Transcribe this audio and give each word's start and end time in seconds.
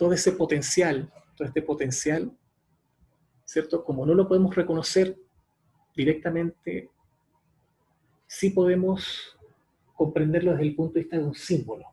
todo 0.00 0.14
ese 0.14 0.32
potencial, 0.32 1.12
todo 1.36 1.46
este 1.46 1.60
potencial, 1.60 2.32
¿cierto? 3.44 3.84
Como 3.84 4.06
no 4.06 4.14
lo 4.14 4.26
podemos 4.26 4.56
reconocer 4.56 5.14
directamente, 5.94 6.88
sí 8.26 8.48
podemos 8.48 9.36
comprenderlo 9.92 10.52
desde 10.52 10.68
el 10.68 10.74
punto 10.74 10.94
de 10.94 11.00
vista 11.00 11.18
de 11.18 11.24
un 11.24 11.34
símbolo. 11.34 11.84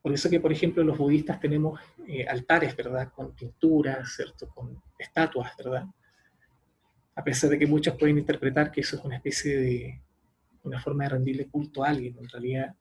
Por 0.00 0.14
eso 0.14 0.30
que, 0.30 0.40
por 0.40 0.50
ejemplo, 0.50 0.82
los 0.82 0.96
budistas 0.96 1.38
tenemos 1.38 1.78
eh, 2.06 2.26
altares, 2.26 2.74
¿verdad? 2.74 3.12
Con 3.12 3.34
pinturas, 3.34 4.10
¿cierto? 4.16 4.48
Con 4.48 4.82
estatuas, 4.98 5.54
¿verdad? 5.58 5.84
A 7.14 7.22
pesar 7.22 7.50
de 7.50 7.58
que 7.58 7.66
muchos 7.66 7.94
pueden 7.98 8.16
interpretar 8.16 8.72
que 8.72 8.80
eso 8.80 8.96
es 8.96 9.04
una 9.04 9.16
especie 9.16 9.58
de, 9.58 10.00
una 10.62 10.80
forma 10.80 11.04
de 11.04 11.10
rendirle 11.10 11.46
culto 11.50 11.84
a 11.84 11.90
alguien. 11.90 12.16
En 12.16 12.28
realidad, 12.30 12.74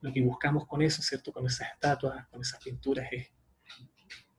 lo 0.00 0.12
que 0.12 0.22
buscamos 0.22 0.66
con 0.66 0.82
eso, 0.82 1.02
¿cierto? 1.02 1.32
Con 1.32 1.46
esas 1.46 1.72
estatuas, 1.72 2.26
con 2.28 2.40
esas 2.40 2.62
pinturas, 2.62 3.08
es 3.10 3.28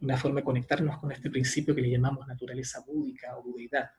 una 0.02 0.18
forma 0.18 0.40
de 0.40 0.46
conectarnos 0.46 0.98
con 1.00 1.12
este 1.12 1.30
principio 1.30 1.76
que 1.76 1.82
le 1.82 1.92
llamamos 1.92 2.26
naturaleza 2.28 2.82
búdica 2.86 3.38
o 3.38 3.44
budeidad. 3.44 3.92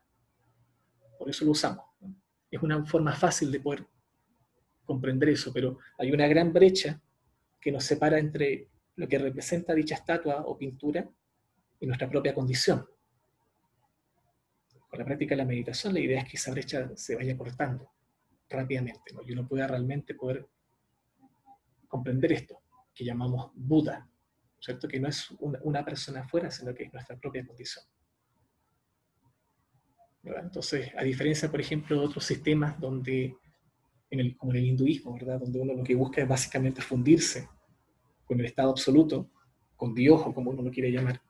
Por 1.17 1.29
eso 1.29 1.45
lo 1.45 1.51
usamos. 1.51 1.85
Es 2.49 2.61
una 2.61 2.83
forma 2.85 3.13
fácil 3.13 3.51
de 3.51 3.59
poder 3.59 3.85
comprender 4.85 5.29
eso, 5.29 5.53
pero 5.53 5.77
hay 5.97 6.11
una 6.11 6.27
gran 6.27 6.51
brecha 6.51 6.99
que 7.59 7.71
nos 7.71 7.83
separa 7.83 8.17
entre 8.17 8.69
lo 8.95 9.07
que 9.07 9.19
representa 9.19 9.73
dicha 9.73 9.95
estatua 9.95 10.43
o 10.45 10.57
pintura 10.57 11.07
y 11.79 11.85
nuestra 11.85 12.09
propia 12.09 12.33
condición. 12.33 12.85
Con 14.89 14.99
la 14.99 15.05
práctica 15.05 15.33
de 15.33 15.37
la 15.37 15.45
meditación, 15.45 15.93
la 15.93 15.99
idea 15.99 16.21
es 16.21 16.29
que 16.29 16.37
esa 16.37 16.51
brecha 16.51 16.91
se 16.95 17.15
vaya 17.15 17.37
cortando 17.37 17.89
rápidamente, 18.49 19.13
¿no? 19.13 19.21
y 19.25 19.31
uno 19.31 19.47
pueda 19.47 19.67
realmente 19.67 20.13
poder 20.13 20.45
comprender 21.91 22.31
esto, 22.31 22.61
que 22.95 23.03
llamamos 23.03 23.51
Buda, 23.53 24.09
¿cierto? 24.59 24.87
Que 24.87 24.99
no 24.99 25.09
es 25.09 25.29
una, 25.39 25.83
persona 25.83 26.21
afuera, 26.21 26.49
sino 26.49 26.73
que 26.73 26.83
es 26.85 26.93
nuestra 26.93 27.17
propia 27.17 27.45
condición. 27.45 27.83
Entonces, 30.23 30.91
a 30.97 31.03
diferencia, 31.03 31.51
por 31.51 31.59
ejemplo, 31.59 31.99
de 31.99 32.05
otros 32.05 32.23
sistemas 32.23 32.79
donde 32.79 33.35
como 34.37 34.51
en 34.51 34.57
el 34.57 34.65
hinduismo, 34.65 35.13
¿verdad? 35.13 35.39
Donde 35.39 35.59
uno 35.59 35.73
lo 35.73 35.83
que 35.83 35.95
busca 35.95 36.21
es 36.21 36.27
básicamente 36.27 36.81
fundirse 36.81 37.47
con 38.25 38.39
el 38.39 38.45
estado 38.45 38.69
absoluto, 38.69 39.29
con 39.75 39.93
Dios 39.93 40.21
o 40.25 40.33
como 40.33 40.51
uno 40.51 40.61
lo 40.61 40.71
quiere 40.71 40.91
llamar. 40.91 41.21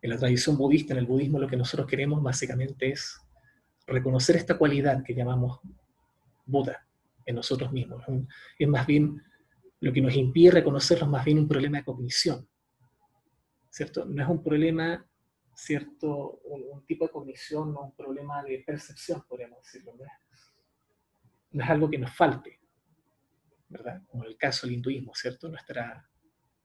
En 0.00 0.10
la 0.10 0.18
tradición 0.18 0.56
budista, 0.56 0.94
en 0.94 1.00
el 1.00 1.06
budismo, 1.06 1.40
lo 1.40 1.48
que 1.48 1.56
nosotros 1.56 1.88
queremos 1.88 2.22
básicamente 2.22 2.90
es 2.90 3.20
reconocer 3.86 4.36
esta 4.36 4.56
cualidad 4.56 5.02
que 5.02 5.14
llamamos 5.14 5.60
Buda 6.46 6.86
en 7.24 7.34
nosotros 7.34 7.72
mismos. 7.72 8.02
Es 8.58 8.68
más 8.68 8.86
bien 8.86 9.22
lo 9.80 9.92
que 9.92 10.00
nos 10.00 10.14
impide 10.14 10.52
reconocerlo, 10.52 11.06
es 11.06 11.10
más 11.10 11.24
bien 11.24 11.38
un 11.38 11.48
problema 11.48 11.78
de 11.78 11.84
cognición. 11.84 12.48
¿Cierto? 13.70 14.04
No 14.04 14.22
es 14.22 14.28
un 14.28 14.42
problema, 14.42 15.06
¿cierto? 15.54 16.40
Un, 16.44 16.84
tipo 16.84 17.06
de 17.06 17.12
cognición, 17.12 17.72
no 17.72 17.80
un 17.86 17.96
problema 17.96 18.42
de 18.42 18.62
percepción, 18.66 19.24
podríamos 19.26 19.62
decirlo. 19.62 19.94
¿no? 19.98 20.04
no 21.52 21.64
es 21.64 21.70
algo 21.70 21.90
que 21.90 21.98
nos 21.98 22.14
falte, 22.14 22.60
¿verdad? 23.68 24.02
Como 24.08 24.24
el 24.24 24.36
caso 24.36 24.66
del 24.66 24.76
hinduismo, 24.76 25.14
¿cierto? 25.14 25.48
Nuestra 25.48 26.08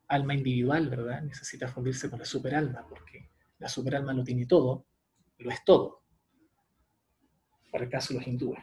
alma 0.07 0.33
individual, 0.33 0.89
¿verdad? 0.89 1.21
Necesita 1.21 1.67
fundirse 1.67 2.09
con 2.09 2.19
la 2.19 2.25
superalma, 2.25 2.85
porque 2.87 3.29
la 3.59 3.67
superalma 3.67 4.13
lo 4.13 4.23
tiene 4.23 4.45
todo, 4.45 4.85
lo 5.39 5.51
es 5.51 5.63
todo. 5.63 6.03
Para 7.71 7.83
el 7.83 7.89
caso 7.89 8.13
de 8.13 8.19
los 8.19 8.27
hindúes. 8.27 8.59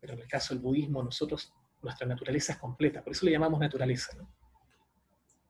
Pero 0.00 0.14
en 0.14 0.20
el 0.20 0.28
caso 0.28 0.54
del 0.54 0.62
budismo, 0.62 1.02
nosotros, 1.02 1.52
nuestra 1.82 2.06
naturaleza 2.06 2.52
es 2.52 2.58
completa, 2.58 3.02
por 3.02 3.12
eso 3.12 3.26
le 3.26 3.32
llamamos 3.32 3.60
naturaleza, 3.60 4.16
¿no? 4.16 4.32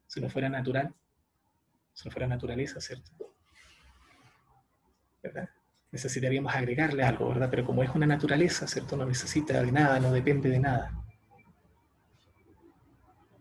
Si 0.06 0.20
no 0.20 0.28
fuera 0.28 0.48
natural, 0.48 0.94
si 1.92 2.08
no 2.08 2.12
fuera 2.12 2.26
naturaleza, 2.26 2.80
¿cierto? 2.80 3.12
¿Verdad? 5.22 5.50
necesitaríamos 5.90 6.54
agregarle 6.54 7.02
algo, 7.02 7.28
¿verdad? 7.28 7.48
Pero 7.50 7.64
como 7.64 7.82
es 7.82 7.90
una 7.94 8.06
naturaleza, 8.06 8.66
¿cierto? 8.66 8.96
No 8.96 9.06
necesita 9.06 9.62
de 9.62 9.72
nada, 9.72 9.98
no 10.00 10.12
depende 10.12 10.48
de 10.50 10.60
nada. 10.60 10.92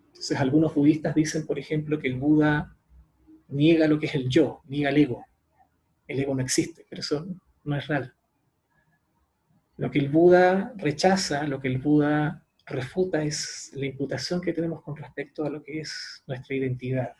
Entonces 0.07 0.39
algunos 0.39 0.73
budistas 0.73 1.13
dicen, 1.13 1.45
por 1.45 1.59
ejemplo, 1.59 1.99
que 1.99 2.07
el 2.07 2.15
Buda 2.15 2.75
niega 3.49 3.87
lo 3.87 3.99
que 3.99 4.07
es 4.07 4.15
el 4.15 4.29
yo, 4.29 4.61
niega 4.65 4.89
el 4.89 4.97
ego. 4.97 5.25
El 6.07 6.19
ego 6.19 6.33
no 6.33 6.41
existe, 6.41 6.85
pero 6.89 7.01
eso 7.01 7.27
no 7.63 7.75
es 7.75 7.87
real. 7.87 8.13
Lo 9.77 9.91
que 9.91 9.99
el 9.99 10.09
Buda 10.09 10.73
rechaza, 10.75 11.43
lo 11.43 11.59
que 11.59 11.67
el 11.67 11.77
Buda 11.77 12.43
refuta 12.65 13.23
es 13.23 13.71
la 13.73 13.85
imputación 13.85 14.41
que 14.41 14.53
tenemos 14.53 14.81
con 14.81 14.95
respecto 14.95 15.45
a 15.45 15.49
lo 15.49 15.63
que 15.63 15.79
es 15.81 16.23
nuestra 16.27 16.55
identidad 16.55 17.15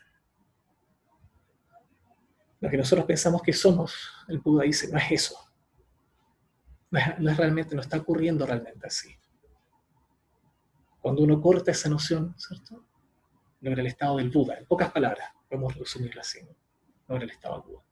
lo 2.59 2.69
que 2.69 2.77
nosotros 2.77 3.05
pensamos 3.05 3.41
que 3.41 3.53
somos, 3.53 3.95
el 4.27 4.39
Buda 4.39 4.63
dice, 4.63 4.89
no 4.91 4.97
es 4.97 5.11
eso. 5.11 5.37
No 6.89 7.29
es, 7.29 7.37
realmente, 7.37 7.75
no 7.75 7.81
está 7.81 7.97
ocurriendo 7.97 8.45
realmente 8.45 8.87
así. 8.87 9.09
Cuando 11.01 11.21
uno 11.21 11.39
corta 11.39 11.71
esa 11.71 11.89
noción, 11.89 12.33
¿cierto? 12.37 12.85
Logra 13.61 13.81
el 13.81 13.87
estado 13.87 14.17
del 14.17 14.29
Buda. 14.29 14.57
En 14.57 14.65
pocas 14.65 14.91
palabras, 14.91 15.29
podemos 15.49 15.75
resumirlo 15.75 16.21
así. 16.21 16.39
¿no? 16.43 16.55
Logra 17.09 17.25
el 17.25 17.31
estado 17.31 17.59
del 17.59 17.69
Buda. 17.69 17.83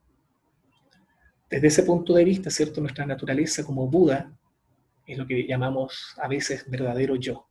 Desde 1.49 1.67
ese 1.67 1.83
punto 1.83 2.13
de 2.13 2.23
vista, 2.23 2.49
¿cierto? 2.49 2.81
Nuestra 2.81 3.05
naturaleza 3.05 3.63
como 3.63 3.87
Buda 3.87 4.31
es 5.05 5.17
lo 5.17 5.27
que 5.27 5.45
llamamos 5.47 6.15
a 6.21 6.27
veces 6.27 6.69
verdadero 6.69 7.15
yo. 7.15 7.47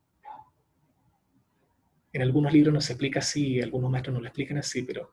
En 2.12 2.22
algunos 2.22 2.52
libros 2.52 2.72
nos 2.72 2.90
explica 2.90 3.18
así, 3.20 3.60
algunos 3.60 3.90
maestros 3.90 4.14
no 4.14 4.20
lo 4.20 4.26
explican 4.26 4.58
así, 4.58 4.82
pero 4.82 5.12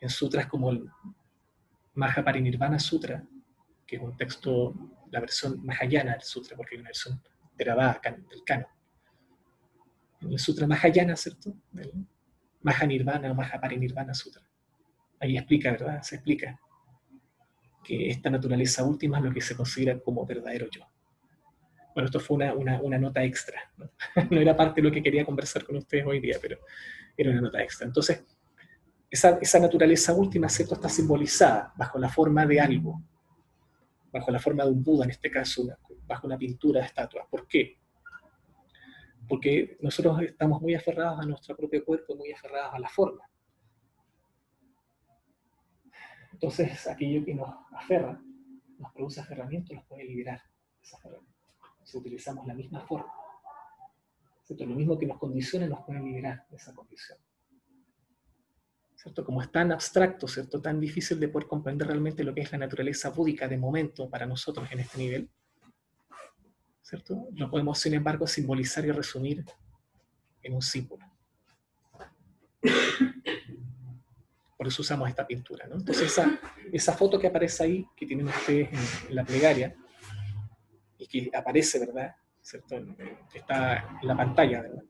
en 0.00 0.08
sutras 0.08 0.46
como 0.46 0.70
el 0.70 0.88
Mahaparinirvana 1.94 2.78
Sutra, 2.78 3.24
que 3.86 3.96
es 3.96 4.02
un 4.02 4.16
texto, 4.16 4.74
la 5.10 5.20
versión 5.20 5.64
Mahayana 5.64 6.12
del 6.12 6.22
sutra, 6.22 6.56
porque 6.56 6.74
hay 6.74 6.80
una 6.80 6.88
versión 6.88 7.22
grabada 7.56 8.00
del 8.02 8.42
canon. 8.44 8.66
En 10.20 10.32
el 10.32 10.38
sutra 10.38 10.66
Mahayana, 10.66 11.16
¿cierto? 11.16 11.54
Del 11.70 11.92
Mahanirvana 12.62 13.30
o 13.30 13.34
Mahaparinirvana 13.34 14.14
Sutra. 14.14 14.42
Ahí 15.20 15.36
explica, 15.36 15.70
¿verdad? 15.72 16.02
Se 16.02 16.16
explica 16.16 16.58
que 17.82 18.08
esta 18.08 18.30
naturaleza 18.30 18.82
última 18.82 19.18
es 19.18 19.24
lo 19.24 19.32
que 19.32 19.40
se 19.42 19.54
considera 19.54 19.98
como 20.00 20.24
verdadero 20.24 20.68
yo. 20.70 20.82
Bueno, 21.94 22.06
esto 22.06 22.18
fue 22.18 22.36
una, 22.36 22.80
una, 22.80 22.98
nota 22.98 23.22
extra. 23.22 23.60
¿no? 24.30 24.40
era 24.40 24.56
parte 24.56 24.80
de 24.80 24.88
lo 24.88 24.94
que 24.94 25.02
quería 25.02 25.24
conversar 25.24 25.64
con 25.64 25.76
ustedes 25.76 26.04
hoy 26.04 26.20
día, 26.20 26.38
pero 26.42 26.58
era 27.16 27.30
una 27.30 27.40
nota 27.40 27.62
extra. 27.62 27.86
Entonces, 27.86 28.24
esa, 29.10 29.60
naturaleza 29.60 30.12
última, 30.12 30.48
¿cierto? 30.48 30.74
Está 30.74 30.88
simbolizada 30.88 31.72
bajo 31.76 31.98
la 31.98 32.08
forma 32.08 32.44
de 32.46 32.60
algo, 32.60 33.00
bajo 34.12 34.30
la 34.32 34.40
forma 34.40 34.64
de 34.64 34.72
un 34.72 34.82
Buda, 34.82 35.04
en 35.04 35.10
este 35.10 35.30
caso, 35.30 35.68
bajo 36.04 36.26
una 36.26 36.36
pintura 36.36 36.80
de 36.80 36.86
estatua. 36.86 37.26
¿Por 37.30 37.46
qué? 37.46 37.78
Porque 39.28 39.78
nosotros 39.80 40.20
estamos 40.22 40.60
muy 40.60 40.74
aferrados 40.74 41.20
a 41.20 41.26
nuestro 41.26 41.56
propio 41.56 41.84
cuerpo, 41.84 42.16
muy 42.16 42.32
aferrados 42.32 42.74
a 42.74 42.78
la 42.80 42.88
forma. 42.88 43.24
Entonces, 46.32 46.86
aquello 46.88 47.24
que 47.24 47.34
nos 47.34 47.48
aferra, 47.72 48.20
nos 48.78 48.92
produce 48.92 49.20
aferramiento, 49.20 49.72
nos 49.72 49.84
puede 49.84 50.04
liberar 50.04 50.42
esa 50.82 50.98
Si 51.84 51.96
utilizamos 51.96 52.46
la 52.46 52.54
misma 52.54 52.80
forma. 52.80 53.12
¿cierto? 54.42 54.66
Lo 54.66 54.74
mismo 54.74 54.98
que 54.98 55.06
nos 55.06 55.18
condiciona 55.18 55.66
nos 55.66 55.84
puede 55.84 56.00
liberar 56.00 56.46
de 56.50 56.56
esa 56.56 56.74
condición. 56.74 57.18
Como 59.26 59.42
es 59.42 59.52
tan 59.52 59.70
abstracto, 59.70 60.26
¿cierto? 60.26 60.62
Tan 60.62 60.80
difícil 60.80 61.20
de 61.20 61.28
poder 61.28 61.46
comprender 61.46 61.88
realmente 61.88 62.24
lo 62.24 62.34
que 62.34 62.40
es 62.40 62.50
la 62.52 62.58
naturaleza 62.58 63.10
búdica 63.10 63.46
de 63.46 63.58
momento 63.58 64.08
para 64.08 64.24
nosotros 64.24 64.66
en 64.72 64.80
este 64.80 64.96
nivel, 64.96 65.28
¿cierto? 66.80 67.28
Lo 67.32 67.50
podemos, 67.50 67.78
sin 67.78 67.92
embargo, 67.92 68.26
simbolizar 68.26 68.82
y 68.86 68.92
resumir 68.92 69.44
en 70.42 70.54
un 70.54 70.62
símbolo. 70.62 71.04
Por 74.56 74.68
eso 74.68 74.80
usamos 74.80 75.06
esta 75.10 75.26
pintura, 75.26 75.66
¿no? 75.66 75.74
Entonces 75.76 76.06
esa, 76.06 76.40
esa 76.72 76.94
foto 76.94 77.18
que 77.18 77.26
aparece 77.26 77.64
ahí, 77.64 77.86
que 77.94 78.06
tienen 78.06 78.28
ustedes 78.28 78.70
en, 78.72 79.14
la 79.14 79.22
plegaria, 79.22 79.76
y 81.04 81.30
que 81.30 81.36
aparece, 81.36 81.78
¿verdad? 81.78 82.14
¿Cierto? 82.40 82.76
Está 83.32 83.98
en 84.00 84.08
la 84.08 84.16
pantalla, 84.16 84.62
¿verdad? 84.62 84.82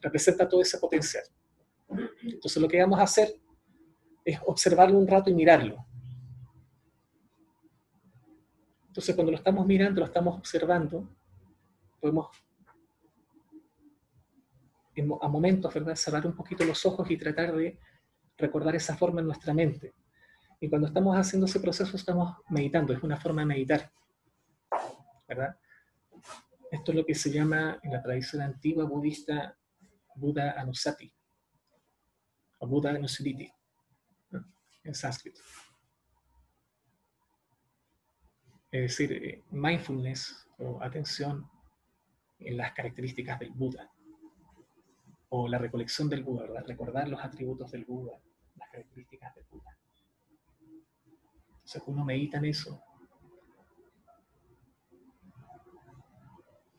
Representa 0.00 0.48
todo 0.48 0.62
ese 0.62 0.78
potencial. 0.78 1.24
Entonces 2.22 2.60
lo 2.60 2.68
que 2.68 2.80
vamos 2.80 2.98
a 2.98 3.04
hacer 3.04 3.28
es 4.24 4.38
observarlo 4.46 4.98
un 4.98 5.06
rato 5.06 5.30
y 5.30 5.34
mirarlo. 5.34 5.84
Entonces 8.88 9.14
cuando 9.14 9.32
lo 9.32 9.38
estamos 9.38 9.66
mirando, 9.66 10.00
lo 10.00 10.06
estamos 10.06 10.38
observando, 10.38 11.08
podemos 12.00 12.28
a 15.20 15.28
momentos, 15.28 15.74
¿verdad?, 15.74 15.96
cerrar 15.96 16.24
un 16.24 16.36
poquito 16.36 16.64
los 16.64 16.86
ojos 16.86 17.10
y 17.10 17.16
tratar 17.16 17.52
de 17.56 17.76
recordar 18.36 18.76
esa 18.76 18.96
forma 18.96 19.20
en 19.20 19.26
nuestra 19.26 19.52
mente. 19.52 19.92
Y 20.60 20.68
cuando 20.68 20.86
estamos 20.86 21.16
haciendo 21.16 21.46
ese 21.46 21.58
proceso 21.58 21.96
estamos 21.96 22.36
meditando, 22.48 22.92
es 22.92 23.02
una 23.02 23.16
forma 23.16 23.42
de 23.42 23.46
meditar. 23.46 23.90
¿Verdad? 25.28 25.58
Esto 26.70 26.92
es 26.92 26.96
lo 26.96 27.06
que 27.06 27.14
se 27.14 27.30
llama 27.30 27.78
en 27.82 27.92
la 27.92 28.02
tradición 28.02 28.42
antigua 28.42 28.84
budista 28.84 29.56
Buda 30.16 30.52
Anusati 30.60 31.12
o 32.58 32.66
Buddha 32.66 32.92
Nusiriti, 32.98 33.50
en 34.84 34.94
sánscrito. 34.94 35.40
Es 38.70 38.82
decir, 38.82 39.12
eh, 39.12 39.42
mindfulness 39.50 40.48
o 40.58 40.82
atención 40.82 41.48
en 42.38 42.56
las 42.56 42.72
características 42.72 43.38
del 43.38 43.50
Buda, 43.50 43.90
o 45.28 45.48
la 45.48 45.58
recolección 45.58 46.08
del 46.08 46.22
Buda, 46.22 46.42
¿verdad? 46.42 46.64
recordar 46.66 47.08
los 47.08 47.22
atributos 47.22 47.70
del 47.70 47.84
Buda, 47.84 48.20
las 48.56 48.70
características 48.70 49.34
del 49.34 49.44
Buda. 49.50 49.78
Entonces 51.48 51.82
uno 51.86 52.04
medita 52.04 52.38
en 52.38 52.46
eso. 52.46 52.82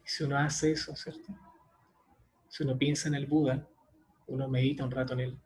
Y 0.06 0.08
si 0.08 0.24
uno 0.24 0.38
hace 0.38 0.72
eso, 0.72 0.96
¿cierto? 0.96 1.34
Si 2.48 2.64
uno 2.64 2.78
piensa 2.78 3.08
en 3.08 3.16
el 3.16 3.26
Buda, 3.26 3.68
uno 4.28 4.48
medita 4.48 4.84
un 4.84 4.92
rato 4.92 5.14
en 5.14 5.20
él. 5.20 5.42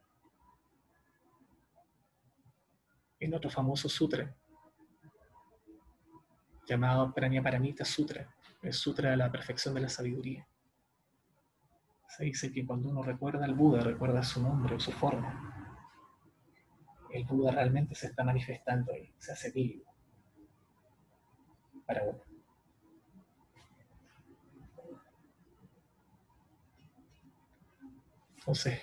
En 3.19 3.33
otro 3.33 3.49
famoso 3.49 3.87
sutra, 3.89 4.35
llamado 6.65 7.13
Prajnaparamita 7.13 7.83
Sutra, 7.83 8.33
el 8.61 8.73
Sutra 8.73 9.11
de 9.11 9.17
la 9.17 9.31
Perfección 9.31 9.73
de 9.73 9.81
la 9.81 9.89
Sabiduría. 9.89 10.47
Se 12.07 12.25
dice 12.25 12.51
que 12.51 12.65
cuando 12.65 12.89
uno 12.89 13.01
recuerda 13.01 13.45
al 13.45 13.55
Buda, 13.55 13.81
recuerda 13.81 14.23
su 14.23 14.41
nombre 14.41 14.75
o 14.75 14.79
su 14.79 14.91
forma, 14.91 15.87
el 17.11 17.23
Buda 17.23 17.51
realmente 17.51 17.95
se 17.95 18.07
está 18.07 18.23
manifestando 18.23 18.93
ahí, 18.93 19.11
se 19.17 19.31
hace 19.31 19.51
vivo 19.51 19.83
para 21.85 22.03
uno. 22.03 22.28
Entonces, 28.49 28.81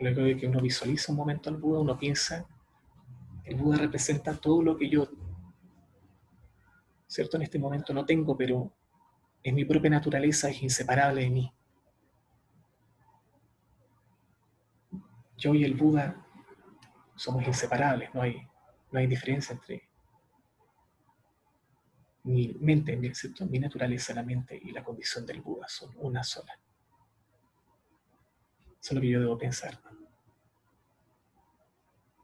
luego 0.00 0.22
de 0.22 0.36
que 0.36 0.48
uno 0.48 0.60
visualiza 0.60 1.12
un 1.12 1.18
momento 1.18 1.50
al 1.50 1.56
Buda, 1.56 1.78
uno 1.78 1.96
piensa, 1.96 2.48
el 3.44 3.54
Buda 3.54 3.76
representa 3.76 4.36
todo 4.36 4.60
lo 4.60 4.76
que 4.76 4.90
yo, 4.90 5.08
¿cierto? 7.06 7.36
En 7.36 7.44
este 7.44 7.60
momento 7.60 7.94
no 7.94 8.04
tengo, 8.04 8.36
pero 8.36 8.72
en 9.44 9.54
mi 9.54 9.64
propia 9.64 9.90
naturaleza 9.90 10.48
es 10.48 10.60
inseparable 10.64 11.20
de 11.20 11.30
mí. 11.30 11.52
Yo 15.36 15.54
y 15.54 15.62
el 15.62 15.74
Buda 15.74 16.26
somos 17.14 17.46
inseparables, 17.46 18.12
no 18.14 18.22
hay, 18.22 18.36
no 18.90 18.98
hay 18.98 19.06
diferencia 19.06 19.52
entre 19.52 19.88
mi 22.24 22.48
mente, 22.58 23.14
¿cierto? 23.14 23.46
mi 23.46 23.60
naturaleza, 23.60 24.12
la 24.12 24.24
mente 24.24 24.60
y 24.60 24.72
la 24.72 24.82
condición 24.82 25.24
del 25.24 25.40
Buda 25.40 25.68
son 25.68 25.92
una 25.98 26.24
sola. 26.24 26.58
Eso 28.88 28.94
es 28.94 28.96
lo 28.96 29.02
que 29.02 29.10
yo 29.10 29.20
debo 29.20 29.36
pensar. 29.36 29.78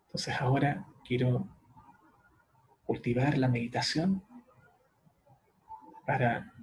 Entonces 0.06 0.34
ahora 0.40 0.86
quiero 1.06 1.46
cultivar 2.86 3.36
la 3.36 3.48
meditación 3.48 4.24
para 6.06 6.54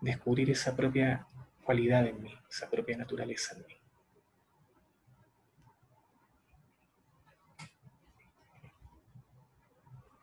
descubrir 0.00 0.52
esa 0.52 0.76
propia 0.76 1.26
cualidad 1.64 2.06
en 2.06 2.22
mí, 2.22 2.32
esa 2.48 2.70
propia 2.70 2.96
naturaleza 2.96 3.56
en 3.56 3.66
mí. 3.66 3.74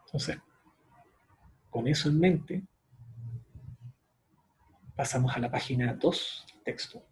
Entonces, 0.06 0.38
con 1.70 1.86
eso 1.90 2.08
en 2.08 2.18
mente, 2.18 2.64
pasamos 4.96 5.36
a 5.36 5.40
la 5.40 5.52
página 5.52 5.94
2 5.96 6.46
texto. 6.64 7.06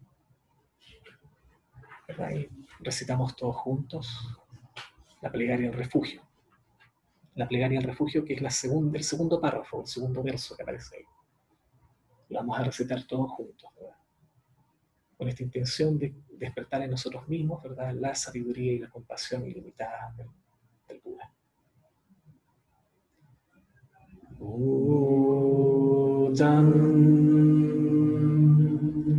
Y 2.18 2.48
recitamos 2.80 3.34
todos 3.34 3.56
juntos 3.56 4.28
la 5.20 5.32
plegaria 5.32 5.68
del 5.70 5.76
refugio. 5.76 6.22
La 7.34 7.48
plegaria 7.48 7.80
del 7.80 7.88
refugio, 7.88 8.24
que 8.24 8.34
es 8.34 8.42
la 8.42 8.50
segunda, 8.50 8.96
el 8.98 9.04
segundo 9.04 9.40
párrafo, 9.40 9.80
el 9.80 9.86
segundo 9.86 10.22
verso 10.22 10.56
que 10.56 10.62
aparece 10.62 10.96
ahí. 10.96 11.04
Lo 12.28 12.38
vamos 12.38 12.58
a 12.58 12.64
recitar 12.64 13.04
todos 13.04 13.30
juntos, 13.32 13.68
Con 15.16 15.28
esta 15.28 15.42
intención 15.42 15.98
de 15.98 16.14
despertar 16.38 16.82
en 16.82 16.90
nosotros 16.90 17.26
mismos, 17.28 17.62
¿verdad? 17.62 17.92
La 17.94 18.14
sabiduría 18.14 18.72
y 18.72 18.78
la 18.78 18.88
compasión 18.88 19.46
ilimitada 19.46 20.14
del, 20.16 20.28
del 20.88 21.00
Buda. 21.00 21.32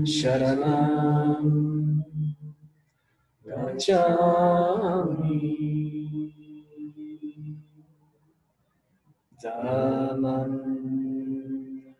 Sharanam 0.05 1.74
gacchami 3.75 5.39
Dhammam 9.43 10.51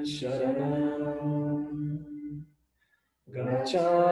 Sharanam 0.05 1.65
gacchami 3.33 4.02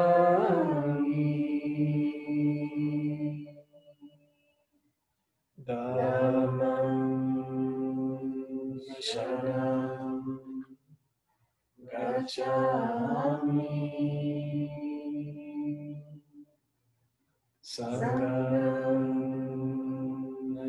Sangam 17.73 18.19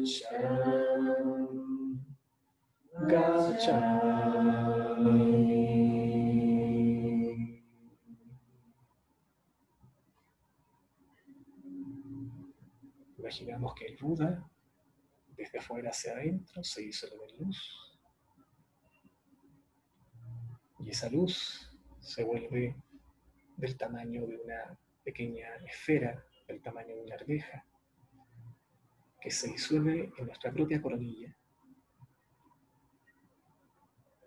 Sharanam 0.06 1.98
Gacchami 3.10 4.52
Imaginamos 13.18 13.74
que 13.74 13.86
el 13.86 13.96
Buda, 13.96 14.48
desde 15.36 15.58
afuera 15.58 15.90
hacia 15.90 16.12
adentro, 16.12 16.62
se 16.62 16.84
hizo 16.84 17.08
de 17.08 17.16
luz. 17.36 17.58
Y 20.78 20.90
esa 20.90 21.10
luz 21.10 21.68
se 21.98 22.22
vuelve 22.22 22.76
del 23.56 23.76
tamaño 23.76 24.24
de 24.24 24.36
una 24.36 24.78
pequeña 25.02 25.48
esfera 25.66 26.24
del 26.46 26.60
tamaño 26.60 26.94
de 26.94 27.02
una 27.02 27.14
arveja, 27.14 27.64
que 29.20 29.30
se 29.30 29.48
disuelve 29.48 30.12
en 30.16 30.26
nuestra 30.26 30.52
propia 30.52 30.82
coronilla, 30.82 31.36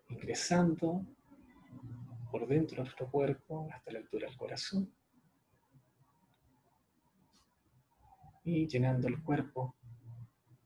ingresando 0.09 1.05
por 2.31 2.47
dentro 2.47 2.77
de 2.77 2.83
nuestro 2.83 3.09
cuerpo 3.09 3.67
hasta 3.73 3.91
la 3.91 3.99
altura 3.99 4.27
del 4.27 4.37
corazón 4.37 4.93
y 8.43 8.67
llenando 8.67 9.07
el 9.07 9.21
cuerpo 9.21 9.75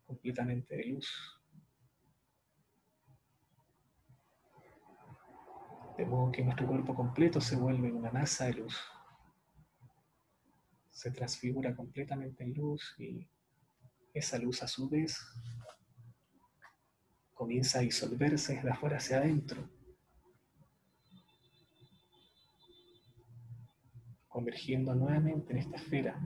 completamente 0.06 0.76
de 0.76 0.86
luz. 0.86 1.42
De 5.98 6.06
modo 6.06 6.32
que 6.32 6.44
nuestro 6.44 6.68
cuerpo 6.68 6.94
completo 6.96 7.42
se 7.42 7.56
vuelve 7.56 7.92
una 7.92 8.12
masa 8.12 8.46
de 8.46 8.54
luz 8.54 8.99
se 11.00 11.12
transfigura 11.12 11.74
completamente 11.74 12.44
en 12.44 12.54
luz 12.54 12.94
y 12.98 13.26
esa 14.14 14.38
luz 14.38 14.62
a 14.64 14.68
su 14.68 14.90
vez 14.90 15.18
comienza 17.34 17.80
a 17.80 17.84
disolverse 17.84 18.56
desde 18.56 18.70
afuera 18.70 18.98
hacia 18.98 19.20
adentro, 19.20 19.70
convergiendo 24.28 24.94
nuevamente 24.94 25.54
en 25.54 25.60
esta 25.60 25.78
esfera 25.78 26.20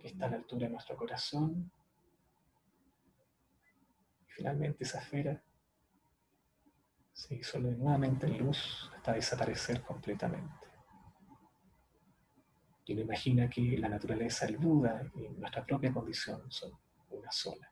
que 0.00 0.08
está 0.08 0.26
a 0.26 0.30
la 0.30 0.36
altura 0.38 0.66
de 0.66 0.72
nuestro 0.72 0.96
corazón. 0.96 1.70
Y 4.26 4.32
finalmente 4.32 4.82
esa 4.82 4.98
esfera 4.98 5.40
se 7.12 7.36
disuelve 7.36 7.70
nuevamente 7.76 8.26
en 8.26 8.38
luz 8.38 8.90
hasta 8.96 9.12
desaparecer 9.12 9.80
completamente. 9.82 10.61
Y 12.84 12.94
uno 12.94 13.02
imagina 13.02 13.48
que 13.48 13.78
la 13.78 13.88
naturaleza 13.88 14.46
del 14.46 14.58
Buda 14.58 15.02
y 15.14 15.28
nuestra 15.28 15.64
propia 15.64 15.92
condición 15.92 16.50
son 16.50 16.72
una 17.10 17.30
sola. 17.30 17.70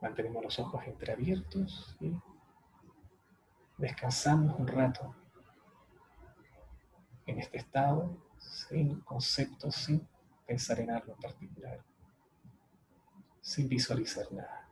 Mantenemos 0.00 0.42
los 0.42 0.58
ojos 0.58 0.84
entreabiertos 0.86 1.96
y 2.00 2.12
descansamos 3.78 4.58
un 4.58 4.66
rato 4.66 5.14
en 7.24 7.38
este 7.38 7.58
estado, 7.58 8.16
sin 8.36 9.00
conceptos, 9.00 9.76
sin 9.76 10.06
pensar 10.44 10.80
en 10.80 10.90
algo 10.90 11.12
en 11.12 11.20
particular, 11.20 11.84
sin 13.40 13.68
visualizar 13.68 14.30
nada. 14.32 14.71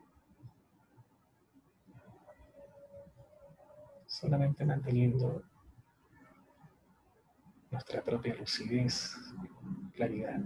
Solamente 4.20 4.66
manteniendo 4.66 5.42
nuestra 7.70 8.02
propia 8.02 8.34
lucidez, 8.34 9.16
claridad. 9.94 10.38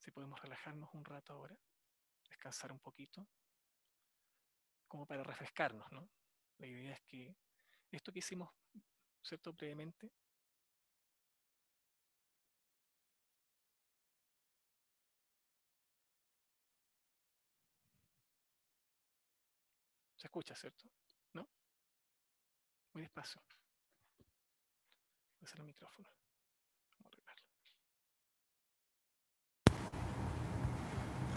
Si 0.00 0.10
podemos 0.10 0.40
relajarnos 0.40 0.88
un 0.94 1.04
rato 1.04 1.34
ahora, 1.34 1.54
descansar 2.26 2.72
un 2.72 2.80
poquito, 2.80 3.28
como 4.88 5.06
para 5.06 5.22
refrescarnos, 5.22 5.92
¿no? 5.92 6.08
La 6.56 6.66
idea 6.66 6.94
es 6.94 7.02
que 7.02 7.36
esto 7.90 8.10
que 8.10 8.20
hicimos, 8.20 8.50
¿cierto? 9.22 9.54
Previamente, 9.54 10.10
se 20.16 20.26
escucha, 20.26 20.54
¿cierto? 20.56 20.90
¿No? 21.34 21.46
Muy 22.94 23.02
despacio. 23.02 23.42
Voy 24.18 25.42
a 25.42 25.44
hacer 25.44 25.60
el 25.60 25.66
micrófono. 25.66 26.08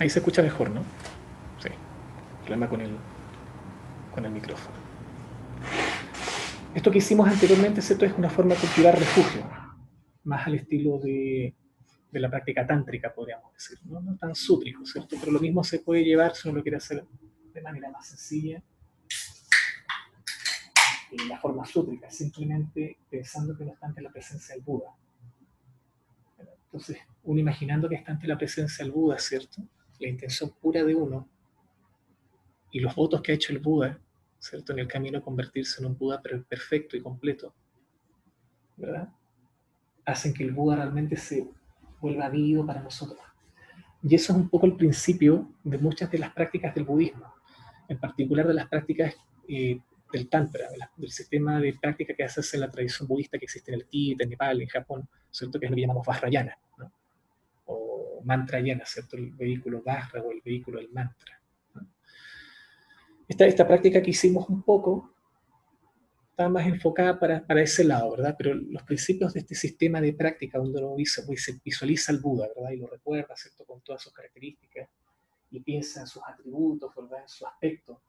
Ahí 0.03 0.09
se 0.09 0.19
escucha 0.19 0.41
mejor, 0.41 0.69
¿no? 0.69 0.81
Sí. 1.61 1.69
Problema 2.39 2.67
con 2.67 2.81
el, 2.81 2.91
con 4.13 4.25
el 4.25 4.31
micrófono. 4.33 4.75
Esto 6.75 6.91
que 6.91 6.97
hicimos 6.97 7.25
anteriormente, 7.29 7.81
¿cierto? 7.81 8.03
Es 8.03 8.11
una 8.17 8.29
forma 8.29 8.53
de 8.53 8.59
cultivar 8.59 8.99
refugio, 8.99 9.49
más 10.25 10.45
al 10.45 10.55
estilo 10.55 10.99
de, 10.99 11.55
de 12.11 12.19
la 12.19 12.29
práctica 12.29 12.67
tántrica, 12.67 13.13
podríamos 13.13 13.53
decir, 13.53 13.79
¿no? 13.85 14.17
tan 14.17 14.35
sútrico, 14.35 14.85
¿cierto? 14.85 15.15
Pero 15.17 15.31
lo 15.31 15.39
mismo 15.39 15.63
se 15.63 15.79
puede 15.79 16.03
llevar 16.03 16.35
si 16.35 16.49
uno 16.49 16.57
lo 16.57 16.63
quiere 16.63 16.79
hacer 16.79 17.05
de 17.53 17.61
manera 17.61 17.89
más 17.89 18.05
sencilla, 18.05 18.61
en 21.11 21.29
la 21.29 21.39
forma 21.39 21.65
sútrica, 21.65 22.11
simplemente 22.11 22.97
pensando 23.09 23.55
que 23.55 23.63
no 23.63 23.71
está 23.71 23.85
ante 23.85 24.01
la 24.01 24.09
presencia 24.09 24.53
del 24.53 24.65
Buda. 24.65 24.89
Entonces, 26.65 26.97
uno 27.23 27.39
imaginando 27.39 27.87
que 27.87 27.95
está 27.95 28.11
ante 28.11 28.27
la 28.27 28.37
presencia 28.37 28.83
del 28.83 28.91
Buda, 28.91 29.17
¿cierto? 29.17 29.63
La 29.99 30.07
intención 30.07 30.51
pura 30.61 30.83
de 30.83 30.95
uno 30.95 31.27
y 32.71 32.79
los 32.79 32.95
votos 32.95 33.21
que 33.21 33.31
ha 33.31 33.35
hecho 33.35 33.53
el 33.53 33.59
Buda, 33.59 33.99
¿cierto? 34.39 34.73
En 34.73 34.79
el 34.79 34.87
camino 34.87 35.19
a 35.19 35.21
convertirse 35.21 35.81
en 35.81 35.87
un 35.87 35.97
Buda 35.97 36.21
perfecto 36.21 36.97
y 36.97 37.01
completo, 37.01 37.53
¿verdad? 38.77 39.09
Hacen 40.05 40.33
que 40.33 40.43
el 40.43 40.51
Buda 40.51 40.77
realmente 40.77 41.15
se 41.15 41.47
vuelva 42.01 42.29
vivo 42.29 42.65
para 42.65 42.81
nosotros. 42.81 43.19
Y 44.01 44.15
eso 44.15 44.33
es 44.33 44.39
un 44.39 44.49
poco 44.49 44.65
el 44.65 44.75
principio 44.75 45.49
de 45.63 45.77
muchas 45.77 46.11
de 46.11 46.17
las 46.17 46.33
prácticas 46.33 46.75
del 46.75 46.83
budismo, 46.83 47.33
en 47.87 47.99
particular 47.99 48.47
de 48.47 48.53
las 48.53 48.67
prácticas 48.67 49.15
eh, 49.47 49.79
del 50.11 50.27
Tantra, 50.27 50.67
del 50.97 51.11
sistema 51.11 51.59
de 51.59 51.73
práctica 51.73 52.13
que 52.13 52.23
hace 52.23 52.41
en 52.55 52.61
la 52.61 52.69
tradición 52.69 53.07
budista 53.07 53.37
que 53.37 53.45
existe 53.45 53.71
en 53.71 53.79
el 53.79 53.85
Tíbet, 53.87 54.21
en 54.21 54.29
Nepal, 54.29 54.61
en 54.61 54.67
Japón, 54.67 55.07
¿cierto? 55.31 55.59
que 55.59 55.67
es 55.67 55.71
lo 55.71 55.75
que 55.75 55.81
llamamos 55.81 56.05
Vajrayana 56.05 56.57
mantra 58.23 58.59
llena, 58.59 58.85
¿cierto? 58.85 59.17
El 59.17 59.31
vehículo 59.31 59.81
Vajra 59.81 60.21
o 60.21 60.31
el 60.31 60.41
vehículo 60.41 60.79
del 60.79 60.89
mantra. 60.89 61.41
Esta, 63.27 63.45
esta 63.45 63.67
práctica 63.67 64.01
que 64.01 64.11
hicimos 64.11 64.47
un 64.49 64.61
poco 64.63 65.13
está 66.29 66.49
más 66.49 66.65
enfocada 66.65 67.19
para, 67.19 67.45
para, 67.45 67.61
ese 67.61 67.83
lado, 67.83 68.11
¿verdad? 68.11 68.35
Pero 68.37 68.55
los 68.55 68.83
principios 68.83 69.33
de 69.33 69.41
este 69.41 69.55
sistema 69.55 70.01
de 70.01 70.13
práctica 70.13 70.57
donde 70.57 70.83
uno 70.83 70.95
visualiza 70.95 72.11
al 72.11 72.19
Buda, 72.19 72.47
¿verdad? 72.55 72.71
Y 72.71 72.77
lo 72.77 72.87
recuerda, 72.87 73.35
¿cierto? 73.35 73.63
Con 73.65 73.81
todas 73.81 74.01
sus 74.01 74.11
características 74.13 74.89
y 75.51 75.59
piensa 75.59 76.01
en 76.01 76.07
sus 76.07 76.23
atributos, 76.25 76.91
¿verdad? 76.95 77.21
En 77.21 77.29
su 77.29 77.45
aspecto, 77.45 78.01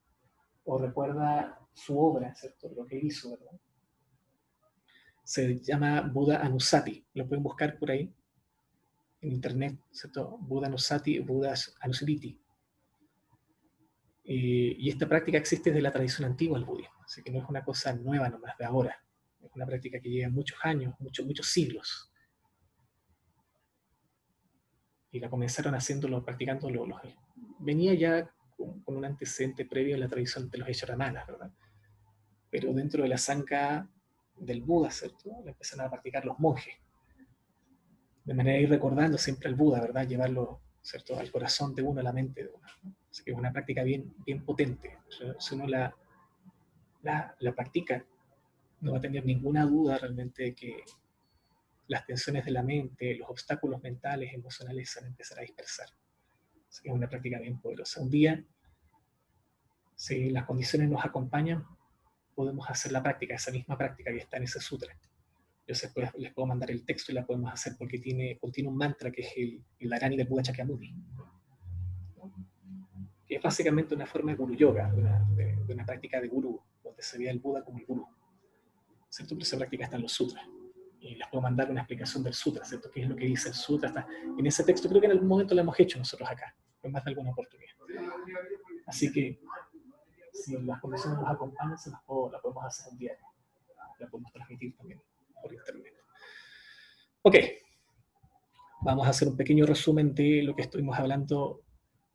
o 0.65 0.79
recuerda 0.79 1.61
su 1.75 1.99
obra, 1.99 2.35
¿cierto? 2.35 2.73
Lo 2.75 2.87
que 2.87 2.97
hizo, 2.97 3.33
¿verdad? 3.33 3.61
Se 5.23 5.61
llama 5.61 6.01
Buda 6.01 6.39
Anusati, 6.41 7.05
lo 7.15 7.27
pueden 7.27 7.43
buscar 7.43 7.79
por 7.79 7.91
ahí, 7.91 8.11
en 9.25 9.33
internet, 9.33 9.79
¿cierto? 9.91 10.39
Buda 10.41 10.69
Nusati, 10.69 11.19
Buda 11.21 11.55
Anusiriti. 11.81 12.39
Eh, 14.25 14.77
y 14.79 14.89
esta 14.89 15.09
práctica 15.09 15.39
existe 15.39 15.71
desde 15.71 15.83
la 15.83 15.93
tradición 15.93 16.27
antigua 16.31 16.59
del 16.59 16.67
budismo, 16.67 17.03
así 17.05 17.23
que 17.23 17.31
no 17.31 17.41
es 17.41 17.49
una 17.49 17.63
cosa 17.63 17.93
nueva 17.93 18.29
nomás 18.29 18.57
de 18.57 18.65
ahora, 18.65 18.99
es 19.43 19.51
una 19.55 19.67
práctica 19.67 20.01
que 20.01 20.09
lleva 20.09 20.31
muchos 20.31 20.59
años, 20.63 20.95
muchos, 20.99 21.27
muchos 21.27 21.47
siglos. 21.47 22.11
Y 25.11 25.21
la 25.21 25.31
comenzaron 25.31 25.75
haciéndolo, 25.75 26.25
practicándolo. 26.25 26.87
Los, 26.87 27.01
venía 27.61 27.95
ya 27.95 28.31
con, 28.57 28.83
un 28.87 29.05
antecedente 29.05 29.65
previo 29.65 29.95
en 29.95 30.01
la 30.01 30.09
tradición 30.09 30.51
de 30.51 30.59
los 30.59 30.69
Esharamanas, 30.69 31.27
¿verdad? 31.27 31.53
Pero 32.51 32.73
dentro 32.73 33.03
de 33.03 33.09
la 33.11 33.19
zanca 33.19 33.89
del 34.37 34.63
Buda, 34.63 34.91
¿cierto? 34.91 35.31
La 35.45 35.53
empezaron 35.53 35.87
a 35.87 35.91
practicar 35.91 36.25
los 36.25 36.39
monjes. 36.39 36.75
De 38.25 38.35
manera 38.35 38.57
de 38.57 38.63
ir 38.63 38.71
recordando 38.71 39.19
siempre 39.19 39.49
al 39.49 39.55
Buda, 39.55 39.81
¿verdad? 39.81 40.07
Llevarlo, 40.07 40.61
¿cierto? 40.81 41.19
Al 41.19 41.31
corazón 41.31 41.75
de 41.75 41.83
uno, 41.83 42.01
a 42.01 42.05
la 42.05 42.13
mente 42.13 42.45
de 42.45 42.49
uno. 42.49 42.67
Así 43.11 43.23
que 43.23 43.33
es 43.33 43.37
una 43.37 43.53
práctica 43.53 43.83
bien, 43.83 44.15
bien 44.25 44.45
potente. 44.45 44.99
Si 45.39 45.55
uno 45.55 45.67
la, 45.67 45.95
la, 47.03 47.37
la 47.39 47.53
practica, 47.55 48.05
no 48.81 48.93
va 48.93 48.99
a 48.99 49.01
tener 49.01 49.25
ninguna 49.25 49.65
duda 49.67 49.99
realmente 49.99 50.43
de 50.43 50.55
que 50.55 50.85
las 51.89 52.07
tensiones 52.07 52.45
de 52.45 52.51
la 52.51 52.63
mente, 52.63 53.15
los 53.15 53.29
obstáculos 53.29 53.83
mentales, 53.83 54.33
emocionales 54.33 54.91
se 54.91 55.01
van 55.01 55.07
a 55.07 55.11
empezar 55.11 55.39
a 55.39 55.43
dispersar. 55.43 55.89
Así 56.69 56.83
que 56.83 56.89
es 56.89 56.95
una 56.95 57.09
práctica 57.09 57.39
bien 57.39 57.61
poderosa. 57.61 58.01
Un 58.01 58.11
día, 58.11 58.43
si 59.95 60.31
las 60.31 60.45
condiciones 60.45 60.89
nos 60.89 61.05
acompañan, 61.05 61.65
podemos 62.35 62.69
hacer 62.69 62.93
la 62.93 63.03
práctica, 63.03 63.35
esa 63.35 63.53
misma 63.53 63.79
práctica 63.79 64.11
que 64.11 64.19
está 64.19 64.39
en 64.39 64.45
ese 64.45 64.61
sutra. 64.61 64.97
Yo 65.67 65.75
después 65.75 66.11
les 66.19 66.33
puedo 66.35 66.47
mandar 66.47 66.71
el 66.71 66.85
texto 66.85 67.11
y 67.11 67.15
la 67.15 67.25
podemos 67.25 67.53
hacer 67.53 67.75
porque 67.79 67.99
tiene, 67.99 68.39
contiene 68.39 68.69
un 68.69 68.77
mantra 68.77 69.11
que 69.11 69.23
es 69.23 69.33
el, 69.37 69.65
el 69.79 69.89
Dharani 69.89 70.17
de 70.17 70.25
Buda 70.25 70.43
Chakyamuni 70.43 70.95
que 73.27 73.37
es 73.37 73.43
básicamente 73.43 73.95
una 73.95 74.07
forma 74.07 74.33
de 74.33 74.37
guru 74.37 74.55
yoga, 74.55 74.91
de 74.93 75.73
una, 75.73 75.87
práctica 75.87 76.21
de 76.21 76.29
guru, 76.29 76.61
donde 76.83 77.03
se 77.03 77.19
ve 77.19 77.31
al 77.31 77.39
Buda 77.39 77.65
como 77.65 77.79
el 77.79 77.87
guru. 77.87 78.07
¿Cierto? 79.09 79.35
Pero 79.35 79.43
esa 79.43 79.57
práctica 79.57 79.85
está 79.85 79.97
en 79.97 80.03
los 80.03 80.13
sutras. 80.13 80.45
Y 81.01 81.17
les 81.17 81.29
puedo 81.29 81.43
mandar 81.43 81.71
una 81.71 81.81
explicación 81.81 82.23
del 82.23 82.35
sutra, 82.35 82.65
¿cierto? 82.65 82.91
¿Qué 82.91 83.03
es 83.03 83.09
lo 83.09 83.17
que 83.17 83.27
dice 83.27 83.49
el 83.49 83.55
sutra? 83.55 83.89
Está 83.89 84.07
en 84.39 84.47
ese 84.47 84.65
texto, 84.65 84.89
creo 84.89 85.01
que 85.01 85.07
en 85.07 85.13
algún 85.13 85.29
momento 85.29 85.55
lo 85.55 85.61
hemos 85.61 85.79
hecho 85.79 85.99
nosotros 85.99 86.29
acá, 86.29 86.55
en 86.83 86.93
más 86.93 87.05
de 87.05 87.11
alguna 87.11 87.31
oportunidad. 87.31 87.73
Así 88.87 89.13
que, 89.13 89.39
si 90.33 90.59
las 90.63 90.81
condiciones 90.81 91.19
nos 91.19 91.29
acompañan, 91.29 91.79
se 91.79 91.91
las 91.91 92.01
la 92.01 92.41
podemos 92.41 92.65
hacer 92.65 92.93
un 92.93 92.99
día. 92.99 93.13
La 93.99 94.09
podemos 94.09 94.33
transmitir 94.33 94.77
también 94.77 95.01
por 95.45 95.53
internet. 95.53 95.95
Ok. 97.23 97.37
Vamos 98.83 99.07
a 99.07 99.11
hacer 99.11 99.29
un 99.29 99.37
pequeño 99.37 99.67
resumen 99.67 100.15
de 100.15 100.43
lo 100.43 100.55
que 100.55 100.63
estuvimos 100.63 100.99
hablando 100.99 101.63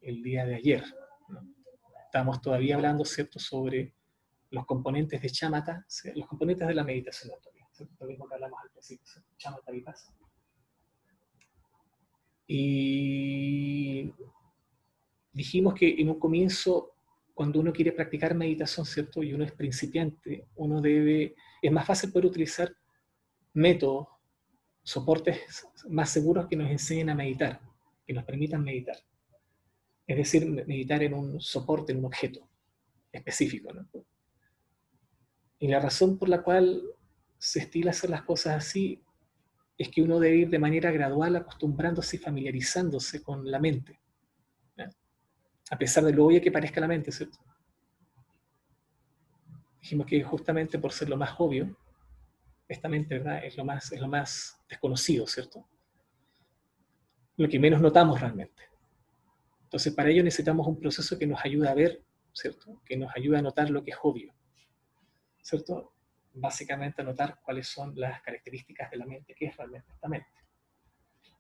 el 0.02 0.22
día 0.22 0.46
de 0.46 0.56
ayer. 0.56 0.84
Estamos 2.06 2.42
todavía 2.42 2.76
hablando, 2.76 3.06
¿cierto?, 3.06 3.40
sobre 3.40 3.94
los 4.52 4.66
componentes 4.66 5.22
de 5.22 5.30
chamata, 5.30 5.86
los 6.16 6.28
componentes 6.28 6.68
de 6.68 6.74
la 6.74 6.84
meditación 6.84 7.32
Lo 8.00 8.08
mismo 8.08 8.28
que 8.28 8.34
hablamos 8.34 8.60
al 8.64 8.72
principio, 8.72 9.06
chamata 9.38 9.72
vipassana. 9.72 10.18
Y 12.48 14.12
dijimos 15.32 15.76
que 15.76 16.02
en 16.02 16.10
un 16.10 16.20
comienzo, 16.20 16.94
cuando 17.36 17.60
uno 17.60 17.72
quiere 17.72 17.92
practicar 17.92 18.34
meditación, 18.34 18.86
¿cierto? 18.86 19.22
Y 19.22 19.34
uno 19.34 19.44
es 19.44 19.52
principiante, 19.52 20.48
uno 20.56 20.82
debe, 20.82 21.36
es 21.62 21.72
más 21.72 21.86
fácil 21.86 22.12
poder 22.12 22.26
utilizar 22.26 22.76
métodos, 23.54 24.08
soportes 24.84 25.68
más 25.90 26.10
seguros 26.10 26.48
que 26.48 26.56
nos 26.56 26.70
enseñen 26.70 27.10
a 27.10 27.16
meditar, 27.16 27.62
que 28.06 28.14
nos 28.14 28.24
permitan 28.24 28.64
meditar 28.64 28.98
es 30.10 30.18
decir, 30.18 30.50
meditar 30.66 31.04
en 31.04 31.14
un 31.14 31.40
soporte, 31.40 31.92
en 31.92 32.00
un 32.00 32.06
objeto 32.06 32.50
específico. 33.12 33.70
Y 35.60 35.68
la 35.68 35.80
razón 35.80 36.18
por 36.18 36.30
la 36.30 36.42
cual 36.42 36.82
se 37.38 37.60
estila 37.60 37.92
hacer 37.92 38.10
las 38.10 38.24
cosas 38.24 38.56
así 38.56 39.04
es 39.78 39.90
que 39.90 40.02
uno 40.02 40.20
debe 40.20 40.38
ir 40.38 40.50
de 40.50 40.58
manera 40.58 40.90
gradual 40.90 41.36
acostumbrándose 41.36 42.16
y 42.16 42.20
familiarizándose 42.20 43.22
con 43.22 43.50
la 43.52 43.60
mente. 43.60 44.00
A 45.70 45.78
pesar 45.78 46.04
de 46.04 46.12
lo 46.12 46.26
obvio 46.26 46.42
que 46.42 46.52
parezca 46.52 46.82
la 46.82 46.88
mente, 46.88 47.12
¿cierto? 47.12 47.38
Dijimos 49.80 50.08
que 50.08 50.24
justamente 50.24 50.80
por 50.80 50.92
ser 50.92 51.08
lo 51.08 51.18
más 51.18 51.36
obvio, 51.38 51.78
esta 52.70 52.88
mente, 52.88 53.18
¿verdad? 53.18 53.44
Es 53.44 53.58
lo 53.58 53.66
más, 53.66 53.92
es 53.92 54.00
lo 54.00 54.08
más 54.08 54.62
desconocido, 54.70 55.26
¿cierto? 55.28 55.68
Lo 57.36 57.50
que 57.50 57.60
menos 57.60 57.82
notamos 57.82 58.22
realmente. 58.22 58.64
Entonces, 59.64 59.94
para 59.94 60.10
ello 60.10 60.24
necesitamos 60.24 60.68
un 60.68 60.80
proceso 60.80 61.18
que 61.18 61.28
nos 61.28 61.44
ayude 61.44 61.68
a 61.68 61.74
ver, 61.74 62.04
¿cierto? 62.32 62.82
Que 62.86 62.96
nos 62.96 63.12
ayude 63.16 63.38
a 63.38 63.42
notar 63.42 63.70
lo 63.70 63.84
que 63.84 63.92
es 63.92 63.98
obvio, 64.02 64.34
¿cierto? 65.42 65.94
Básicamente 66.34 67.04
notar 67.04 67.40
cuáles 67.44 67.68
son 67.68 67.94
las 68.00 68.22
características 68.22 68.92
de 68.92 68.98
la 68.98 69.06
mente, 69.06 69.34
qué 69.36 69.48
es 69.48 69.58
realmente 69.58 69.92
esta 69.92 70.08
mente. 70.08 70.30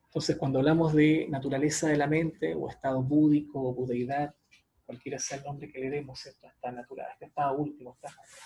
Entonces, 0.05 0.35
cuando 0.37 0.59
hablamos 0.59 0.93
de 0.93 1.27
naturaleza 1.29 1.87
de 1.87 1.97
la 1.97 2.07
mente, 2.07 2.55
o 2.55 2.69
estado 2.69 3.03
búdico, 3.03 3.61
o 3.61 3.73
budeidad, 3.75 4.33
cualquiera 4.83 5.19
sea 5.19 5.37
el 5.37 5.43
nombre 5.43 5.71
que 5.71 5.79
le 5.79 5.91
demos, 5.91 6.19
¿cierto? 6.19 6.47
A 6.47 6.49
esta 6.49 6.71
naturaleza, 6.71 7.11
a 7.11 7.13
este 7.13 7.25
estado 7.25 7.57
último, 7.57 7.97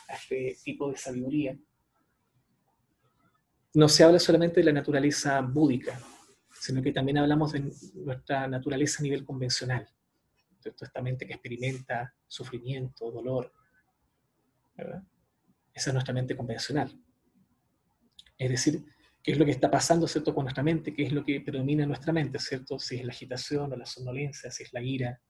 a 0.09 0.13
este 0.13 0.57
tipo 0.61 0.91
de 0.91 0.97
sabiduría, 0.97 1.57
no 3.73 3.89
se 3.89 4.03
habla 4.03 4.19
solamente 4.19 4.59
de 4.59 4.65
la 4.65 4.73
naturaleza 4.73 5.41
búdica, 5.41 5.99
sino 6.51 6.81
que 6.81 6.91
también 6.91 7.17
hablamos 7.17 7.53
de 7.53 7.71
nuestra 7.95 8.47
naturaleza 8.47 8.99
a 8.99 9.03
nivel 9.03 9.25
convencional. 9.25 9.87
Esta 10.63 11.01
mente 11.01 11.25
que 11.25 11.33
experimenta 11.33 12.13
sufrimiento, 12.27 13.11
dolor. 13.11 13.51
Esa 15.73 15.89
es 15.89 15.93
nuestra 15.93 16.13
mente 16.13 16.37
convencional. 16.37 16.97
Es 18.37 18.49
decir, 18.49 18.85
qué 19.21 19.31
es 19.31 19.37
lo 19.37 19.45
que 19.45 19.51
está 19.51 19.69
pasando 19.69 20.07
¿cierto? 20.07 20.33
con 20.33 20.45
nuestra 20.45 20.63
mente, 20.63 20.93
qué 20.93 21.03
es 21.03 21.11
lo 21.11 21.23
que 21.23 21.41
predomina 21.41 21.83
en 21.83 21.89
nuestra 21.89 22.13
mente, 22.13 22.39
¿cierto? 22.39 22.79
si 22.79 22.95
es 22.95 23.05
la 23.05 23.11
agitación 23.11 23.73
o 23.73 23.75
la 23.75 23.85
somnolencia, 23.85 24.51
si 24.51 24.63
es 24.63 24.73
la 24.73 24.81
ira, 24.81 25.21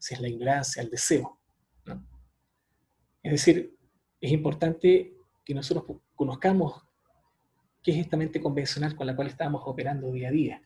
si 0.00 0.14
es 0.14 0.20
la 0.20 0.28
ignorancia, 0.28 0.82
el 0.82 0.90
deseo. 0.90 1.40
Es 3.22 3.32
decir, 3.32 3.76
es 4.20 4.32
importante 4.32 5.14
que 5.44 5.54
nosotros 5.54 5.98
conozcamos 6.20 6.82
¿Qué 7.82 7.92
es 7.92 7.96
esta 7.96 8.18
mente 8.18 8.42
convencional 8.42 8.94
con 8.94 9.06
la 9.06 9.16
cual 9.16 9.28
estamos 9.28 9.62
operando 9.64 10.12
día 10.12 10.28
a 10.28 10.30
día. 10.30 10.62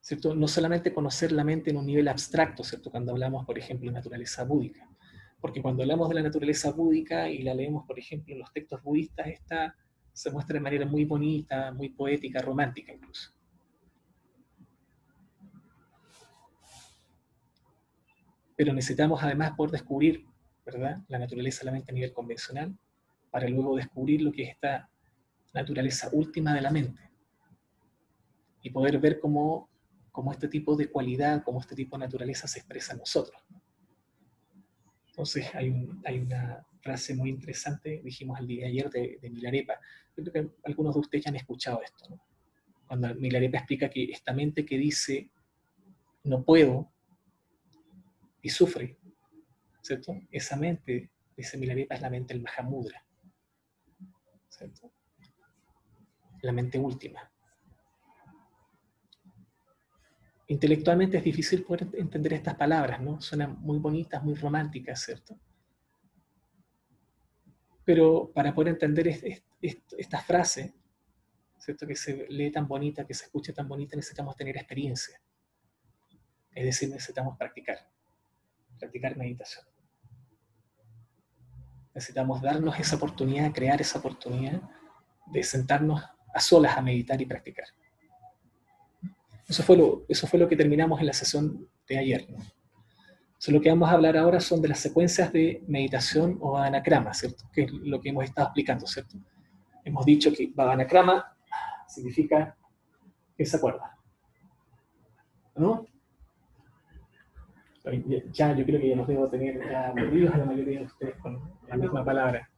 ¿Cierto? 0.00 0.34
No 0.34 0.48
solamente 0.48 0.94
conocer 0.94 1.30
la 1.30 1.44
mente 1.44 1.68
en 1.68 1.76
un 1.76 1.84
nivel 1.84 2.08
abstracto, 2.08 2.64
¿cierto? 2.64 2.90
Cuando 2.90 3.12
hablamos, 3.12 3.44
por 3.44 3.58
ejemplo, 3.58 3.90
de 3.90 3.96
naturaleza 3.96 4.44
búdica. 4.44 4.88
Porque 5.38 5.60
cuando 5.60 5.82
hablamos 5.82 6.08
de 6.08 6.14
la 6.14 6.22
naturaleza 6.22 6.72
búdica 6.72 7.28
y 7.28 7.42
la 7.42 7.52
leemos, 7.52 7.84
por 7.86 7.98
ejemplo, 7.98 8.32
en 8.32 8.40
los 8.40 8.50
textos 8.50 8.82
budistas, 8.82 9.26
esta 9.26 9.76
se 10.10 10.30
muestra 10.30 10.54
de 10.54 10.60
manera 10.60 10.86
muy 10.86 11.04
bonita, 11.04 11.70
muy 11.72 11.90
poética, 11.90 12.40
romántica 12.40 12.94
incluso. 12.94 13.30
Pero 18.56 18.72
necesitamos 18.72 19.22
además 19.22 19.50
poder 19.54 19.72
descubrir, 19.72 20.27
la 20.76 21.18
naturaleza 21.18 21.60
de 21.60 21.66
la 21.66 21.72
mente 21.72 21.90
a 21.90 21.94
nivel 21.94 22.12
convencional 22.12 22.76
para 23.30 23.48
luego 23.48 23.76
descubrir 23.76 24.22
lo 24.22 24.32
que 24.32 24.42
es 24.42 24.50
esta 24.50 24.90
naturaleza 25.54 26.08
última 26.12 26.54
de 26.54 26.60
la 26.60 26.70
mente 26.70 27.10
y 28.62 28.70
poder 28.70 28.98
ver 28.98 29.18
cómo, 29.18 29.68
cómo 30.10 30.32
este 30.32 30.48
tipo 30.48 30.76
de 30.76 30.90
cualidad, 30.90 31.42
cómo 31.44 31.60
este 31.60 31.74
tipo 31.74 31.96
de 31.96 32.04
naturaleza 32.04 32.46
se 32.46 32.58
expresa 32.58 32.92
en 32.92 32.98
nosotros. 32.98 33.40
Entonces 35.08 35.52
hay, 35.54 35.70
una 36.20 36.64
frase 36.80 37.14
muy 37.14 37.30
interesante, 37.30 38.00
dijimos 38.04 38.38
el 38.38 38.46
día 38.46 38.64
de 38.64 38.68
ayer, 38.68 38.90
de, 38.90 39.30
Milarepa. 39.30 39.74
creo 40.14 40.32
que 40.32 40.48
algunos 40.64 40.94
de 40.94 41.00
ustedes 41.00 41.24
ya 41.24 41.30
han 41.30 41.36
escuchado 41.36 41.82
esto. 41.82 42.20
Cuando 42.86 43.14
Milarepa 43.16 43.58
explica 43.58 43.90
que 43.90 44.04
esta 44.04 44.32
mente 44.32 44.64
que 44.64 44.78
dice 44.78 45.30
no 46.24 46.44
puedo 46.44 46.92
y 48.42 48.48
sufre, 48.50 48.97
¿cierto? 49.88 50.20
Esa 50.30 50.54
mente, 50.56 51.10
dice 51.34 51.56
Milarepa, 51.56 51.94
es 51.94 52.02
la 52.02 52.10
mente 52.10 52.34
del 52.34 52.42
Mahamudra. 52.42 53.02
La 56.42 56.52
mente 56.52 56.78
última. 56.78 57.32
Intelectualmente 60.48 61.16
es 61.18 61.24
difícil 61.24 61.64
poder 61.64 61.88
entender 61.94 62.34
estas 62.34 62.54
palabras, 62.54 63.00
¿no? 63.00 63.20
Suenan 63.20 63.58
muy 63.60 63.78
bonitas, 63.78 64.22
muy 64.22 64.34
románticas, 64.34 65.00
¿cierto? 65.00 65.38
Pero 67.84 68.30
para 68.34 68.54
poder 68.54 68.74
entender 68.74 69.08
esta 69.58 70.20
frase, 70.20 70.74
¿cierto? 71.58 71.86
Que 71.86 71.96
se 71.96 72.26
lee 72.28 72.50
tan 72.50 72.68
bonita, 72.68 73.06
que 73.06 73.14
se 73.14 73.24
escucha 73.24 73.54
tan 73.54 73.66
bonita, 73.68 73.96
necesitamos 73.96 74.36
tener 74.36 74.56
experiencia. 74.56 75.18
Es 76.54 76.64
decir, 76.64 76.90
necesitamos 76.90 77.38
practicar, 77.38 77.90
practicar 78.78 79.16
meditación. 79.16 79.67
Necesitamos 81.94 82.42
darnos 82.42 82.78
esa 82.78 82.96
oportunidad, 82.96 83.52
crear 83.52 83.80
esa 83.80 83.98
oportunidad 83.98 84.60
de 85.26 85.42
sentarnos 85.42 86.02
a 86.32 86.40
solas 86.40 86.76
a 86.76 86.82
meditar 86.82 87.20
y 87.20 87.26
practicar. 87.26 87.66
Eso 89.48 89.62
fue 89.62 89.76
lo, 89.76 90.04
eso 90.08 90.26
fue 90.26 90.38
lo 90.38 90.48
que 90.48 90.56
terminamos 90.56 91.00
en 91.00 91.06
la 91.06 91.12
sesión 91.12 91.68
de 91.88 91.98
ayer. 91.98 92.28
¿no? 92.30 92.38
lo 93.46 93.60
que 93.60 93.70
vamos 93.70 93.88
a 93.88 93.92
hablar 93.92 94.16
ahora 94.16 94.40
son 94.40 94.60
de 94.60 94.68
las 94.68 94.80
secuencias 94.80 95.32
de 95.32 95.62
meditación 95.68 96.38
o 96.40 96.58
anakrama, 96.58 97.14
¿cierto? 97.14 97.44
Que 97.52 97.62
es 97.62 97.72
lo 97.72 98.00
que 98.00 98.10
hemos 98.10 98.24
estado 98.24 98.48
explicando, 98.48 98.86
¿cierto? 98.86 99.16
Hemos 99.84 100.04
dicho 100.04 100.32
que 100.32 100.50
Bhavanakrama 100.54 101.36
significa 101.86 102.56
que 103.36 103.46
se 103.46 103.56
acuerda. 103.56 103.96
¿No? 105.54 105.86
Ya, 108.32 108.54
yo 108.54 108.64
creo 108.66 108.80
que 108.80 108.88
ya 108.90 108.96
los 108.96 109.08
debo 109.08 109.28
tener 109.28 109.58
ya 109.68 109.88
aburridos 109.88 110.34
a 110.34 110.38
la 110.38 110.44
mayoría 110.44 110.80
de 110.80 110.86
ustedes 110.86 111.14
con 111.16 111.58
la 111.66 111.76
misma 111.76 112.04
palabra. 112.04 112.50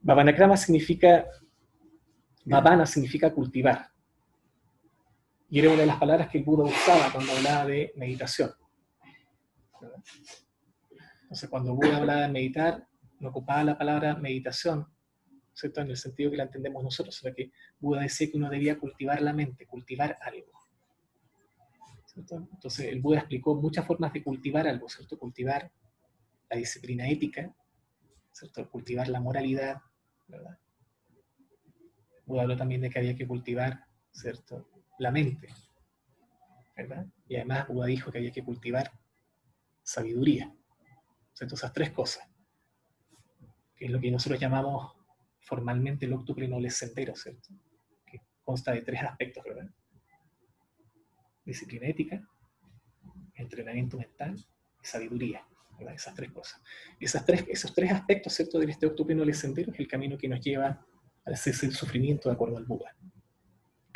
Bhavanakrama 0.00 0.56
significa, 0.56 1.26
Bhavana 2.44 2.86
significa 2.86 3.32
cultivar. 3.32 3.90
Y 5.50 5.60
era 5.60 5.70
una 5.70 5.80
de 5.80 5.86
las 5.86 5.98
palabras 5.98 6.28
que 6.28 6.38
el 6.38 6.44
Buda 6.44 6.64
usaba 6.64 7.12
cuando 7.12 7.32
hablaba 7.32 7.66
de 7.66 7.92
meditación. 7.96 8.50
Entonces, 11.22 11.50
cuando 11.50 11.74
Buda 11.74 11.98
hablaba 11.98 12.22
de 12.22 12.28
meditar, 12.28 12.86
no 13.20 13.28
ocupaba 13.30 13.64
la 13.64 13.76
palabra 13.76 14.14
meditación, 14.14 14.86
¿cierto? 15.52 15.82
En 15.82 15.90
el 15.90 15.96
sentido 15.96 16.30
que 16.30 16.38
la 16.38 16.44
entendemos 16.44 16.82
nosotros, 16.82 17.16
sino 17.16 17.34
que 17.34 17.50
Buda 17.78 18.00
decía 18.00 18.30
que 18.30 18.36
uno 18.38 18.48
debía 18.48 18.78
cultivar 18.78 19.20
la 19.20 19.32
mente, 19.32 19.66
cultivar 19.66 20.16
algo. 20.22 20.57
Entonces, 22.20 22.86
el 22.86 23.00
Buda 23.00 23.18
explicó 23.18 23.54
muchas 23.54 23.86
formas 23.86 24.12
de 24.12 24.22
cultivar 24.22 24.66
algo, 24.66 24.88
¿cierto? 24.88 25.18
Cultivar 25.18 25.70
la 26.50 26.56
disciplina 26.56 27.08
ética, 27.08 27.54
¿cierto? 28.32 28.68
Cultivar 28.70 29.08
la 29.08 29.20
moralidad, 29.20 29.80
¿verdad? 30.26 30.58
Buda 32.26 32.42
habló 32.42 32.56
también 32.56 32.80
de 32.80 32.90
que 32.90 32.98
había 32.98 33.16
que 33.16 33.26
cultivar, 33.26 33.84
¿cierto? 34.12 34.68
La 34.98 35.10
mente, 35.10 35.48
¿verdad? 36.76 37.06
Y 37.28 37.36
además 37.36 37.68
Buda 37.68 37.86
dijo 37.86 38.10
que 38.10 38.18
había 38.18 38.32
que 38.32 38.44
cultivar 38.44 38.90
sabiduría. 39.82 40.52
¿cierto? 41.38 41.54
Esas 41.54 41.72
tres 41.72 41.92
cosas, 41.92 42.28
que 43.76 43.84
es 43.84 43.90
lo 43.92 44.00
que 44.00 44.10
nosotros 44.10 44.40
llamamos 44.40 44.92
formalmente 45.40 46.04
el 46.04 46.12
octuple 46.12 46.48
noble 46.48 46.68
sendero, 46.68 47.14
¿cierto? 47.14 47.50
Que 48.04 48.20
consta 48.42 48.72
de 48.72 48.82
tres 48.82 49.02
aspectos, 49.04 49.44
¿verdad? 49.44 49.70
Disciplina 51.48 51.86
ética, 51.86 52.22
entrenamiento 53.34 53.96
mental 53.96 54.36
y 54.36 54.86
sabiduría. 54.86 55.46
Esas 55.94 56.14
tres 56.14 56.30
cosas. 56.30 56.60
Esas 57.00 57.24
tres, 57.24 57.46
esos 57.48 57.72
tres 57.72 57.90
aspectos, 57.90 58.34
¿cierto?, 58.34 58.58
de 58.58 58.70
este 58.70 58.84
octuple 58.84 59.14
noble 59.14 59.32
sendero 59.32 59.72
es 59.72 59.80
el 59.80 59.88
camino 59.88 60.18
que 60.18 60.28
nos 60.28 60.40
lleva 60.40 60.84
al 61.24 61.36
cese 61.38 61.66
del 61.66 61.74
sufrimiento 61.74 62.28
de 62.28 62.34
acuerdo 62.34 62.58
al 62.58 62.66
Buda. 62.66 62.94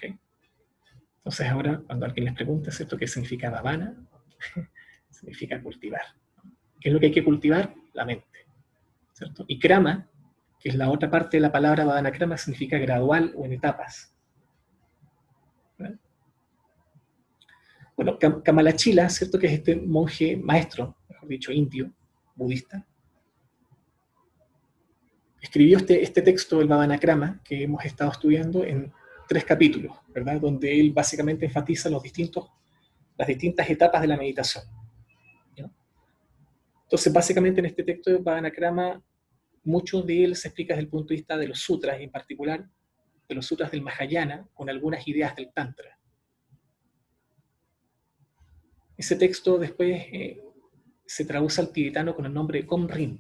Entonces 0.01 1.47
ahora, 1.47 1.83
cuando 1.87 2.07
alguien 2.07 2.25
les 2.25 2.35
pregunta, 2.35 2.71
¿cierto?, 2.71 2.97
qué 2.97 3.07
significa 3.07 3.51
Bhavana, 3.51 4.03
significa 5.11 5.63
cultivar. 5.63 6.03
¿Qué 6.81 6.89
es 6.89 6.93
lo 6.95 6.99
que 6.99 7.07
hay 7.07 7.13
que 7.13 7.23
cultivar? 7.23 7.75
La 7.93 8.07
mente. 8.07 8.47
¿cierto? 9.13 9.45
Y 9.47 9.59
Krama, 9.59 10.09
que 10.59 10.71
es 10.71 10.75
la 10.75 10.89
otra 10.91 11.11
parte 11.11 11.37
de 11.37 11.43
la 11.43 11.53
palabra 11.53 11.85
Bhavana 11.85 12.13
Krama, 12.13 12.39
significa 12.39 12.79
gradual 12.79 13.35
o 13.37 13.45
en 13.45 13.53
etapas. 13.53 14.12
Bueno, 18.03 18.19
Kamalachila, 18.43 19.09
¿cierto? 19.09 19.39
Que 19.39 19.47
es 19.47 19.53
este 19.53 19.77
monje 19.77 20.37
maestro, 20.37 20.97
mejor 21.09 21.29
dicho, 21.29 21.53
indio, 21.53 21.93
budista, 22.35 22.85
escribió 25.41 25.77
este, 25.77 26.03
este 26.03 26.21
texto, 26.21 26.61
el 26.61 26.99
Krama, 26.99 27.41
que 27.45 27.63
hemos 27.63 27.85
estado 27.85 28.11
estudiando 28.11 28.65
en 28.65 28.93
tres 29.29 29.45
capítulos, 29.45 29.97
¿verdad? 30.09 30.41
Donde 30.41 30.81
él 30.81 30.91
básicamente 30.91 31.47
enfatiza 31.47 31.89
las 31.89 32.03
distintas 32.03 33.71
etapas 33.71 34.03
de 34.03 34.09
la 34.09 34.17
meditación. 34.17 34.65
Entonces, 36.83 37.13
básicamente 37.13 37.61
en 37.61 37.67
este 37.67 37.85
texto 37.85 38.11
de 38.11 38.17
Bhavanakrama, 38.17 39.01
mucho 39.63 40.03
de 40.03 40.25
él 40.25 40.35
se 40.35 40.49
explica 40.49 40.75
desde 40.75 40.87
el 40.87 40.91
punto 40.91 41.11
de 41.11 41.19
vista 41.19 41.37
de 41.37 41.47
los 41.47 41.61
sutras, 41.61 42.01
en 42.01 42.11
particular 42.11 42.69
de 43.29 43.35
los 43.37 43.47
sutras 43.47 43.71
del 43.71 43.83
Mahayana, 43.83 44.49
con 44.55 44.69
algunas 44.69 45.07
ideas 45.07 45.37
del 45.37 45.53
Tantra. 45.53 46.02
Ese 49.03 49.17
texto 49.17 49.59
después 49.59 50.01
eh, 50.13 50.41
se 51.05 51.25
traduce 51.25 51.61
al 51.61 51.73
tibetano 51.73 52.15
con 52.15 52.25
el 52.25 52.33
nombre 52.33 52.61
de 52.61 52.67
Komrin, 52.69 53.19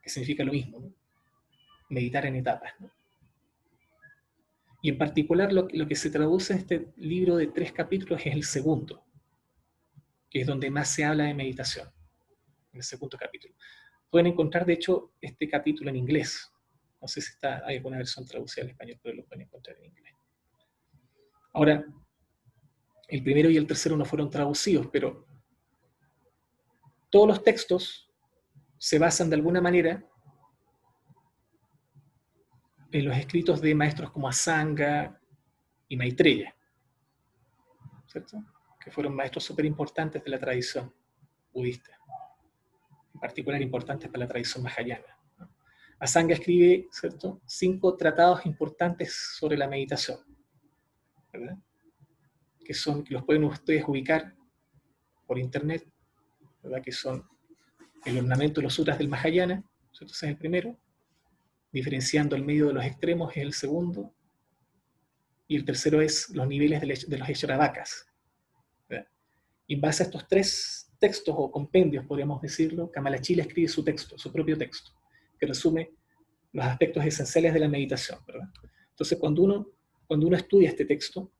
que 0.00 0.08
significa 0.08 0.44
lo 0.44 0.52
mismo, 0.52 0.94
meditar 1.90 2.24
en 2.24 2.36
etapas. 2.36 2.72
¿no? 2.80 2.90
Y 4.80 4.88
en 4.88 4.96
particular 4.96 5.52
lo, 5.52 5.68
que 5.68 5.94
se 5.94 6.08
traduce 6.08 6.54
en 6.54 6.60
este 6.60 6.90
libro 6.96 7.36
de 7.36 7.48
tres 7.48 7.70
capítulos 7.70 8.22
es 8.24 8.32
el 8.34 8.44
segundo, 8.44 9.04
que 10.30 10.40
es 10.40 10.46
donde 10.46 10.70
más 10.70 10.88
se 10.88 11.04
habla 11.04 11.24
de 11.24 11.34
meditación, 11.34 11.90
en 12.72 12.78
el 12.78 12.82
segundo 12.82 13.18
capítulo. 13.18 13.54
Pueden 14.08 14.28
encontrar, 14.28 14.64
de 14.64 14.72
hecho, 14.72 15.12
este 15.20 15.50
capítulo 15.50 15.90
en 15.90 15.96
inglés. 15.96 16.50
No 16.98 17.08
sé 17.08 17.20
si 17.20 17.32
está, 17.32 17.60
hay 17.66 17.76
alguna 17.76 17.98
versión 17.98 18.24
traducida 18.24 18.64
al 18.64 18.70
español, 18.70 18.98
pero 19.02 19.16
lo 19.16 19.26
pueden 19.26 19.42
encontrar 19.42 19.76
en 19.76 19.84
inglés. 19.84 20.14
Ahora, 21.52 21.84
el 23.12 23.22
primero 23.22 23.50
y 23.50 23.58
el 23.58 23.66
tercero 23.66 23.94
no 23.94 24.06
fueron 24.06 24.30
traducidos, 24.30 24.86
pero 24.86 25.26
todos 27.10 27.28
los 27.28 27.44
textos 27.44 28.10
se 28.78 28.98
basan 28.98 29.28
de 29.28 29.36
alguna 29.36 29.60
manera 29.60 30.02
en 32.90 33.04
los 33.04 33.14
escritos 33.14 33.60
de 33.60 33.74
maestros 33.74 34.10
como 34.12 34.28
Asanga 34.28 35.20
y 35.88 35.96
Maitreya, 35.98 36.56
¿cierto? 38.06 38.42
que 38.82 38.90
fueron 38.90 39.14
maestros 39.14 39.44
súper 39.44 39.66
importantes 39.66 40.24
de 40.24 40.30
la 40.30 40.38
tradición 40.38 40.90
budista, 41.52 41.90
en 43.12 43.20
particular 43.20 43.60
importantes 43.60 44.08
para 44.08 44.20
la 44.20 44.28
tradición 44.28 44.64
mahayana. 44.64 45.18
Asanga 45.98 46.32
escribe 46.32 46.88
¿cierto? 46.90 47.42
cinco 47.44 47.94
tratados 47.94 48.46
importantes 48.46 49.34
sobre 49.38 49.58
la 49.58 49.68
meditación, 49.68 50.18
¿verdad? 51.30 51.58
Que 52.64 52.74
son, 52.74 53.04
que 53.04 53.14
los 53.14 53.24
pueden 53.24 53.44
ustedes 53.44 53.84
ubicar 53.86 54.34
por 55.26 55.38
internet, 55.38 55.86
¿verdad? 56.62 56.82
que 56.82 56.92
son 56.92 57.26
el 58.04 58.18
ornamento 58.18 58.60
de 58.60 58.64
los 58.64 58.74
sutras 58.74 58.98
del 58.98 59.08
Mahayana, 59.08 59.64
¿cierto? 59.92 60.12
ese 60.12 60.26
es 60.26 60.30
el 60.32 60.38
primero, 60.38 60.78
diferenciando 61.72 62.36
el 62.36 62.44
medio 62.44 62.68
de 62.68 62.74
los 62.74 62.84
extremos 62.84 63.32
es 63.36 63.42
el 63.42 63.52
segundo, 63.52 64.12
y 65.48 65.56
el 65.56 65.64
tercero 65.64 66.00
es 66.00 66.30
los 66.30 66.46
niveles 66.48 66.80
de, 66.80 67.18
los 67.18 67.28
Echaravakas. 67.28 68.06
Y 69.66 69.74
en 69.74 69.80
base 69.80 70.02
a 70.02 70.06
estos 70.06 70.26
tres 70.26 70.90
textos 70.98 71.34
o 71.36 71.50
compendios, 71.50 72.04
podríamos 72.06 72.40
decirlo, 72.42 72.90
Kamalachila 72.90 73.42
escribe 73.42 73.68
su 73.68 73.84
texto, 73.84 74.18
su 74.18 74.32
propio 74.32 74.56
texto, 74.56 74.92
que 75.38 75.46
resume 75.46 75.92
los 76.52 76.64
aspectos 76.64 77.04
esenciales 77.04 77.54
de 77.54 77.60
la 77.60 77.68
meditación. 77.68 78.18
Entonces, 78.90 79.18
cuando 79.18 79.42
uno, 79.42 79.66
cuando 80.06 80.26
uno 80.26 80.36
estudia 80.36 80.68
este 80.68 80.84
texto, 80.84 81.30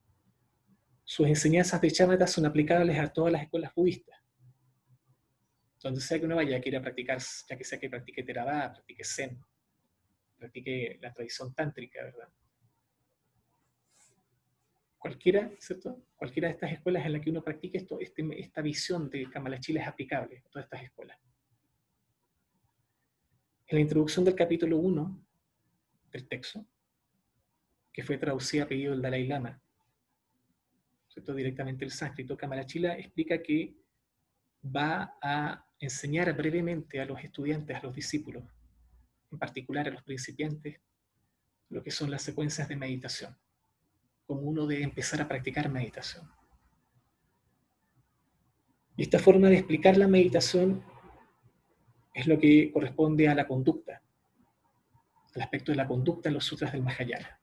sus 1.04 1.26
enseñanzas 1.26 1.80
de 1.80 1.90
Chamata 1.90 2.26
son 2.26 2.46
aplicables 2.46 2.98
a 2.98 3.12
todas 3.12 3.32
las 3.32 3.42
escuelas 3.42 3.74
budistas. 3.74 4.18
Donde 5.82 6.00
sea 6.00 6.18
que 6.18 6.26
uno 6.26 6.36
vaya, 6.36 6.60
quiera 6.60 6.80
practicar, 6.80 7.18
ya 7.48 7.56
que 7.56 7.64
sea 7.64 7.78
que 7.78 7.90
practique 7.90 8.22
Theravada, 8.22 8.72
practique 8.72 9.04
Zen, 9.04 9.38
practique 10.36 10.98
la 11.00 11.12
tradición 11.12 11.52
tántrica, 11.54 12.04
¿verdad? 12.04 12.28
Cualquiera, 14.96 15.50
¿cierto? 15.58 16.04
Cualquiera 16.14 16.48
de 16.48 16.54
estas 16.54 16.72
escuelas 16.72 17.04
en 17.04 17.14
la 17.14 17.20
que 17.20 17.30
uno 17.30 17.42
practique 17.42 17.78
esto, 17.78 17.98
este, 17.98 18.24
esta 18.38 18.62
visión 18.62 19.10
de 19.10 19.28
Kamalachila 19.28 19.82
es 19.82 19.88
aplicable 19.88 20.38
a 20.38 20.48
todas 20.48 20.66
estas 20.66 20.84
escuelas. 20.84 21.18
En 23.66 23.76
la 23.76 23.80
introducción 23.80 24.24
del 24.24 24.36
capítulo 24.36 24.76
1 24.76 25.26
del 26.12 26.28
texto, 26.28 26.64
que 27.92 28.04
fue 28.04 28.18
traducida 28.18 28.64
a 28.64 28.68
pedido 28.68 28.92
del 28.92 29.02
Dalai 29.02 29.26
Lama, 29.26 29.61
directamente 31.34 31.84
el 31.84 31.90
sánscrito, 31.90 32.36
Kamalachila 32.36 32.98
explica 32.98 33.42
que 33.42 33.74
va 34.64 35.16
a 35.20 35.66
enseñar 35.78 36.32
brevemente 36.36 37.00
a 37.00 37.04
los 37.04 37.22
estudiantes, 37.22 37.76
a 37.76 37.82
los 37.82 37.94
discípulos, 37.94 38.44
en 39.30 39.38
particular 39.38 39.88
a 39.88 39.90
los 39.90 40.02
principiantes, 40.02 40.80
lo 41.68 41.82
que 41.82 41.90
son 41.90 42.10
las 42.10 42.22
secuencias 42.22 42.68
de 42.68 42.76
meditación, 42.76 43.36
como 44.26 44.42
uno 44.42 44.66
debe 44.66 44.84
empezar 44.84 45.20
a 45.20 45.28
practicar 45.28 45.70
meditación. 45.70 46.30
Y 48.96 49.02
esta 49.02 49.18
forma 49.18 49.48
de 49.48 49.56
explicar 49.56 49.96
la 49.96 50.06
meditación 50.06 50.84
es 52.14 52.26
lo 52.26 52.38
que 52.38 52.70
corresponde 52.72 53.28
a 53.28 53.34
la 53.34 53.46
conducta, 53.46 54.02
al 55.34 55.42
aspecto 55.42 55.72
de 55.72 55.76
la 55.76 55.88
conducta 55.88 56.28
en 56.28 56.34
los 56.34 56.44
sutras 56.44 56.72
del 56.72 56.82
Mahayana. 56.82 57.41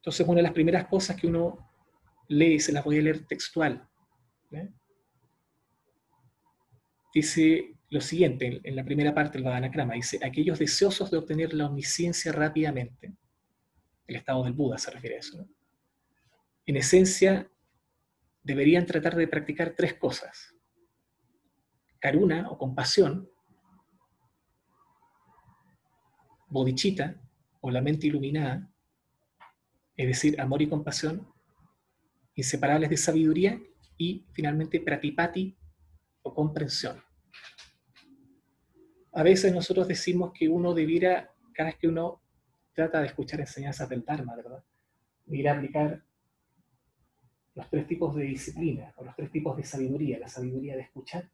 Entonces, 0.00 0.26
una 0.26 0.38
de 0.38 0.42
las 0.44 0.52
primeras 0.52 0.86
cosas 0.86 1.16
que 1.16 1.26
uno 1.26 1.70
lee, 2.28 2.58
se 2.58 2.72
las 2.72 2.82
voy 2.82 2.98
a 2.98 3.02
leer 3.02 3.26
textual, 3.26 3.86
dice 7.12 7.76
lo 7.90 8.00
siguiente, 8.00 8.60
en 8.64 8.76
la 8.76 8.84
primera 8.84 9.12
parte 9.12 9.36
del 9.36 9.44
Vajanakrama, 9.44 9.94
dice, 9.94 10.18
aquellos 10.24 10.58
deseosos 10.58 11.10
de 11.10 11.18
obtener 11.18 11.52
la 11.52 11.66
omnisciencia 11.66 12.32
rápidamente, 12.32 13.14
el 14.06 14.16
estado 14.16 14.44
del 14.44 14.54
Buda 14.54 14.78
se 14.78 14.90
refiere 14.90 15.16
a 15.16 15.18
eso, 15.18 15.46
en 16.66 16.76
esencia 16.76 17.50
deberían 18.42 18.86
tratar 18.86 19.16
de 19.16 19.28
practicar 19.28 19.74
tres 19.76 19.94
cosas. 19.94 20.54
Karuna 21.98 22.48
o 22.48 22.56
compasión, 22.56 23.28
bodhicitta 26.48 27.20
o 27.60 27.70
la 27.70 27.82
mente 27.82 28.06
iluminada, 28.06 28.70
es 30.00 30.06
decir, 30.06 30.40
amor 30.40 30.62
y 30.62 30.68
compasión, 30.68 31.28
inseparables 32.34 32.88
de 32.88 32.96
sabiduría, 32.96 33.60
y 33.98 34.24
finalmente 34.32 34.80
pratipati 34.80 35.54
o 36.22 36.32
comprensión. 36.32 37.02
A 39.12 39.22
veces 39.22 39.52
nosotros 39.52 39.86
decimos 39.86 40.32
que 40.32 40.48
uno 40.48 40.72
debiera, 40.72 41.34
cada 41.52 41.68
vez 41.68 41.78
que 41.78 41.88
uno 41.88 42.22
trata 42.72 43.02
de 43.02 43.08
escuchar 43.08 43.40
enseñanzas 43.40 43.90
del 43.90 44.02
Dharma, 44.02 44.34
¿verdad? 44.36 44.64
Debiera 45.26 45.52
aplicar 45.52 46.02
los 47.54 47.68
tres 47.68 47.86
tipos 47.86 48.16
de 48.16 48.24
disciplina 48.24 48.94
o 48.96 49.04
los 49.04 49.14
tres 49.14 49.30
tipos 49.30 49.54
de 49.54 49.64
sabiduría, 49.64 50.18
la 50.18 50.28
sabiduría 50.28 50.76
de 50.76 50.82
escuchar, 50.82 51.28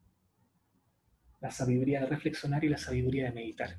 la 1.39 1.51
sabiduría 1.51 2.01
de 2.01 2.07
reflexionar 2.07 2.65
y 2.65 2.69
la 2.69 2.77
sabiduría 2.77 3.27
de 3.27 3.31
meditar. 3.31 3.77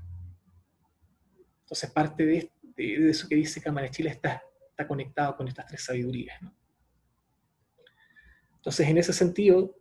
Entonces 1.61 1.91
parte 1.91 2.25
de, 2.25 2.51
eso 3.11 3.29
que 3.29 3.35
dice 3.35 3.61
Cámara 3.61 3.91
Chile 3.91 4.09
está, 4.09 4.43
está 4.79 4.87
conectado 4.87 5.37
con 5.37 5.49
estas 5.49 5.67
tres 5.67 5.83
sabidurías. 5.83 6.39
Entonces 8.55 8.87
en 8.87 8.99
ese 8.99 9.13
sentido 9.13 9.75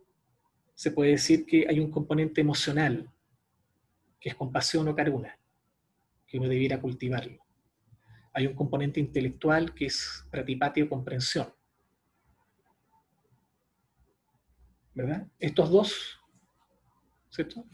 se 0.74 0.90
puede 0.90 1.12
decir 1.12 1.46
que 1.46 1.66
hay 1.68 1.78
un 1.78 1.88
componente 1.88 2.40
emocional, 2.40 3.08
que 4.18 4.30
es 4.30 4.34
compasión 4.34 4.88
o 4.88 4.96
caruna, 4.96 5.38
que 6.26 6.38
uno 6.38 6.48
debiera 6.48 6.80
cultivarlo. 6.80 7.38
Hay 8.32 8.48
un 8.48 8.54
componente 8.54 8.98
intelectual 8.98 9.72
que 9.72 9.86
es 9.86 10.26
pratipati 10.32 10.82
o 10.82 10.88
comprensión, 10.88 11.52
¿verdad? 14.94 15.28
Estos 15.38 15.70
dos, 15.70 16.20
¿cierto? 17.30 17.64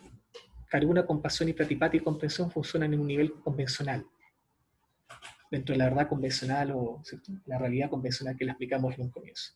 Karuna, 0.68 1.06
compasión 1.06 1.48
y 1.48 1.54
pratipati 1.54 1.96
y 1.96 2.00
comprensión 2.00 2.50
funcionan 2.50 2.92
en 2.92 3.00
un 3.00 3.06
nivel 3.06 3.32
convencional, 3.40 4.06
dentro 5.54 5.72
de 5.72 5.78
la 5.78 5.88
verdad 5.88 6.08
convencional 6.08 6.72
o 6.72 7.00
la 7.46 7.58
realidad 7.58 7.88
convencional 7.88 8.36
que 8.36 8.44
le 8.44 8.50
explicamos 8.50 8.94
en 8.94 9.02
un 9.02 9.10
comienzo. 9.10 9.52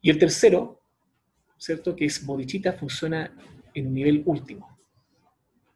Y 0.00 0.08
el 0.10 0.18
tercero, 0.18 0.80
¿cierto? 1.58 1.94
Que 1.94 2.06
es 2.06 2.24
bodhicitta, 2.24 2.72
funciona 2.72 3.30
en 3.74 3.88
un 3.88 3.94
nivel 3.94 4.22
último. 4.24 4.78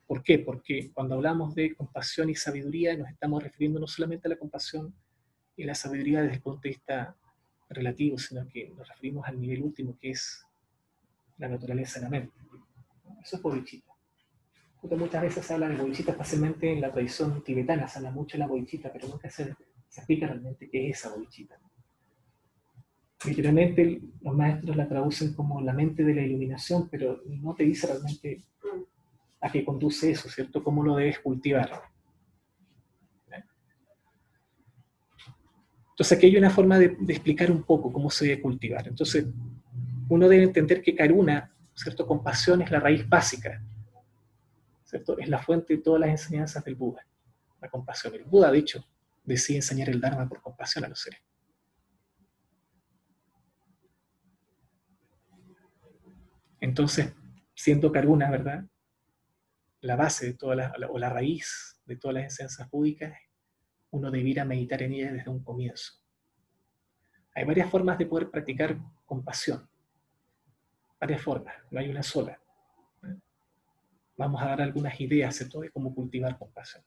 ¿Por 0.07 0.23
qué? 0.23 0.39
Porque 0.39 0.91
cuando 0.93 1.15
hablamos 1.17 1.55
de 1.55 1.75
compasión 1.75 2.31
y 2.31 2.35
sabiduría 2.35 2.97
nos 2.97 3.11
estamos 3.11 3.43
refiriendo 3.43 3.79
no 3.79 3.87
solamente 3.87 4.27
a 4.29 4.31
la 4.31 4.37
compasión 4.37 4.95
y 5.57 5.65
la 5.65 5.75
sabiduría 5.75 6.23
desde 6.23 6.37
el 6.37 6.43
punto 6.43 6.63
de 6.63 6.71
vista 6.71 7.15
relativo, 7.69 8.19
sino 8.19 8.49
que 8.49 8.71
nos 8.71 8.89
referimos 8.89 9.27
al 9.27 9.39
nivel 9.39 9.63
último, 9.63 9.99
que 10.01 10.11
es 10.11 10.47
la 11.37 11.49
naturaleza 11.49 11.99
de 11.99 12.05
la 12.05 12.11
mente. 12.11 12.35
Eso 13.23 13.37
es 13.37 13.43
bodhicitta. 14.83 14.97
Muchas 14.97 15.23
veces 15.23 15.47
se 15.47 15.55
habla 15.55 15.69
de 15.69 15.77
bodhicitta, 15.77 16.13
especialmente 16.13 16.73
en 16.73 16.81
la 16.81 16.93
tradición 16.93 17.43
tibetana, 17.43 17.89
se 17.89 17.99
habla 17.99 18.11
mucho 18.11 18.37
de 18.37 18.41
la 18.41 18.47
bodhicitta, 18.47 18.93
pero 18.93 19.09
nunca 19.09 19.31
se, 19.31 19.55
se 19.89 20.01
explica 20.01 20.27
realmente 20.27 20.69
qué 20.69 20.91
es 20.91 20.99
esa 20.99 21.15
bodhicitta. 21.15 21.59
Literalmente 23.25 24.01
los 24.21 24.35
maestros 24.35 24.77
la 24.77 24.89
traducen 24.89 25.33
como 25.35 25.61
la 25.61 25.73
mente 25.73 26.03
de 26.03 26.15
la 26.15 26.23
iluminación, 26.23 26.89
pero 26.89 27.23
no 27.27 27.55
te 27.55 27.65
dice 27.65 27.87
realmente 27.87 28.43
a 29.41 29.51
qué 29.51 29.65
conduce 29.65 30.11
eso, 30.11 30.29
¿cierto? 30.29 30.63
Cómo 30.63 30.83
lo 30.83 30.97
debes 30.97 31.21
cultivar. 31.21 31.71
Entonces 35.93 36.17
aquí 36.17 36.27
hay 36.27 36.37
una 36.37 36.51
forma 36.51 36.79
de, 36.79 36.97
explicar 37.09 37.51
un 37.51 37.63
poco 37.63 37.93
cómo 37.93 38.11
se 38.11 38.27
debe 38.27 38.41
cultivar. 38.41 38.89
Entonces, 38.89 39.27
uno 40.09 40.29
debe 40.29 40.45
entender 40.45 40.83
que 40.83 40.95
Karuna, 40.95 41.53
¿cierto? 41.75 42.07
Compasión 42.07 42.63
es 42.63 42.71
la 42.71 42.81
raíz 42.81 43.09
básica, 43.09 43.63
¿cierto? 44.93 45.19
Es 45.19 45.29
la 45.29 45.39
fuente 45.39 45.77
de 45.77 45.83
todas 45.83 46.01
las 46.03 46.11
enseñanzas 46.11 46.63
del 46.65 46.75
Buda, 46.75 47.07
la 47.63 47.71
compasión. 47.71 48.15
El 48.15 48.25
Buda, 48.25 48.53
de 48.53 48.59
hecho, 48.59 48.87
decide 49.25 49.57
enseñar 49.57 49.89
el 49.89 50.03
Dharma 50.03 50.29
por 50.29 50.43
compasión 50.43 50.85
a 50.85 50.89
los 50.89 51.01
seres. 51.01 51.21
Entonces, 56.61 57.11
siendo 57.55 57.91
Karuna, 57.91 58.31
¿verdad? 58.31 58.67
La 59.81 59.97
base 59.97 60.27
de 60.27 60.35
todas 60.35 60.59
las, 60.59 60.73
o 60.91 60.99
la 60.99 61.09
raíz 61.09 61.81
de 61.87 61.97
todas 61.97 62.15
las 62.15 62.25
enseñanzas 62.25 62.71
búdicas 62.71 63.19
uno 63.91 64.11
debiera 64.11 64.45
meditar 64.45 64.83
en 64.83 64.93
ella 64.93 65.13
desde 65.13 65.31
un 65.31 65.43
comienzo. 65.43 65.95
Hay 67.35 67.45
varias 67.45 67.71
formas 67.71 67.99
de 67.99 68.07
poder 68.07 68.31
practicar 68.31 68.77
compasión. 69.07 69.67
Varias 71.01 71.23
formas, 71.23 71.55
no 71.71 71.81
hay 71.81 71.89
una 71.89 72.03
sola. 72.03 72.39
Vamos 74.23 74.41
a 74.41 74.47
dar 74.47 74.63
algunas 74.63 75.01
ideas 75.01 75.37
de 75.39 75.71
cómo 75.71 75.93
cultivar 75.93 76.39
compasión. 76.39 76.85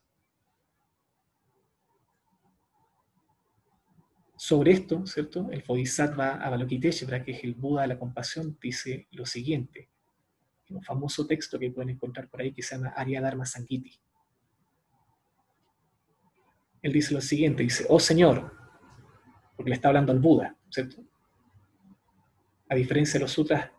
Sobre 4.38 4.72
esto, 4.72 5.06
¿cierto? 5.06 5.50
El 5.52 5.62
Bodhisattva 5.68 6.36
Avalokiteshvara, 6.36 7.26
que 7.26 7.34
es 7.34 7.44
el 7.44 7.56
Buda 7.56 7.82
de 7.82 7.90
la 7.90 8.00
compasión, 8.00 8.58
dice 8.62 9.08
lo 9.12 9.26
siguiente, 9.26 9.90
en 10.70 10.78
un 10.78 10.84
famoso 10.84 11.28
texto 11.28 11.60
que 11.60 11.72
pueden 11.72 11.90
encontrar 11.90 12.30
por 12.30 12.40
ahí 12.40 12.54
que 12.54 12.64
se 12.64 12.78
llama 12.78 12.94
Arya 12.96 13.20
Dharma 13.20 13.46
Sankiti 13.46 14.00
él 16.86 16.94
dice 16.94 17.16
lo 17.16 17.22
siguiente, 17.22 17.64
dice, 17.64 17.84
oh 17.90 18.00
Señor, 18.00 18.54
porque 19.58 19.70
le 19.70 19.76
está 19.76 19.88
hablando 19.88 20.12
al 20.12 20.20
Buda, 20.20 20.56
¿cierto? 20.70 21.04
A 22.70 22.76
diferencia 22.76 23.14
de 23.14 23.24
los 23.24 23.32
sutras 23.32 23.72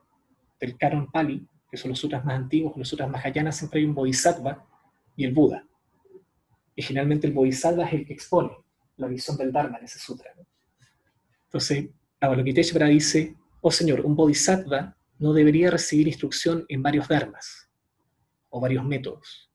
del 0.58 0.76
Karon 0.76 1.08
Pali, 1.12 1.48
que 1.70 1.76
son 1.76 1.90
los 1.90 1.98
sutras 1.98 2.24
más 2.24 2.36
antiguos, 2.36 2.76
los 2.76 2.88
sutras 2.88 3.10
Mahayana, 3.10 3.52
siempre 3.52 3.80
hay 3.80 3.86
un 3.86 3.94
Bodhisattva 3.94 4.66
y 5.16 5.24
el 5.24 5.32
Buda. 5.32 5.66
Y 6.74 6.82
generalmente 6.82 7.26
el 7.26 7.32
Bodhisattva 7.32 7.86
es 7.86 7.94
el 7.94 8.06
que 8.06 8.12
expone 8.12 8.52
la 8.96 9.06
visión 9.08 9.36
del 9.36 9.52
Dharma 9.52 9.78
en 9.78 9.84
ese 9.84 9.98
sutra. 9.98 10.32
Entonces, 11.44 11.88
Avalokiteshvara 12.20 12.86
dice, 12.86 13.36
oh 13.60 13.70
Señor, 13.70 14.00
un 14.00 14.14
Bodhisattva 14.14 14.96
no 15.18 15.32
debería 15.32 15.70
recibir 15.70 16.08
instrucción 16.08 16.64
en 16.68 16.82
varios 16.82 17.08
dharmas 17.08 17.70
o 18.50 18.60
varios 18.60 18.84
métodos 18.84 19.46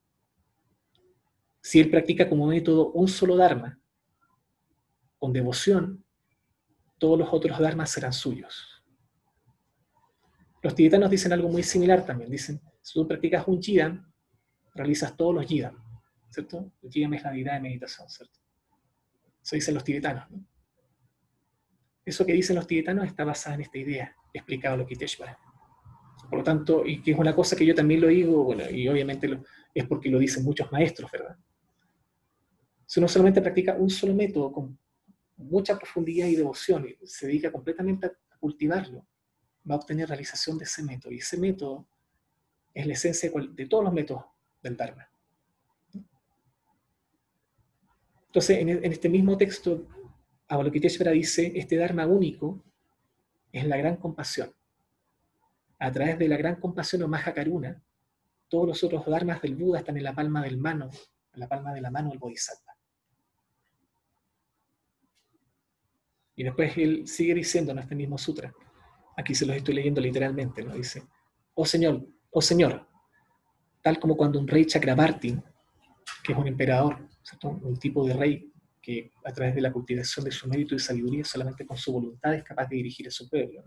si 1.61 1.79
él 1.79 1.89
practica 1.89 2.27
como 2.27 2.47
método 2.47 2.91
un 2.91 3.07
solo 3.07 3.35
Dharma, 3.35 3.79
con 5.19 5.31
devoción, 5.31 6.03
todos 6.97 7.19
los 7.19 7.29
otros 7.31 7.59
Dharmas 7.59 7.91
serán 7.91 8.13
suyos. 8.13 8.70
Los 10.61 10.75
tibetanos 10.75 11.09
dicen 11.09 11.33
algo 11.33 11.49
muy 11.49 11.63
similar 11.63 12.05
también. 12.05 12.29
Dicen, 12.29 12.61
si 12.81 12.93
tú 12.93 13.07
practicas 13.07 13.47
un 13.47 13.61
Jidam, 13.61 14.11
realizas 14.73 15.15
todos 15.17 15.35
los 15.35 15.45
Jidam, 15.45 15.75
¿cierto? 16.29 16.71
El 16.81 16.91
Jidam 16.91 17.13
es 17.15 17.23
la 17.23 17.31
deidad 17.31 17.53
de 17.53 17.61
meditación, 17.61 18.09
¿cierto? 18.09 18.39
Eso 19.43 19.55
dicen 19.55 19.73
los 19.73 19.83
tibetanos. 19.83 20.29
¿no? 20.29 20.45
Eso 22.05 22.25
que 22.25 22.33
dicen 22.33 22.55
los 22.55 22.67
tibetanos 22.67 23.05
está 23.05 23.23
basado 23.23 23.55
en 23.55 23.61
esta 23.61 23.77
idea, 23.77 24.15
explicado 24.33 24.77
lo 24.77 24.85
Kiteshvara. 24.85 25.37
Por 26.29 26.39
lo 26.39 26.43
tanto, 26.43 26.85
y 26.85 27.01
que 27.01 27.11
es 27.11 27.17
una 27.17 27.35
cosa 27.35 27.55
que 27.55 27.65
yo 27.65 27.75
también 27.75 28.01
lo 28.01 28.07
digo, 28.07 28.43
bueno, 28.43 28.69
y 28.69 28.87
obviamente 28.87 29.39
es 29.73 29.85
porque 29.85 30.09
lo 30.09 30.19
dicen 30.19 30.43
muchos 30.43 30.71
maestros, 30.71 31.11
¿verdad? 31.11 31.35
Si 32.85 32.99
uno 32.99 33.07
solamente 33.07 33.41
practica 33.41 33.75
un 33.75 33.89
solo 33.89 34.13
método 34.13 34.51
con 34.51 34.77
mucha 35.37 35.77
profundidad 35.77 36.27
y 36.27 36.35
devoción 36.35 36.87
y 36.87 37.07
se 37.07 37.27
dedica 37.27 37.51
completamente 37.51 38.07
a 38.07 38.37
cultivarlo, 38.39 39.05
va 39.69 39.75
a 39.75 39.77
obtener 39.77 40.09
realización 40.09 40.57
de 40.57 40.65
ese 40.65 40.83
método. 40.83 41.11
Y 41.11 41.17
ese 41.17 41.37
método 41.37 41.87
es 42.73 42.85
la 42.85 42.93
esencia 42.93 43.31
de 43.31 43.65
todos 43.65 43.83
los 43.83 43.93
métodos 43.93 44.25
del 44.61 44.77
Dharma. 44.77 45.07
Entonces, 48.27 48.59
en, 48.59 48.69
este 48.85 49.09
mismo 49.09 49.37
texto, 49.37 49.87
Avalokiteshvara 50.47 51.11
dice, 51.11 51.51
este 51.55 51.75
Dharma 51.75 52.07
único 52.07 52.63
es 53.51 53.65
la 53.65 53.77
gran 53.77 53.97
compasión. 53.97 54.53
A 55.79 55.91
través 55.91 56.17
de 56.17 56.27
la 56.27 56.37
gran 56.37 56.55
compasión 56.55 57.03
o 57.03 57.07
Maha 57.07 57.33
Karuna, 57.33 57.83
todos 58.47 58.67
los 58.67 58.83
otros 58.83 59.05
dharmas 59.05 59.41
del 59.41 59.55
Buda 59.55 59.79
están 59.79 59.97
en 59.97 60.03
la 60.03 60.13
palma 60.13 60.43
del 60.43 60.57
mano, 60.57 60.89
en 61.33 61.39
la 61.39 61.47
palma 61.47 61.73
de 61.73 61.81
la 61.81 61.89
mano 61.89 62.09
del 62.09 62.19
Bodhisattva. 62.19 62.75
Y 66.35 66.43
después 66.43 66.77
él 66.77 67.07
sigue 67.07 67.33
diciendo 67.33 67.71
en 67.71 67.79
este 67.79 67.95
mismo 67.95 68.17
sutra, 68.17 68.53
aquí 69.21 69.33
se 69.33 69.45
los 69.45 69.55
estoy 69.55 69.75
leyendo 69.75 70.01
literalmente, 70.01 70.63
¿no? 70.63 70.75
Dice, 70.75 71.03
oh 71.53 71.65
Señor, 71.65 72.05
oh 72.31 72.41
Señor, 72.41 72.87
tal 73.81 73.99
como 73.99 74.15
cuando 74.17 74.39
un 74.39 74.47
rey 74.47 74.65
Chakrabarti, 74.65 75.37
que 76.23 76.33
es 76.33 76.37
un 76.37 76.47
emperador, 76.47 77.07
un 77.43 77.77
tipo 77.77 78.05
de 78.05 78.13
rey 78.13 78.51
que 78.81 79.11
a 79.23 79.31
través 79.31 79.55
de 79.55 79.61
la 79.61 79.71
cultivación 79.71 80.25
de 80.25 80.31
su 80.31 80.47
mérito 80.47 80.75
y 80.75 80.79
sabiduría, 80.79 81.23
solamente 81.23 81.65
con 81.65 81.77
su 81.77 81.93
voluntad 81.93 82.33
es 82.33 82.43
capaz 82.43 82.67
de 82.67 82.77
dirigir 82.77 83.07
a 83.07 83.11
su 83.11 83.29
pueblo. 83.29 83.63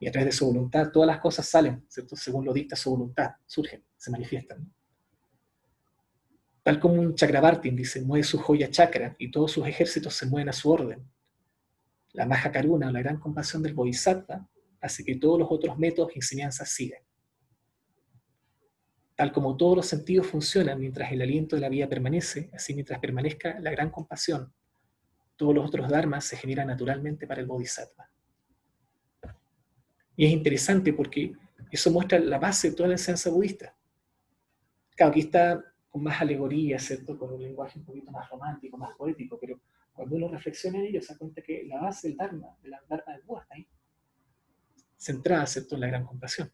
Y 0.00 0.08
a 0.08 0.10
través 0.10 0.26
de 0.26 0.32
su 0.32 0.46
voluntad, 0.46 0.90
todas 0.90 1.06
las 1.06 1.20
cosas 1.20 1.46
salen. 1.48 1.84
Según 1.88 2.44
lo 2.44 2.52
dicta 2.52 2.74
su 2.74 2.90
voluntad, 2.90 3.32
surgen, 3.46 3.84
se 3.96 4.10
manifiestan. 4.10 4.72
Tal 6.62 6.80
como 6.80 6.94
un 6.94 7.14
Chakrabartin 7.14 7.76
dice, 7.76 8.00
mueve 8.02 8.24
su 8.24 8.38
joya 8.38 8.70
chakra 8.70 9.14
y 9.18 9.30
todos 9.30 9.52
sus 9.52 9.66
ejércitos 9.66 10.14
se 10.14 10.26
mueven 10.26 10.48
a 10.48 10.52
su 10.52 10.70
orden. 10.70 11.08
La 12.12 12.26
Maha 12.26 12.50
Karuna, 12.52 12.90
la 12.92 13.00
gran 13.00 13.18
compasión 13.18 13.62
del 13.62 13.74
Bodhisattva, 13.74 14.46
hace 14.80 15.04
que 15.04 15.16
todos 15.16 15.38
los 15.38 15.48
otros 15.50 15.78
métodos 15.78 16.12
y 16.14 16.18
enseñanzas 16.18 16.68
sigan. 16.70 17.02
Tal 19.14 19.32
como 19.32 19.56
todos 19.56 19.76
los 19.76 19.86
sentidos 19.86 20.26
funcionan 20.26 20.80
mientras 20.80 21.12
el 21.12 21.22
aliento 21.22 21.56
de 21.56 21.62
la 21.62 21.68
vida 21.68 21.88
permanece, 21.88 22.50
así 22.52 22.74
mientras 22.74 22.98
permanezca 22.98 23.58
la 23.60 23.70
gran 23.70 23.90
compasión, 23.90 24.52
todos 25.36 25.54
los 25.54 25.66
otros 25.66 25.88
dharmas 25.88 26.24
se 26.24 26.36
generan 26.36 26.66
naturalmente 26.66 27.26
para 27.26 27.40
el 27.40 27.46
Bodhisattva. 27.46 28.10
Y 30.16 30.26
es 30.26 30.32
interesante 30.32 30.92
porque 30.92 31.32
eso 31.70 31.90
muestra 31.90 32.18
la 32.18 32.38
base 32.38 32.70
de 32.70 32.76
toda 32.76 32.88
la 32.88 32.94
enseñanza 32.94 33.30
budista. 33.30 33.74
Claro, 34.94 35.10
aquí 35.10 35.20
está 35.20 35.64
con 35.88 36.02
más 36.02 36.20
alegoría, 36.20 36.78
¿cierto? 36.78 37.18
Con 37.18 37.32
un 37.32 37.42
lenguaje 37.42 37.78
un 37.78 37.84
poquito 37.84 38.10
más 38.10 38.28
romántico, 38.28 38.76
más 38.76 38.94
poético, 38.96 39.38
pero 39.40 39.60
cuando 40.02 40.16
uno 40.16 40.28
reflexiona 40.28 40.80
en 40.80 40.86
ello 40.86 41.00
se 41.00 41.12
da 41.12 41.18
cuenta 41.18 41.42
que 41.42 41.62
la 41.64 41.80
base 41.80 42.08
del 42.08 42.16
Dharma, 42.16 42.56
de 42.60 42.70
la 42.70 42.82
Dharma 42.88 43.12
del 43.12 43.22
Buda 43.22 43.42
está 43.42 43.54
ahí, 43.54 43.68
centrada, 44.96 45.46
¿cierto?, 45.46 45.76
en 45.76 45.80
la 45.80 45.86
gran 45.86 46.04
compasión. 46.04 46.50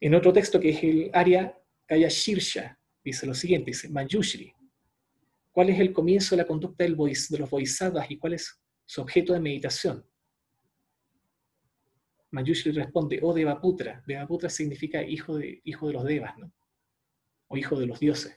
En 0.00 0.14
otro 0.14 0.32
texto 0.32 0.58
que 0.58 0.70
es 0.70 0.82
el 0.82 1.10
Arya 1.12 1.54
Kaya 1.84 2.08
Shirsha, 2.08 2.78
dice 3.04 3.26
lo 3.26 3.34
siguiente, 3.34 3.72
dice, 3.72 3.90
Manjushri, 3.90 4.54
¿cuál 5.52 5.68
es 5.68 5.78
el 5.78 5.92
comienzo 5.92 6.34
de 6.34 6.42
la 6.42 6.48
conducta 6.48 6.84
de 6.84 6.90
los 6.90 7.50
bodhisattvas 7.50 8.10
y 8.10 8.16
cuál 8.16 8.32
es 8.32 8.58
su 8.86 9.02
objeto 9.02 9.34
de 9.34 9.40
meditación? 9.40 10.02
Manjushri 12.30 12.72
responde, 12.72 13.20
oh 13.22 13.34
Devaputra. 13.34 14.02
Devaputra 14.06 14.48
significa 14.48 15.02
hijo 15.02 15.36
de, 15.36 15.60
hijo 15.64 15.88
de 15.88 15.92
los 15.92 16.04
devas, 16.04 16.38
¿no? 16.38 16.50
O 17.48 17.56
hijo 17.58 17.78
de 17.78 17.86
los 17.86 18.00
dioses. 18.00 18.34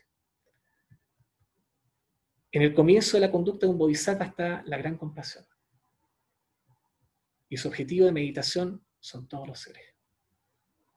En 2.52 2.62
el 2.62 2.74
comienzo 2.74 3.18
de 3.18 3.22
la 3.22 3.32
conducta 3.32 3.66
de 3.66 3.72
un 3.72 3.78
bodhisattva 3.78 4.26
está 4.26 4.64
la 4.66 4.78
gran 4.78 4.98
compasión. 4.98 5.46
Y 7.48 7.58
su 7.58 7.68
objetivo 7.68 8.06
de 8.06 8.12
meditación 8.12 8.84
son 9.00 9.28
todos 9.28 9.48
los 9.48 9.60
seres. 9.60 9.84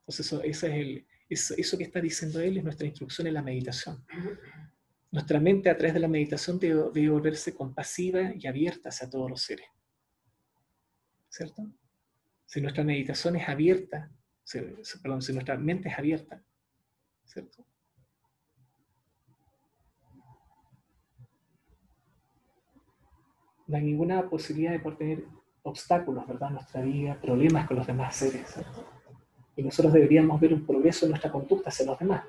Entonces, 0.01 0.27
eso, 0.27 0.43
es 0.43 0.63
el, 0.65 1.07
eso, 1.29 1.79
que 1.79 1.85
está 1.85 2.01
diciendo 2.01 2.41
él 2.41 2.59
es 2.59 2.65
nuestra 2.65 2.87
instrucción 2.87 3.27
en 3.27 3.35
la 3.35 3.43
meditación. 3.43 4.05
Nuestra 5.11 5.41
mente 5.41 5.71
a 5.71 5.77
través 5.77 5.95
de 5.95 6.01
la 6.01 6.09
meditación 6.09 6.59
debe, 6.59 6.91
debe 6.93 7.11
volverse 7.11 7.55
compasiva 7.55 8.33
y 8.35 8.47
abierta 8.47 8.89
hacia 8.89 9.09
todos 9.09 9.31
los 9.31 9.43
seres. 9.43 9.67
¿Cierto? 11.29 11.67
si 12.53 12.61
nuestra 12.61 12.85
meditación 12.85 13.35
es 13.37 13.49
abierta, 13.49 14.11
perdón, 15.03 15.23
si 15.23 15.33
nuestra 15.33 15.57
mente 15.57 15.89
es 15.89 15.99
abierta, 15.99 16.45
¿cierto? 17.25 17.65
No 23.73 23.79
hay 23.79 23.85
ninguna 23.85 24.29
posibilidad 24.29 24.73
de 24.73 24.81
poder 24.81 24.99
tener 24.99 25.25
obstáculos, 25.63 26.27
¿verdad? 26.27 26.51
En 26.51 26.55
nuestra 26.57 26.83
vida, 26.83 27.19
problemas 27.19 27.67
con 27.67 27.79
los 27.79 27.87
demás 27.87 28.15
seres, 28.15 28.47
¿cierto? 28.47 28.85
Y 29.57 29.63
nosotros 29.63 29.95
deberíamos 29.95 30.39
ver 30.43 30.53
un 30.53 30.67
progreso 30.67 31.07
en 31.07 31.13
nuestra 31.13 31.33
conducta 31.33 31.71
hacia 31.71 31.87
los 31.87 31.99
demás, 31.99 32.23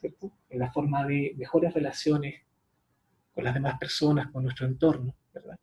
¿cierto? 0.00 0.32
En 0.50 0.58
la 0.58 0.72
forma 0.72 1.06
de 1.06 1.32
mejores 1.38 1.72
relaciones 1.72 2.42
con 3.32 3.44
las 3.44 3.54
demás 3.54 3.78
personas, 3.78 4.32
con 4.32 4.42
nuestro 4.42 4.66
entorno, 4.66 5.14
¿verdad? 5.32 5.56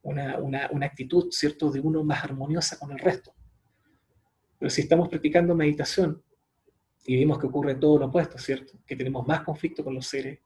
una, 0.00 0.38
una, 0.70 0.86
actitud, 0.86 1.26
¿cierto?, 1.30 1.70
de 1.70 1.80
uno 1.80 2.02
más 2.02 2.24
armoniosa 2.24 2.78
con 2.78 2.92
el 2.92 2.98
resto. 2.98 3.34
Pero 4.58 4.70
si 4.70 4.80
estamos 4.80 5.10
practicando 5.10 5.54
meditación 5.54 6.22
y 7.04 7.18
vemos 7.18 7.38
que 7.38 7.48
ocurre 7.48 7.74
todo 7.74 7.98
lo 7.98 8.06
opuesto, 8.06 8.38
¿cierto? 8.38 8.78
Que 8.86 8.96
tenemos 8.96 9.26
más 9.26 9.42
conflicto 9.42 9.84
con 9.84 9.92
los 9.94 10.06
seres, 10.06 10.38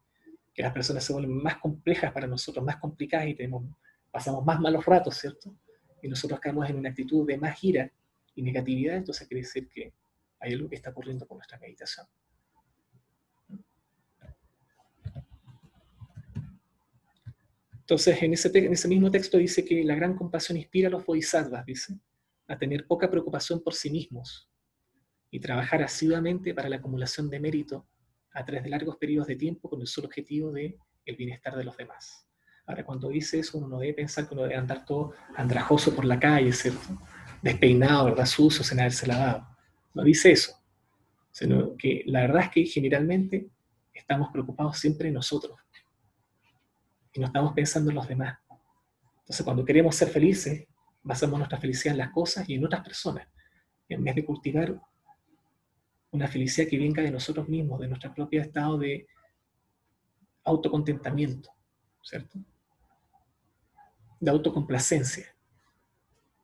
que 0.55 0.63
las 0.63 0.71
personas 0.71 1.03
se 1.03 1.11
vuelven 1.11 1.43
más 1.43 1.57
complejas 1.57 2.13
para 2.13 2.27
nosotros, 2.27 2.63
más 2.63 2.77
complicadas 2.77 3.27
y 3.27 3.35
tenemos, 3.35 3.65
pasamos 4.09 4.43
más 4.45 4.57
malos 4.61 4.85
ratos, 4.85 5.17
¿cierto? 5.17 5.53
Y 6.01 6.07
nosotros 6.07 6.39
caemos 6.39 6.69
en 6.69 6.77
una 6.77 6.89
actitud 6.89 7.27
de 7.27 7.37
más 7.37 7.61
ira 7.61 7.91
y 8.33 8.41
negatividad, 8.41 8.95
entonces 8.95 9.27
quiere 9.27 9.41
decir 9.41 9.67
que 9.67 9.93
hay 10.39 10.53
algo 10.53 10.69
que 10.69 10.77
está 10.77 10.91
ocurriendo 10.91 11.27
con 11.27 11.39
nuestra 11.39 11.59
meditación. 11.59 12.07
Entonces, 17.79 18.23
en 18.23 18.33
ese, 18.33 18.87
mismo 18.87 19.11
texto 19.11 19.37
dice 19.37 19.63
que 19.63 19.83
la 19.83 19.93
gran 19.93 20.15
compasión 20.15 20.57
inspira 20.57 20.87
a 20.87 20.91
los 20.91 21.05
bodhisattvas, 21.05 21.65
dice, 21.65 21.99
a 22.47 22.57
tener 22.57 22.87
poca 22.87 23.11
preocupación 23.11 23.61
por 23.61 23.73
sí 23.73 23.91
mismos 23.91 24.49
y 25.29 25.39
trabajar 25.39 25.83
asiduamente 25.83 26.53
para 26.53 26.69
la 26.69 26.77
acumulación 26.77 27.29
de 27.29 27.39
mérito 27.39 27.85
a 28.35 28.45
través 28.45 28.63
de 28.63 28.69
largos 28.69 28.97
periodos 28.97 29.27
de 29.27 29.35
tiempo 29.35 29.69
con 29.69 29.81
el 29.81 29.87
solo 29.87 30.07
objetivo 30.07 30.51
de 30.51 30.77
el 31.05 31.15
bienestar 31.15 31.55
de 31.55 31.63
los 31.63 31.75
demás. 31.77 32.27
Ahora, 32.65 32.83
cuando 32.85 33.09
dice 33.09 33.39
eso, 33.39 33.57
uno 33.57 33.67
no 33.67 33.79
debe 33.79 33.93
pensar 33.93 34.27
que 34.27 34.33
uno 34.33 34.43
debe 34.43 34.55
andar 34.55 34.85
todo 34.85 35.13
andrajoso 35.35 35.95
por 35.95 36.03
la 36.03 36.19
calle, 36.19 36.51
¿cierto? 36.51 36.99
Despeinado, 37.41 38.05
¿verdad? 38.05 38.25
Sucio, 38.25 38.63
sin 38.63 38.79
haberse 38.79 39.07
lavado. 39.07 39.47
No 39.93 40.03
dice 40.03 40.31
eso. 40.31 40.53
Sino 41.31 41.77
que 41.77 42.03
la 42.07 42.21
verdad 42.21 42.43
es 42.43 42.49
que 42.49 42.65
generalmente 42.65 43.49
estamos 43.93 44.29
preocupados 44.31 44.77
siempre 44.77 45.07
en 45.07 45.13
nosotros 45.13 45.57
y 47.13 47.19
no 47.19 47.27
estamos 47.27 47.53
pensando 47.53 47.91
en 47.91 47.95
los 47.95 48.07
demás. 48.07 48.37
Entonces, 49.19 49.43
cuando 49.45 49.63
queremos 49.63 49.95
ser 49.95 50.09
felices, 50.09 50.67
basamos 51.01 51.37
nuestra 51.37 51.59
felicidad 51.59 51.93
en 51.93 51.99
las 51.99 52.11
cosas 52.11 52.49
y 52.49 52.55
en 52.55 52.65
otras 52.65 52.83
personas, 52.83 53.27
en 53.87 54.03
vez 54.03 54.15
de 54.15 54.25
cultivar 54.25 54.75
una 56.15 56.27
felicidad 56.27 56.67
que 56.67 56.77
venga 56.77 57.03
de 57.03 57.11
nosotros 57.11 57.47
mismos, 57.47 57.79
de 57.79 57.87
nuestro 57.87 58.13
propio 58.13 58.41
estado 58.41 58.77
de 58.77 59.07
autocontentamiento, 60.43 61.51
¿cierto? 62.01 62.39
De 64.19 64.31
autocomplacencia, 64.31 65.35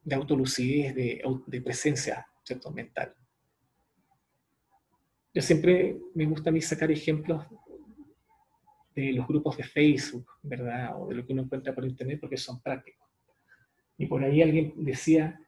de 0.04 0.16
autolucidez, 0.16 0.94
de, 0.96 1.24
de 1.48 1.62
presencia, 1.62 2.28
¿cierto? 2.44 2.72
Mental. 2.72 3.16
Yo 5.34 5.42
siempre 5.42 5.98
me 6.14 6.26
gusta 6.26 6.50
a 6.50 6.54
mí 6.54 6.62
sacar 6.62 6.92
ejemplos 6.92 7.46
de 8.94 9.14
los 9.14 9.26
grupos 9.26 9.56
de 9.56 9.64
Facebook, 9.64 10.28
¿verdad? 10.44 11.02
O 11.02 11.08
de 11.08 11.16
lo 11.16 11.26
que 11.26 11.32
uno 11.32 11.44
encuentra 11.44 11.74
por 11.74 11.86
Internet 11.86 12.20
porque 12.20 12.38
son 12.38 12.62
prácticos. 12.62 13.08
Y 13.98 14.08
por 14.08 14.24
ahí 14.24 14.42
alguien 14.42 14.74
decía 14.78 15.40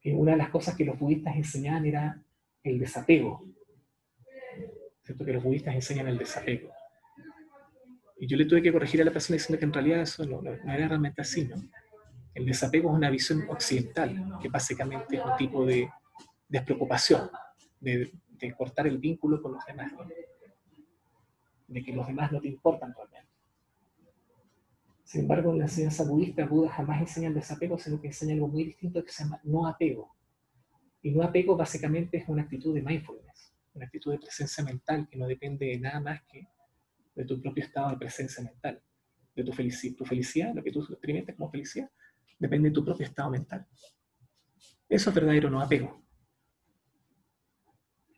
que 0.00 0.12
una 0.12 0.32
de 0.32 0.38
las 0.38 0.50
cosas 0.50 0.76
que 0.76 0.84
los 0.84 0.98
budistas 0.98 1.34
enseñaban 1.34 1.86
era 1.86 2.22
el 2.62 2.78
desapego. 2.78 3.44
¿Cierto? 5.12 5.26
Que 5.26 5.32
los 5.34 5.44
budistas 5.44 5.74
enseñan 5.74 6.08
el 6.08 6.16
desapego. 6.16 6.70
Y 8.18 8.26
yo 8.26 8.38
le 8.38 8.46
tuve 8.46 8.62
que 8.62 8.72
corregir 8.72 9.02
a 9.02 9.04
la 9.04 9.10
persona 9.10 9.34
diciendo 9.34 9.58
que 9.58 9.66
en 9.66 9.72
realidad 9.74 10.00
eso 10.00 10.24
no, 10.24 10.40
era 10.42 10.88
realmente 10.88 11.20
así, 11.20 11.44
¿no? 11.44 11.56
El 12.32 12.46
desapego 12.46 12.88
es 12.90 12.96
una 12.96 13.10
visión 13.10 13.44
occidental, 13.50 14.38
que 14.40 14.48
básicamente 14.48 15.16
es 15.16 15.22
un 15.22 15.36
tipo 15.36 15.66
de 15.66 15.90
despreocupación, 16.48 17.28
de, 17.78 18.10
de 18.38 18.54
cortar 18.54 18.86
el 18.86 18.96
vínculo 18.96 19.42
con 19.42 19.52
los 19.52 19.66
demás 19.66 19.92
de 21.68 21.82
que 21.82 21.92
los 21.92 22.06
demás 22.06 22.32
no 22.32 22.40
te 22.40 22.48
importan 22.48 22.94
realmente. 22.94 23.28
Sin 25.04 25.22
embargo, 25.22 25.52
en 25.52 25.58
la 25.58 25.64
enseñanza 25.64 26.04
budista, 26.04 26.46
Buda 26.46 26.70
jamás 26.70 27.02
enseña 27.02 27.28
el 27.28 27.34
desapego, 27.34 27.78
sino 27.78 28.00
que 28.00 28.06
enseña 28.06 28.32
algo 28.32 28.48
muy 28.48 28.64
distinto 28.64 29.04
que 29.04 29.12
se 29.12 29.24
llama 29.24 29.40
no 29.44 29.66
apego. 29.66 30.14
Y 31.02 31.10
no 31.10 31.22
apego 31.22 31.54
básicamente 31.54 32.16
es 32.16 32.28
una 32.28 32.42
actitud 32.42 32.74
de 32.74 32.80
mindfulness, 32.80 33.51
una 33.74 33.86
actitud 33.86 34.12
de 34.12 34.18
presencia 34.18 34.64
mental 34.64 35.08
que 35.10 35.18
no 35.18 35.26
depende 35.26 35.66
de 35.66 35.78
nada 35.78 36.00
más 36.00 36.22
que 36.24 36.48
de 37.14 37.24
tu 37.24 37.40
propio 37.40 37.64
estado 37.64 37.90
de 37.90 37.96
presencia 37.96 38.42
mental, 38.42 38.82
de 39.34 39.44
tu, 39.44 39.52
felicidad, 39.52 39.96
tu 39.96 40.04
felicidad, 40.04 40.54
lo 40.54 40.62
que 40.62 40.72
tú 40.72 40.82
experimentas 40.90 41.36
como 41.36 41.50
felicidad, 41.50 41.90
depende 42.38 42.68
de 42.68 42.74
tu 42.74 42.84
propio 42.84 43.06
estado 43.06 43.30
mental. 43.30 43.66
Eso 44.88 45.10
es 45.10 45.14
verdadero 45.14 45.50
no 45.50 45.60
apego. 45.60 46.02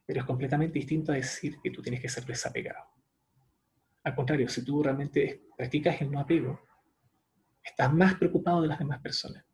Pero 0.07 0.21
es 0.21 0.27
completamente 0.27 0.79
distinto 0.79 1.13
a 1.13 1.17
decir 1.17 1.57
que 1.63 1.71
tú 1.71 1.83
tienes 1.83 2.01
que 2.01 2.09
ser 2.09 2.25
desapegado. 2.25 2.85
Al 4.03 4.15
contrario, 4.15 4.49
si 4.49 4.65
tú 4.65 4.83
realmente 4.83 5.47
practicas 5.57 6.01
el 6.01 6.11
no 6.11 6.21
apego, 6.21 6.61
estás 7.63 7.93
más 7.93 8.17
preocupado 8.17 8.61
de 8.63 8.69
las 8.69 8.79
demás 8.79 9.01
personas. 9.01 9.45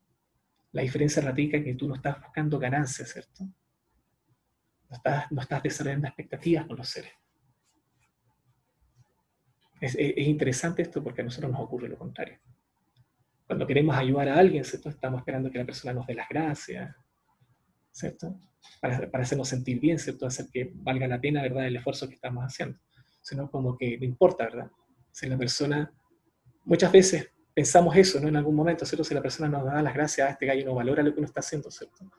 La 0.72 0.82
diferencia 0.82 1.22
radica 1.22 1.56
en 1.56 1.64
que 1.64 1.74
tú 1.74 1.88
no 1.88 1.94
estás 1.94 2.20
buscando 2.20 2.58
ganancias, 2.58 3.10
¿cierto? 3.10 3.48
No 4.90 4.96
estás, 4.96 5.32
no 5.32 5.40
estás 5.40 5.62
desarrollando 5.62 6.08
expectativas 6.08 6.66
con 6.66 6.76
los 6.76 6.88
seres. 6.88 7.12
Es, 9.80 9.96
interesante 9.98 10.82
esto 10.82 11.02
porque 11.02 11.22
a 11.22 11.24
nosotros 11.24 11.50
nos 11.50 11.60
ocurre 11.60 11.88
lo 11.88 11.96
contrario. 11.96 12.38
Cuando 13.46 13.66
queremos 13.66 13.96
ayudar 13.96 14.28
a 14.28 14.38
alguien, 14.38 14.64
¿cierto? 14.64 14.90
Estamos 14.90 15.20
esperando 15.20 15.50
que 15.50 15.58
la 15.58 15.64
persona 15.64 15.94
nos 15.94 16.06
dé 16.06 16.14
las 16.14 16.28
gracias, 16.28 16.94
¿cierto? 17.90 18.38
Para, 18.80 19.10
para 19.10 19.24
hacernos 19.24 19.48
sentir 19.48 19.80
bien, 19.80 19.98
¿cierto? 19.98 20.26
Hacer 20.26 20.46
que 20.52 20.70
valga 20.74 21.08
la 21.08 21.20
pena, 21.20 21.42
¿verdad?, 21.42 21.66
el 21.66 21.76
esfuerzo 21.76 22.08
que 22.08 22.14
estamos 22.14 22.44
haciendo 22.44 22.78
sino 23.22 23.50
como 23.50 23.76
que 23.76 23.98
no 23.98 24.04
importa, 24.04 24.44
¿verdad? 24.44 24.70
Si 25.12 25.28
la 25.28 25.36
persona, 25.36 25.92
muchas 26.64 26.90
veces 26.92 27.30
pensamos 27.54 27.96
eso, 27.96 28.20
¿no? 28.20 28.28
En 28.28 28.36
algún 28.36 28.54
momento, 28.54 28.84
¿cierto? 28.84 29.04
Si 29.04 29.14
la 29.14 29.22
persona 29.22 29.48
nos 29.48 29.64
da 29.64 29.82
las 29.82 29.94
gracias, 29.94 30.28
a 30.28 30.30
este 30.32 30.46
gallo 30.46 30.64
no 30.64 30.74
valora 30.74 31.02
lo 31.02 31.12
que 31.12 31.20
uno 31.20 31.26
está 31.26 31.40
haciendo, 31.40 31.70
¿cierto? 31.70 32.10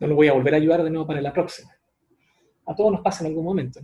No 0.00 0.06
lo 0.06 0.14
voy 0.16 0.28
a 0.28 0.32
volver 0.32 0.54
a 0.54 0.56
ayudar 0.56 0.82
de 0.82 0.90
nuevo 0.90 1.06
para 1.06 1.20
la 1.20 1.32
próxima. 1.32 1.70
A 2.66 2.74
todos 2.74 2.92
nos 2.92 3.00
pasa 3.00 3.24
en 3.24 3.28
algún 3.28 3.44
momento. 3.44 3.80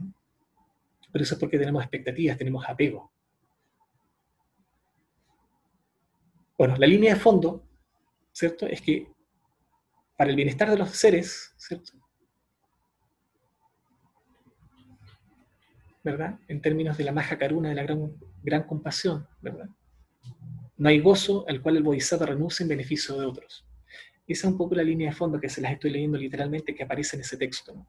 Pero 1.12 1.22
eso 1.22 1.34
es 1.34 1.40
porque 1.40 1.58
tenemos 1.58 1.82
expectativas, 1.82 2.38
tenemos 2.38 2.64
apego. 2.68 3.12
Bueno, 6.56 6.76
la 6.76 6.86
línea 6.86 7.14
de 7.14 7.20
fondo, 7.20 7.64
¿cierto? 8.32 8.66
Es 8.66 8.82
que 8.82 9.10
para 10.16 10.30
el 10.30 10.36
bienestar 10.36 10.70
de 10.70 10.76
los 10.76 10.90
seres, 10.90 11.54
¿cierto? 11.56 11.92
¿Verdad? 16.04 16.38
En 16.48 16.60
términos 16.60 16.98
de 16.98 17.04
la 17.04 17.12
maja 17.12 17.38
caruna, 17.38 17.70
de 17.70 17.74
la 17.74 17.82
gran, 17.82 18.12
gran 18.42 18.64
compasión, 18.64 19.26
¿verdad? 19.40 19.68
No 20.76 20.88
hay 20.88 21.00
gozo 21.00 21.44
al 21.48 21.60
cual 21.60 21.76
el 21.76 21.82
bodhisattva 21.82 22.26
renuncia 22.26 22.64
en 22.64 22.68
beneficio 22.68 23.18
de 23.18 23.26
otros. 23.26 23.66
Esa 24.32 24.46
es 24.46 24.52
un 24.52 24.58
poco 24.58 24.76
la 24.76 24.84
línea 24.84 25.10
de 25.10 25.16
fondo 25.16 25.40
que 25.40 25.48
se 25.48 25.60
las 25.60 25.72
estoy 25.72 25.90
leyendo 25.90 26.16
literalmente 26.16 26.72
que 26.72 26.84
aparece 26.84 27.16
en 27.16 27.22
ese 27.22 27.36
texto. 27.36 27.74
¿no? 27.74 27.86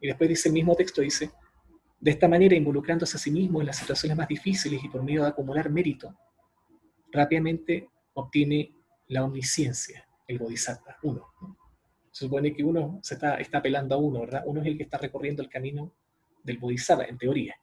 Y 0.00 0.06
después 0.06 0.28
dice 0.28 0.48
el 0.48 0.54
mismo 0.54 0.74
texto, 0.74 1.00
dice, 1.00 1.30
de 1.98 2.10
esta 2.10 2.28
manera, 2.28 2.54
involucrándose 2.54 3.16
a 3.16 3.20
sí 3.20 3.30
mismo 3.30 3.60
en 3.60 3.66
las 3.66 3.76
situaciones 3.76 4.16
más 4.16 4.28
difíciles 4.28 4.82
y 4.84 4.88
por 4.88 5.02
medio 5.02 5.22
de 5.22 5.28
acumular 5.28 5.70
mérito, 5.70 6.14
rápidamente 7.10 7.88
obtiene 8.14 8.72
la 9.08 9.24
omnisciencia, 9.24 10.06
el 10.26 10.38
bodhisattva, 10.38 10.98
uno. 11.02 11.26
Se 12.10 12.26
supone 12.26 12.54
que 12.54 12.62
uno 12.62 13.00
se 13.02 13.14
está, 13.14 13.36
está 13.36 13.58
apelando 13.58 13.94
a 13.94 13.98
uno, 13.98 14.20
¿verdad? 14.20 14.42
Uno 14.46 14.60
es 14.60 14.66
el 14.66 14.76
que 14.76 14.82
está 14.82 14.98
recorriendo 14.98 15.42
el 15.42 15.48
camino 15.48 15.92
del 16.42 16.58
bodhisattva, 16.58 17.04
en 17.04 17.16
teoría. 17.16 17.54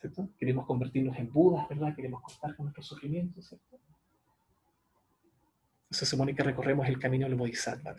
¿Cierto? 0.00 0.28
Queremos 0.38 0.66
convertirnos 0.66 1.16
en 1.16 1.32
budas, 1.32 1.66
¿verdad? 1.68 1.94
Queremos 1.96 2.20
cortar 2.20 2.54
con 2.56 2.66
nuestros 2.66 2.86
sufrimientos, 2.86 3.48
¿cierto? 3.48 3.78
Se 5.90 6.06
supone 6.06 6.34
que 6.34 6.42
recorremos 6.42 6.88
el 6.88 6.98
camino 6.98 7.26
del 7.26 7.36
bodhisattva. 7.36 7.96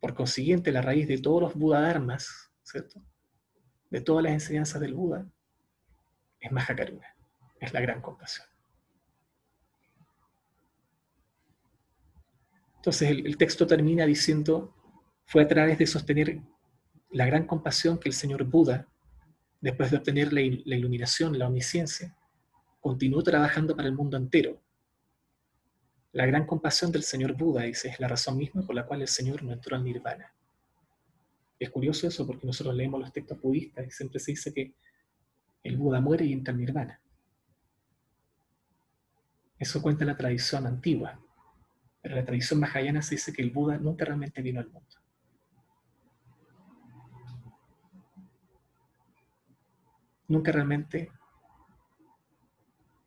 Por 0.00 0.14
consiguiente, 0.14 0.72
la 0.72 0.82
raíz 0.82 1.08
de 1.08 1.18
todos 1.18 1.42
los 1.42 1.54
Buda-dharmas, 1.54 2.50
¿cierto? 2.62 3.02
De 3.90 4.00
todas 4.00 4.22
las 4.22 4.32
enseñanzas 4.32 4.80
del 4.80 4.94
Buda, 4.94 5.26
es 6.40 6.50
Mahakaruna, 6.50 7.14
es 7.60 7.72
la 7.72 7.80
gran 7.80 8.00
compasión. 8.00 8.46
Entonces 12.76 13.10
el, 13.10 13.26
el, 13.26 13.36
texto 13.36 13.66
termina 13.66 14.06
diciendo, 14.06 14.74
fue 15.26 15.42
a 15.42 15.48
través 15.48 15.78
de 15.78 15.86
sostener 15.86 16.40
la 17.10 17.26
gran 17.26 17.46
compasión 17.46 17.98
que 17.98 18.08
el 18.08 18.14
señor 18.14 18.44
Buda, 18.44 18.88
después 19.60 19.90
de 19.90 19.98
obtener 19.98 20.32
la, 20.32 20.40
la 20.64 20.76
iluminación, 20.76 21.38
la 21.38 21.48
omnisciencia, 21.48 22.16
continuó 22.80 23.22
trabajando 23.22 23.76
para 23.76 23.88
el 23.88 23.94
mundo 23.94 24.16
entero, 24.16 24.62
la 26.12 26.26
gran 26.26 26.44
compasión 26.46 26.90
del 26.90 27.04
señor 27.04 27.34
Buda, 27.34 27.62
dice, 27.62 27.88
es 27.88 28.00
la 28.00 28.08
razón 28.08 28.36
misma 28.36 28.62
por 28.62 28.74
la 28.74 28.84
cual 28.84 29.02
el 29.02 29.08
Señor 29.08 29.42
no 29.42 29.52
entró 29.52 29.76
al 29.76 29.84
nirvana. 29.84 30.32
Es 31.58 31.70
curioso 31.70 32.08
eso 32.08 32.26
porque 32.26 32.46
nosotros 32.46 32.74
leemos 32.74 33.00
los 33.00 33.12
textos 33.12 33.40
budistas 33.40 33.86
y 33.86 33.90
siempre 33.90 34.18
se 34.18 34.32
dice 34.32 34.52
que 34.52 34.74
el 35.62 35.76
Buda 35.76 36.00
muere 36.00 36.24
y 36.24 36.32
entra 36.32 36.52
al 36.52 36.58
nirvana. 36.58 37.00
Eso 39.58 39.82
cuenta 39.82 40.04
la 40.04 40.16
tradición 40.16 40.66
antigua, 40.66 41.20
pero 42.02 42.16
la 42.16 42.24
tradición 42.24 42.60
mahayana 42.60 43.02
se 43.02 43.16
dice 43.16 43.32
que 43.32 43.42
el 43.42 43.50
Buda 43.50 43.76
nunca 43.76 44.04
realmente 44.04 44.42
vino 44.42 44.58
al 44.58 44.68
mundo. 44.68 44.96
Nunca 50.26 50.50
realmente 50.50 51.12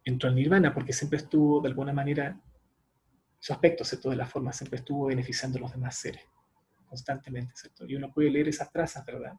entró 0.05 0.29
al 0.29 0.35
nirvana 0.35 0.73
porque 0.73 0.93
siempre 0.93 1.17
estuvo 1.17 1.59
de 1.59 1.69
alguna 1.69 1.91
manera 1.91 2.39
su 3.43 3.51
aspecto, 3.51 3.83
¿cierto? 3.83 4.09
De 4.09 4.15
la 4.15 4.25
forma 4.25 4.53
siempre 4.53 4.79
estuvo 4.79 5.07
beneficiando 5.07 5.57
a 5.57 5.61
los 5.63 5.71
demás 5.73 5.97
seres, 5.97 6.23
constantemente, 6.85 7.51
¿cierto? 7.57 7.85
Y 7.85 7.93
uno 7.97 8.09
puede 8.09 8.29
leer 8.29 8.47
esas 8.47 8.71
trazas, 8.71 9.05
¿verdad? 9.05 9.33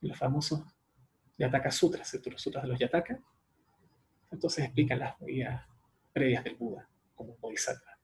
En 0.00 0.10
los 0.10 0.16
famosos 0.16 0.62
Yataka 1.36 1.72
Sutras, 1.72 2.08
¿cierto? 2.08 2.30
Los 2.30 2.40
sutras 2.40 2.62
de 2.62 2.68
los 2.68 2.78
Yataka. 2.78 3.20
Entonces 4.30 4.64
explican 4.64 5.00
las 5.00 5.18
vidas 5.18 5.66
previas 6.12 6.44
del 6.44 6.54
Buda, 6.54 6.88
como 7.16 7.36
bodhisattva. 7.38 7.98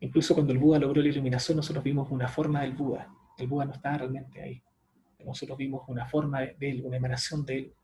Incluso 0.00 0.34
cuando 0.34 0.52
el 0.52 0.58
Buda 0.58 0.78
logró 0.78 1.00
la 1.00 1.08
iluminación, 1.08 1.56
nosotros 1.56 1.82
vimos 1.82 2.10
una 2.10 2.28
forma 2.28 2.60
del 2.60 2.74
Buda. 2.74 3.10
El 3.38 3.46
Buda 3.46 3.64
no 3.64 3.72
estaba 3.72 3.96
realmente 3.96 4.42
ahí. 4.42 4.62
Nosotros 5.24 5.56
vimos 5.56 5.88
una 5.88 6.04
forma 6.04 6.40
de 6.40 6.70
él, 6.70 6.82
una 6.84 6.98
emanación 6.98 7.46
de 7.46 7.58
él, 7.60 7.74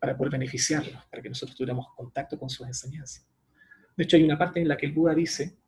para 0.00 0.16
poder 0.16 0.32
beneficiarlos, 0.32 1.04
para 1.10 1.22
que 1.22 1.28
nosotros 1.28 1.54
tuviéramos 1.54 1.88
contacto 1.94 2.38
con 2.38 2.48
sus 2.48 2.66
enseñanzas. 2.66 3.27
De 3.98 4.04
hecho, 4.04 4.16
hay 4.16 4.22
una 4.22 4.38
parte 4.38 4.60
en 4.60 4.68
la 4.68 4.76
que 4.76 4.86
el 4.86 4.92
Buda 4.92 5.12
dice, 5.12 5.58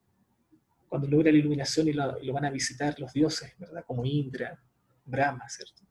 cuando 0.89 1.09
logra 1.09 1.33
la 1.33 1.39
iluminación 1.39 1.89
y 1.89 1.93
lo, 1.93 2.33
van 2.33 2.45
a 2.45 2.51
visitar 2.51 2.95
los 3.01 3.13
dioses, 3.13 3.59
¿verdad? 3.59 3.85
Como 3.85 4.05
Indra, 4.05 4.57
Brahma, 5.05 5.49
¿cierto? 5.49 5.83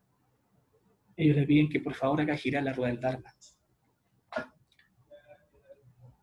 Ellos 1.18 1.36
le 1.36 1.46
piden 1.46 1.68
que 1.68 1.82
por 1.82 1.94
favor 1.96 2.22
haga 2.22 2.38
girar 2.38 2.64
la 2.64 2.72
rueda 2.72 2.94
del 2.94 3.02
Dharma. 3.02 3.36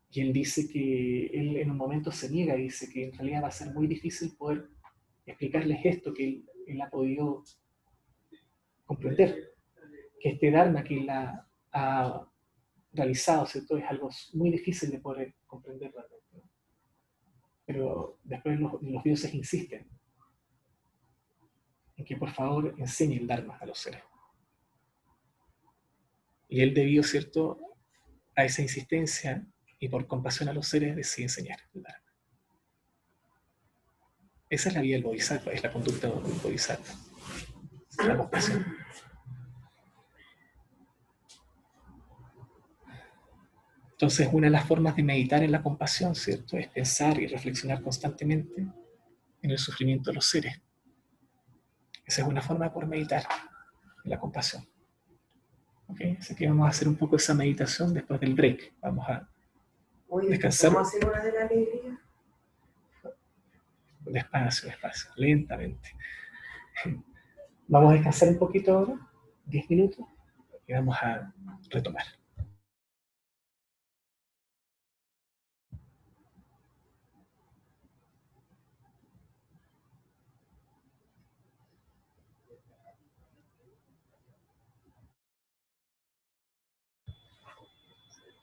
Y 0.09 0.21
él 0.21 0.33
dice 0.33 0.67
que 0.67 1.27
él 1.27 1.57
en 1.57 1.69
un 1.69 1.77
momento 1.77 2.11
se 2.11 2.31
niega, 2.31 2.55
dice 2.55 2.89
que 2.91 3.05
en 3.05 3.13
realidad 3.13 3.43
va 3.43 3.49
a 3.49 3.51
ser 3.51 3.71
muy 3.71 3.85
difícil 3.85 4.35
poder 4.35 4.69
explicarles 5.23 5.81
esto 5.83 6.15
que 6.15 6.43
él, 6.65 6.81
ha 6.81 6.89
podido 6.89 7.43
comprender. 8.85 9.53
Que 10.19 10.29
este 10.29 10.49
Dharma 10.49 10.83
que 10.83 10.97
él 10.97 11.09
ha 11.11 12.27
realizado, 12.91 13.45
¿cierto? 13.45 13.77
Es 13.77 13.85
algo 13.85 14.09
muy 14.33 14.49
difícil 14.49 14.89
de 14.89 14.97
poder 14.97 15.36
comprender 15.47 15.91
realmente. 15.91 16.43
Pero 17.65 18.19
después 18.23 18.59
los, 18.59 19.03
dioses 19.03 19.33
insisten 19.33 19.87
en 21.97 22.05
que 22.05 22.15
por 22.15 22.31
favor 22.31 22.75
enseñe 22.77 23.17
el 23.17 23.27
Dharma 23.27 23.57
a 23.57 23.65
los 23.65 23.79
seres. 23.79 24.03
Y 26.47 26.61
él 26.61 26.73
debido, 26.73 27.03
¿cierto?, 27.03 27.59
a 28.35 28.45
esa 28.45 28.61
insistencia 28.61 29.45
y 29.79 29.89
por 29.89 30.05
compasión 30.05 30.47
a 30.47 30.53
los 30.53 30.67
seres 30.67 30.95
decide 30.95 31.25
enseñar 31.25 31.59
el 31.73 31.81
Dharma. 31.81 32.13
Esa 34.49 34.69
es 34.69 34.75
la 34.75 34.81
vida 34.81 34.95
del 34.95 35.03
Bodhisattva, 35.03 35.51
es 35.51 35.63
la 35.63 35.73
conducta 35.73 36.07
del 36.07 36.21
Bodhisattva. 36.21 36.93
La 38.05 38.15
compasión. 38.15 38.86
Entonces, 43.97 44.29
una 44.31 44.45
de 44.45 44.51
las 44.51 44.67
formas 44.67 44.95
de 44.95 45.01
meditar 45.01 45.41
en 45.41 45.51
la 45.51 45.63
compasión, 45.63 46.13
¿cierto? 46.13 46.55
Es 46.55 46.67
pensar 46.67 47.19
y 47.19 47.25
reflexionar 47.25 47.81
constantemente 47.81 48.61
en 49.41 49.51
el 49.51 49.57
sufrimiento 49.57 50.11
de 50.11 50.15
los 50.17 50.29
seres. 50.29 50.61
Esa 52.05 52.21
es 52.21 52.27
una 52.27 52.43
forma 52.43 52.71
poder 52.71 52.87
meditar 52.87 53.23
en 54.03 54.11
la 54.11 54.19
compasión. 54.19 54.63
¿Ok? 55.87 55.99
Así 56.19 56.35
que 56.35 56.47
vamos 56.47 56.67
a 56.67 56.69
hacer 56.69 56.87
un 56.87 56.95
poco 56.95 57.15
esa 57.15 57.33
meditación 57.33 57.91
después 57.91 58.19
del 58.19 58.35
break. 58.35 58.75
Vamos 58.81 59.09
a 59.09 59.27
descansar. 60.29 60.73
¿Cómo 60.73 60.85
hacer 60.85 61.03
una 61.03 61.23
de 61.23 61.31
la 61.31 61.41
alegría? 61.41 61.99
Despacio, 64.01 64.69
despacio, 64.69 65.09
lentamente. 65.15 65.89
Vamos 67.67 67.89
a 67.89 67.93
descansar 67.95 68.29
un 68.29 68.37
poquito 68.37 68.77
ahora, 68.77 69.09
10 69.47 69.69
minutos, 69.71 70.05
y 70.67 70.73
vamos 70.73 70.95
a 71.01 71.33
retomar. 71.71 72.05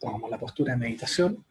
Tomamos 0.04 0.30
la 0.30 0.38
postura 0.38 0.74
de 0.74 0.78
meditación. 0.80 1.42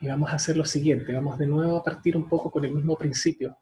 Y 0.00 0.08
vamos 0.08 0.28
a 0.30 0.34
hacer 0.34 0.56
lo 0.56 0.64
siguiente, 0.64 1.12
vamos 1.12 1.38
de 1.38 1.46
nuevo 1.46 1.76
a 1.76 1.84
partir 1.84 2.16
un 2.16 2.28
poco 2.28 2.50
con 2.50 2.64
el 2.64 2.72
mismo 2.72 2.96
principio, 2.96 3.56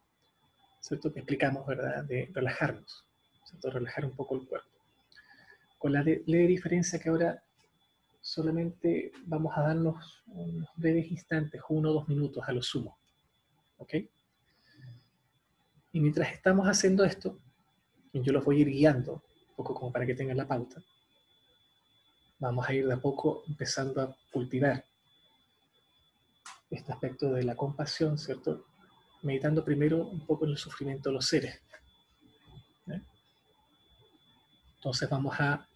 ¿cierto? 0.80 1.12
Que 1.12 1.18
explicamos, 1.18 1.66
¿verdad? 1.66 2.05
De 2.05 2.30
relajarnos, 2.32 3.05
¿cierto? 3.45 3.70
Relajar 3.70 4.07
un 4.07 4.12
poco 4.12 4.37
el 4.37 4.49
cuerpo. 4.49 4.70
Con 5.76 5.93
la 5.93 6.03
leve 6.03 6.47
diferencia 6.47 6.99
que 6.99 7.11
ahora 7.11 7.45
solamente 8.22 9.12
vamos 9.26 9.53
a 9.59 9.61
darnos 9.61 10.24
unos 10.28 10.70
breves 10.76 11.11
instantes, 11.11 11.61
uno 11.68 11.91
o 11.91 11.93
dos 11.93 12.09
minutos 12.09 12.43
a 12.49 12.53
lo 12.53 12.62
sumo, 12.62 12.97
¿ok? 13.76 13.95
Y 15.93 16.01
mientras 16.01 16.32
estamos 16.32 16.66
haciendo 16.66 17.05
esto, 17.05 17.39
yo 18.14 18.32
los 18.32 18.43
voy 18.43 18.57
a 18.57 18.61
ir 18.61 18.68
guiando, 18.68 19.22
un 19.51 19.55
poco 19.55 19.74
como 19.74 19.93
para 19.93 20.07
que 20.07 20.14
tengan 20.14 20.39
la 20.39 20.49
pauta, 20.49 20.82
vamos 22.39 22.68
a 22.68 22.74
ir 22.74 22.87
de 22.87 22.95
a 22.95 22.99
poco 22.99 23.45
empezando 23.47 24.01
a 24.03 24.16
cultivar 24.32 24.84
este 26.70 26.93
aspecto 26.93 27.32
de 27.32 27.45
la 27.45 27.57
compasión, 27.57 28.18
¿cierto? 28.18 28.66
Meditando 29.22 29.64
primero 29.64 30.07
un 30.07 30.26
poco 30.26 30.45
en 30.45 30.53
el 30.53 30.59
sufrimiento 30.59 31.11
de 31.11 31.14
los 31.14 31.26
seres. 31.26 31.61
Entonces 34.76 35.09
vamos 35.09 35.34
a 35.41 35.66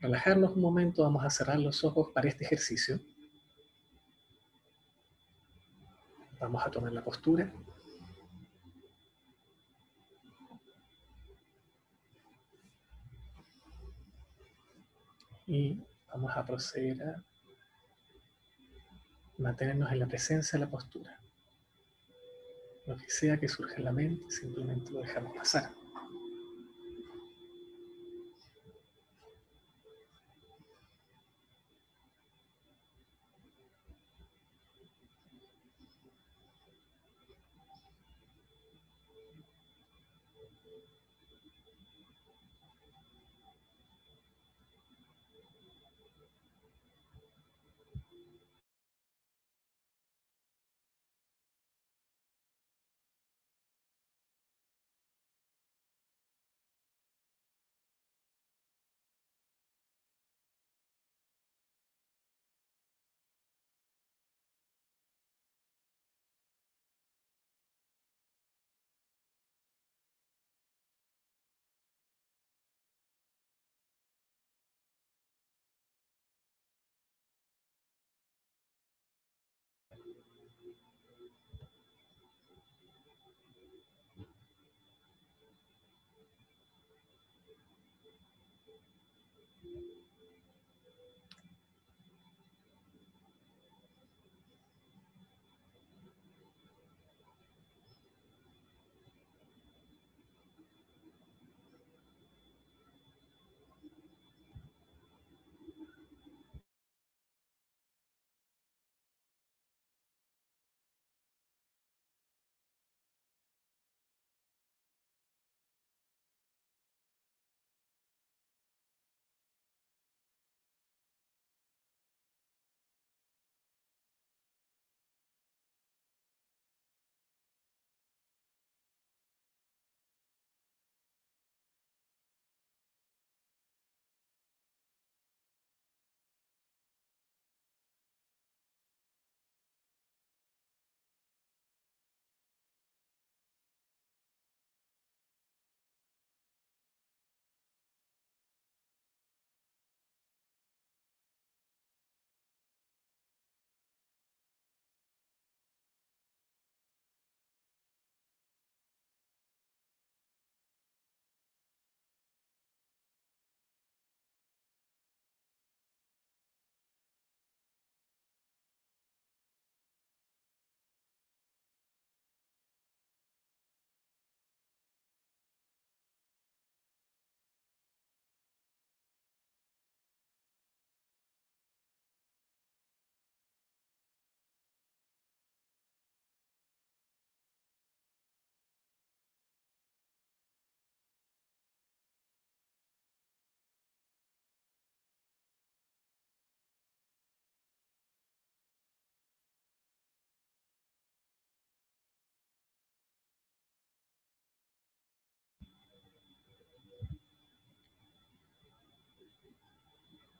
relajarnos 0.00 0.52
un 0.52 0.62
momento, 0.62 1.02
vamos 1.02 1.24
a 1.24 1.30
cerrar 1.30 1.58
los 1.58 1.84
ojos 1.84 2.08
para 2.14 2.28
este 2.28 2.44
ejercicio. 2.44 2.98
Vamos 6.40 6.64
a 6.64 6.70
tomar 6.70 6.92
la 6.92 7.04
postura. 7.04 7.52
Y 15.48 15.76
vamos 16.12 16.36
a 16.36 16.44
proceder 16.44 17.02
a 17.02 17.24
mantenernos 19.38 19.90
en 19.90 19.98
la 19.98 20.06
presencia 20.06 20.58
de 20.58 20.64
la 20.66 20.70
postura. 20.70 21.18
Lo 22.86 22.96
que 22.96 23.10
sea 23.10 23.38
que 23.38 23.48
surja 23.48 23.76
en 23.76 23.84
la 23.84 23.92
mente, 23.92 24.30
simplemente 24.30 24.90
lo 24.92 25.00
dejamos 25.00 25.34
pasar. 25.36 25.70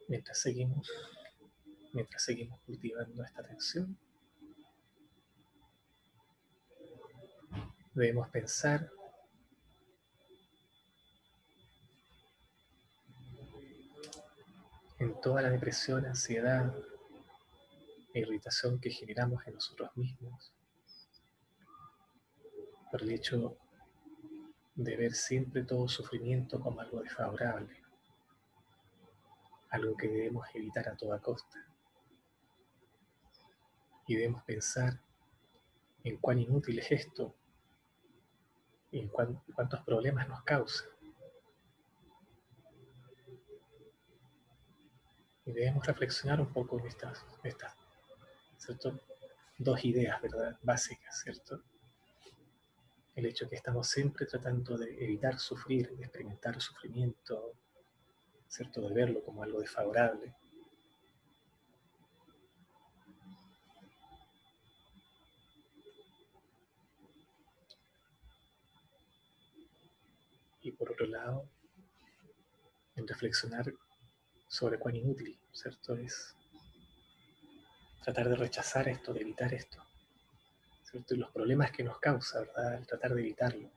Mientras 0.09 0.41
seguimos, 0.41 0.91
mientras 1.93 2.25
seguimos 2.25 2.61
cultivando 2.63 3.23
esta 3.23 3.43
atención, 3.43 3.97
debemos 7.95 8.29
pensar 8.31 8.91
en 14.99 15.21
toda 15.21 15.43
la 15.43 15.51
depresión, 15.51 16.07
ansiedad 16.07 16.75
e 18.15 18.21
irritación 18.21 18.81
que 18.81 18.91
generamos 18.91 19.47
en 19.47 19.55
nosotros 19.55 19.97
mismos 19.97 20.53
por 22.91 23.03
el 23.03 23.13
hecho 23.13 23.57
de 24.75 24.97
ver 24.97 25.15
siempre 25.15 25.65
todo 25.65 25.89
sufrimiento 25.89 26.59
como 26.61 26.81
algo 26.81 27.03
desfavorable 27.03 27.78
algo 29.71 29.97
que 29.97 30.09
debemos 30.09 30.47
evitar 30.55 30.89
a 30.89 30.97
toda 30.97 31.21
costa. 31.21 31.59
Y 34.07 34.17
debemos 34.17 34.43
pensar 34.45 35.01
en 36.05 36.17
cuán 36.17 36.39
inútil 36.39 36.79
es 36.79 36.91
esto 36.93 37.35
y 38.91 39.01
en 39.01 39.09
cuántos 39.09 39.81
problemas 39.85 40.29
nos 40.29 40.43
causa. 40.43 40.85
Y 45.45 45.53
debemos 45.53 45.87
reflexionar 45.87 46.41
un 46.41 46.53
poco 46.53 46.79
en 46.79 46.87
estas, 46.87 47.25
estas 47.43 47.75
dos 49.59 49.85
ideas 49.85 50.21
¿verdad? 50.21 50.59
básicas, 50.63 51.21
¿cierto? 51.23 51.63
El 53.15 53.27
hecho 53.27 53.49
que 53.49 53.57
estamos 53.57 53.89
siempre 53.89 54.27
tratando 54.27 54.77
de 54.77 55.05
evitar 55.05 55.39
sufrir, 55.39 55.97
de 55.97 56.05
experimentar 56.05 56.61
sufrimiento, 56.61 57.55
¿cierto? 58.49 58.81
De 58.81 58.95
verlo 58.95 59.23
como 59.23 59.43
algo 59.43 59.61
desfavorable. 59.61 60.35
Y 70.61 70.73
por 70.73 70.91
otro 70.91 71.07
lado, 71.07 71.49
en 72.97 73.07
reflexionar 73.07 73.73
sobre 74.49 74.79
cuán 74.79 74.97
inútil, 74.97 75.39
¿cierto? 75.53 75.95
Es 75.97 76.35
tratar 78.03 78.29
de 78.29 78.37
rechazar 78.37 78.89
esto, 78.89 79.13
de 79.13 79.21
evitar 79.21 79.55
esto, 79.55 79.83
¿cierto? 80.83 81.15
Y 81.15 81.19
los 81.19 81.31
problemas 81.31 81.71
que 81.71 81.85
nos 81.85 81.99
causa, 82.01 82.41
¿verdad? 82.41 82.75
El 82.75 82.87
tratar 82.87 83.15
de 83.15 83.21
evitarlo. 83.21 83.71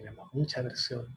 generamos 0.00 0.32
mucha 0.32 0.60
aversión. 0.60 1.14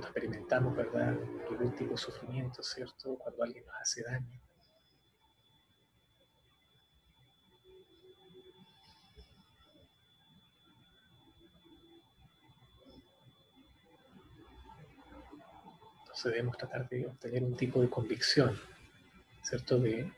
Cuando 0.00 0.18
experimentamos, 0.18 0.74
¿verdad?, 0.74 1.14
algún 1.50 1.76
tipo 1.76 1.90
de 1.90 1.98
sufrimiento, 1.98 2.62
¿cierto? 2.62 3.18
Cuando 3.18 3.42
alguien 3.42 3.66
nos 3.66 3.74
hace 3.82 4.02
daño. 4.02 4.40
debemos 16.24 16.56
tratar 16.58 16.86
de 16.88 17.06
obtener 17.06 17.42
un 17.42 17.56
tipo 17.56 17.80
de 17.80 17.88
convicción, 17.88 18.58
¿cierto? 19.42 19.78
De 19.78 20.10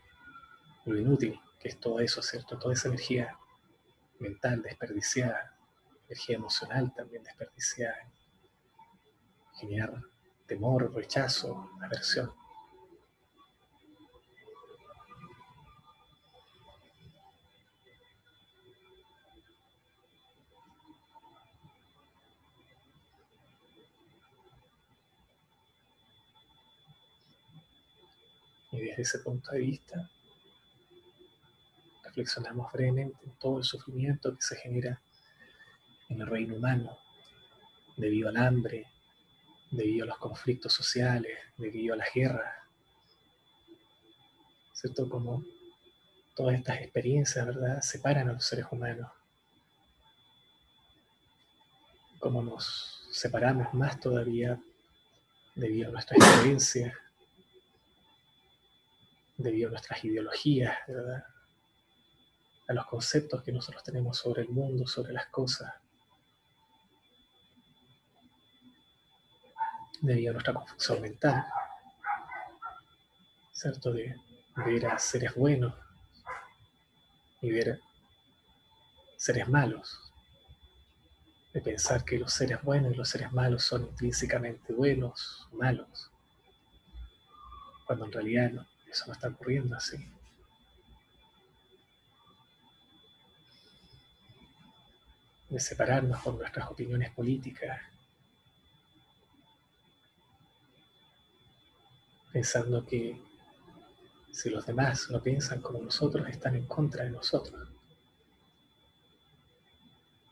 lo 0.85 0.97
inútil 0.97 1.39
que 1.59 1.69
es 1.69 1.79
todo 1.79 1.99
eso, 1.99 2.21
¿cierto? 2.21 2.57
Toda 2.57 2.73
esa 2.73 2.87
energía 2.89 3.37
mental 4.19 4.61
desperdiciada, 4.61 5.57
energía 6.07 6.35
emocional 6.35 6.93
también 6.93 7.23
desperdiciada, 7.23 7.97
generar 9.59 10.01
temor, 10.45 10.93
rechazo, 10.93 11.69
aversión. 11.81 12.31
Y 28.71 28.79
desde 28.79 29.03
ese 29.03 29.19
punto 29.19 29.51
de 29.51 29.59
vista, 29.59 30.09
reflexionamos 32.03 32.71
brevemente 32.73 33.23
en 33.23 33.37
todo 33.37 33.59
el 33.59 33.63
sufrimiento 33.63 34.35
que 34.35 34.41
se 34.41 34.55
genera 34.55 34.99
en 36.09 36.21
el 36.21 36.27
reino 36.27 36.55
humano, 36.55 36.97
debido 37.97 38.29
al 38.29 38.37
hambre, 38.37 38.87
debido 39.75 40.05
a 40.05 40.07
los 40.07 40.17
conflictos 40.17 40.73
sociales, 40.73 41.37
debido 41.57 41.93
a 41.93 41.97
las 41.97 42.13
guerras. 42.13 42.53
¿Cierto? 44.73 45.09
Como 45.09 45.43
todas 46.35 46.55
estas 46.55 46.79
experiencias, 46.79 47.45
¿verdad?, 47.45 47.81
separan 47.81 48.29
a 48.29 48.33
los 48.33 48.45
seres 48.45 48.65
humanos. 48.71 49.11
Como 52.19 52.41
nos 52.41 53.07
separamos 53.11 53.73
más 53.73 53.99
todavía 53.99 54.59
debido 55.55 55.89
a 55.89 55.91
nuestras 55.91 56.19
experiencias 56.19 56.93
debido 59.37 59.67
a 59.67 59.71
nuestras 59.71 60.03
ideologías, 60.03 60.77
¿verdad? 60.87 61.25
a 62.67 62.73
los 62.73 62.85
conceptos 62.85 63.43
que 63.43 63.51
nosotros 63.51 63.83
tenemos 63.83 64.17
sobre 64.17 64.43
el 64.43 64.49
mundo, 64.49 64.87
sobre 64.87 65.13
las 65.13 65.27
cosas, 65.27 65.73
debido 70.03 70.31
a 70.31 70.33
nuestra 70.33 70.53
confusión 70.53 71.01
mental, 71.01 71.45
¿cierto? 73.53 73.93
De 73.93 74.15
ver 74.57 74.85
a 74.85 74.99
seres 74.99 75.33
buenos 75.33 75.73
y 77.41 77.51
ver 77.51 77.79
seres 79.15 79.47
malos, 79.47 80.11
de 81.53 81.61
pensar 81.61 82.03
que 82.03 82.19
los 82.19 82.33
seres 82.33 82.61
buenos 82.61 82.91
y 82.91 82.95
los 82.95 83.07
seres 83.07 83.31
malos 83.31 83.63
son 83.63 83.83
intrínsecamente 83.83 84.73
buenos 84.73 85.47
o 85.53 85.55
malos, 85.55 86.11
cuando 87.85 88.05
en 88.05 88.11
realidad 88.11 88.67
eso 88.85 89.05
no 89.07 89.13
está 89.13 89.29
ocurriendo 89.29 89.77
así. 89.77 90.05
De 95.49 95.59
separarnos 95.61 96.21
por 96.21 96.33
nuestras 96.33 96.69
opiniones 96.69 97.11
políticas, 97.11 97.92
pensando 102.33 102.85
que 102.85 103.21
si 104.31 104.49
los 104.49 104.65
demás 104.65 105.09
no 105.09 105.21
piensan 105.21 105.61
como 105.61 105.79
nosotros, 105.79 106.27
están 106.27 106.55
en 106.55 106.65
contra 106.65 107.05
de 107.05 107.11
nosotros. 107.11 107.69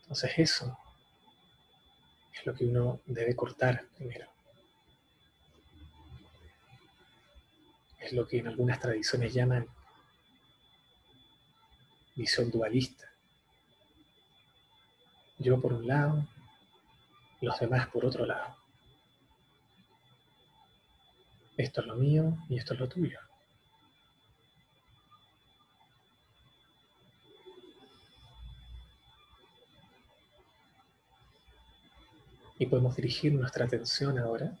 Entonces 0.02 0.32
eso 0.36 0.76
es 2.34 2.44
lo 2.44 2.54
que 2.54 2.66
uno 2.66 3.00
debe 3.06 3.34
cortar 3.34 3.86
primero. 3.96 4.32
es 8.02 8.12
lo 8.12 8.26
que 8.26 8.38
en 8.38 8.48
algunas 8.48 8.80
tradiciones 8.80 9.32
llaman 9.32 9.66
visión 12.16 12.50
dualista. 12.50 13.08
Yo 15.38 15.60
por 15.60 15.72
un 15.72 15.86
lado, 15.86 16.26
los 17.40 17.58
demás 17.60 17.88
por 17.88 18.04
otro 18.04 18.26
lado. 18.26 18.61
Esto 21.56 21.80
es 21.80 21.86
lo 21.86 21.96
mío 21.96 22.36
y 22.48 22.56
esto 22.56 22.74
es 22.74 22.80
lo 22.80 22.88
tuyo. 22.88 23.18
Y 32.58 32.66
podemos 32.66 32.94
dirigir 32.96 33.32
nuestra 33.32 33.64
atención 33.64 34.18
ahora 34.18 34.56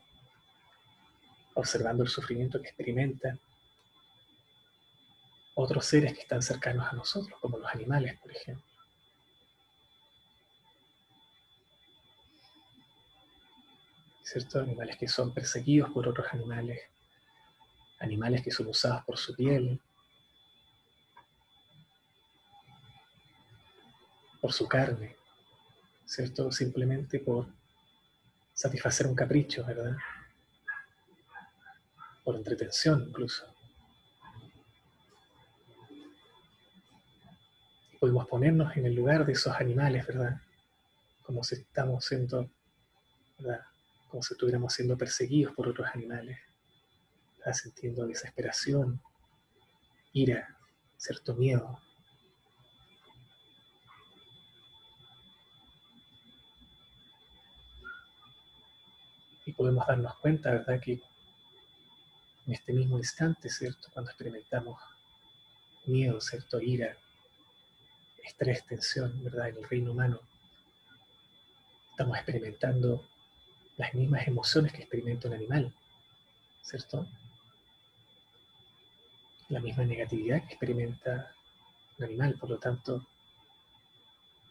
observando 1.54 2.02
el 2.02 2.08
sufrimiento 2.08 2.60
que 2.60 2.68
experimentan 2.68 3.38
otros 5.54 5.84
seres 5.84 6.14
que 6.14 6.20
están 6.20 6.42
cercanos 6.42 6.86
a 6.90 6.96
nosotros, 6.96 7.38
como 7.40 7.58
los 7.58 7.70
animales, 7.72 8.18
por 8.20 8.32
ejemplo. 8.32 8.71
¿Cierto? 14.32 14.60
Animales 14.60 14.96
que 14.96 15.08
son 15.08 15.34
perseguidos 15.34 15.90
por 15.90 16.08
otros 16.08 16.26
animales, 16.32 16.80
animales 17.98 18.42
que 18.42 18.50
son 18.50 18.66
usados 18.66 19.04
por 19.04 19.18
su 19.18 19.36
piel, 19.36 19.78
por 24.40 24.54
su 24.54 24.66
carne, 24.66 25.16
¿cierto? 26.06 26.50
Simplemente 26.50 27.18
por 27.18 27.46
satisfacer 28.54 29.06
un 29.06 29.14
capricho, 29.14 29.66
¿verdad? 29.66 29.98
por 32.24 32.34
entretención 32.34 33.04
incluso. 33.08 33.44
Podemos 38.00 38.26
ponernos 38.28 38.74
en 38.78 38.86
el 38.86 38.94
lugar 38.94 39.26
de 39.26 39.34
esos 39.34 39.54
animales, 39.54 40.06
¿verdad? 40.06 40.40
Como 41.22 41.44
si 41.44 41.56
estamos 41.56 42.06
siendo, 42.06 42.48
¿verdad? 43.38 43.71
Como 44.12 44.22
si 44.22 44.34
estuviéramos 44.34 44.74
siendo 44.74 44.98
perseguidos 44.98 45.54
por 45.54 45.66
otros 45.68 45.88
animales, 45.94 46.38
sintiendo 47.54 48.06
desesperación, 48.06 49.00
ira, 50.12 50.54
cierto 50.98 51.34
miedo. 51.34 51.80
Y 59.46 59.52
podemos 59.54 59.86
darnos 59.86 60.14
cuenta, 60.18 60.50
¿verdad? 60.50 60.78
Que 60.78 61.00
en 62.46 62.52
este 62.52 62.74
mismo 62.74 62.98
instante, 62.98 63.48
¿cierto? 63.48 63.88
Cuando 63.94 64.10
experimentamos 64.10 64.78
miedo, 65.86 66.20
¿cierto? 66.20 66.60
Ira, 66.60 66.98
estrés, 68.22 68.66
tensión, 68.66 69.24
¿verdad? 69.24 69.48
En 69.48 69.56
el 69.56 69.68
reino 69.70 69.92
humano, 69.92 70.20
estamos 71.92 72.18
experimentando 72.18 73.08
las 73.82 73.94
mismas 73.94 74.28
emociones 74.28 74.72
que 74.72 74.82
experimenta 74.82 75.26
un 75.26 75.34
animal, 75.34 75.74
¿cierto? 76.62 77.04
La 79.48 79.58
misma 79.58 79.82
negatividad 79.84 80.40
que 80.42 80.54
experimenta 80.54 81.34
un 81.98 82.04
animal, 82.04 82.36
por 82.38 82.48
lo 82.48 82.58
tanto, 82.58 83.04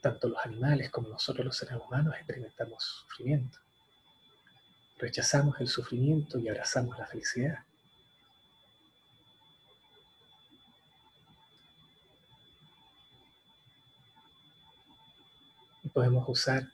tanto 0.02 0.28
los 0.28 0.46
animales 0.46 0.90
como 0.90 1.08
nosotros 1.08 1.46
los 1.46 1.56
seres 1.56 1.78
humanos 1.78 2.14
experimentamos 2.16 2.84
sufrimiento. 2.84 3.58
Rechazamos 4.98 5.62
el 5.62 5.70
sufrimiento 5.70 6.38
y 6.38 6.50
abrazamos 6.50 7.00
la 7.00 7.08
felicidad. 7.08 7.60
podemos 15.94 16.24
usar 16.30 16.72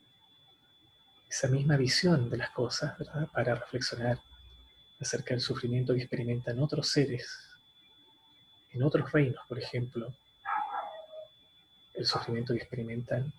esa 1.30 1.48
misma 1.48 1.78
visión 1.78 2.30
de 2.30 2.38
las 2.38 2.52
cosas 2.52 2.96
para 3.34 3.56
reflexionar 3.56 4.20
acerca 5.00 5.34
del 5.34 5.42
sufrimiento 5.42 5.94
que 5.94 6.02
experimentan 6.02 6.60
otros 6.60 6.90
seres 6.90 7.48
en 8.72 8.84
otros 8.84 9.12
reinos, 9.12 9.44
por 9.48 9.60
ejemplo, 9.60 10.14
el 11.96 12.06
sufrimiento 12.06 12.54
que 12.54 12.60
experimentan 12.60 13.34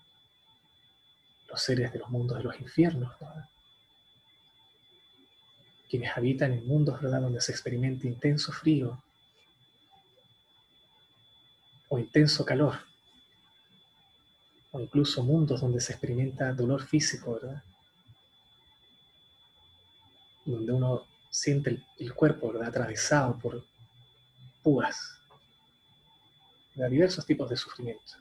los 1.47 1.61
seres 1.61 1.91
de 1.93 1.99
los 1.99 2.09
mundos 2.09 2.37
de 2.37 2.43
los 2.43 2.59
infiernos, 2.59 3.15
quienes 5.89 6.15
habitan 6.15 6.53
en 6.53 6.67
mundos 6.67 7.01
¿verdad? 7.01 7.21
donde 7.21 7.41
se 7.41 7.51
experimenta 7.51 8.05
intenso 8.05 8.51
frío 8.51 9.01
o 11.87 11.97
intenso 11.97 12.45
calor 12.45 12.75
o 14.71 14.79
incluso 14.79 15.23
mundos 15.23 15.61
donde 15.61 15.81
se 15.81 15.93
experimenta 15.93 16.53
dolor 16.53 16.83
físico, 16.83 17.39
¿verdad? 17.41 17.63
Donde 20.51 20.71
uno 20.71 21.07
siente 21.29 21.83
el, 21.97 22.13
cuerpo, 22.13 22.51
¿verdad? 22.51 22.69
Atravesado 22.69 23.37
por 23.37 23.63
púas, 24.63 25.21
de 26.75 26.89
diversos 26.89 27.25
tipos 27.25 27.49
de 27.49 27.57
sufrimiento. 27.57 28.13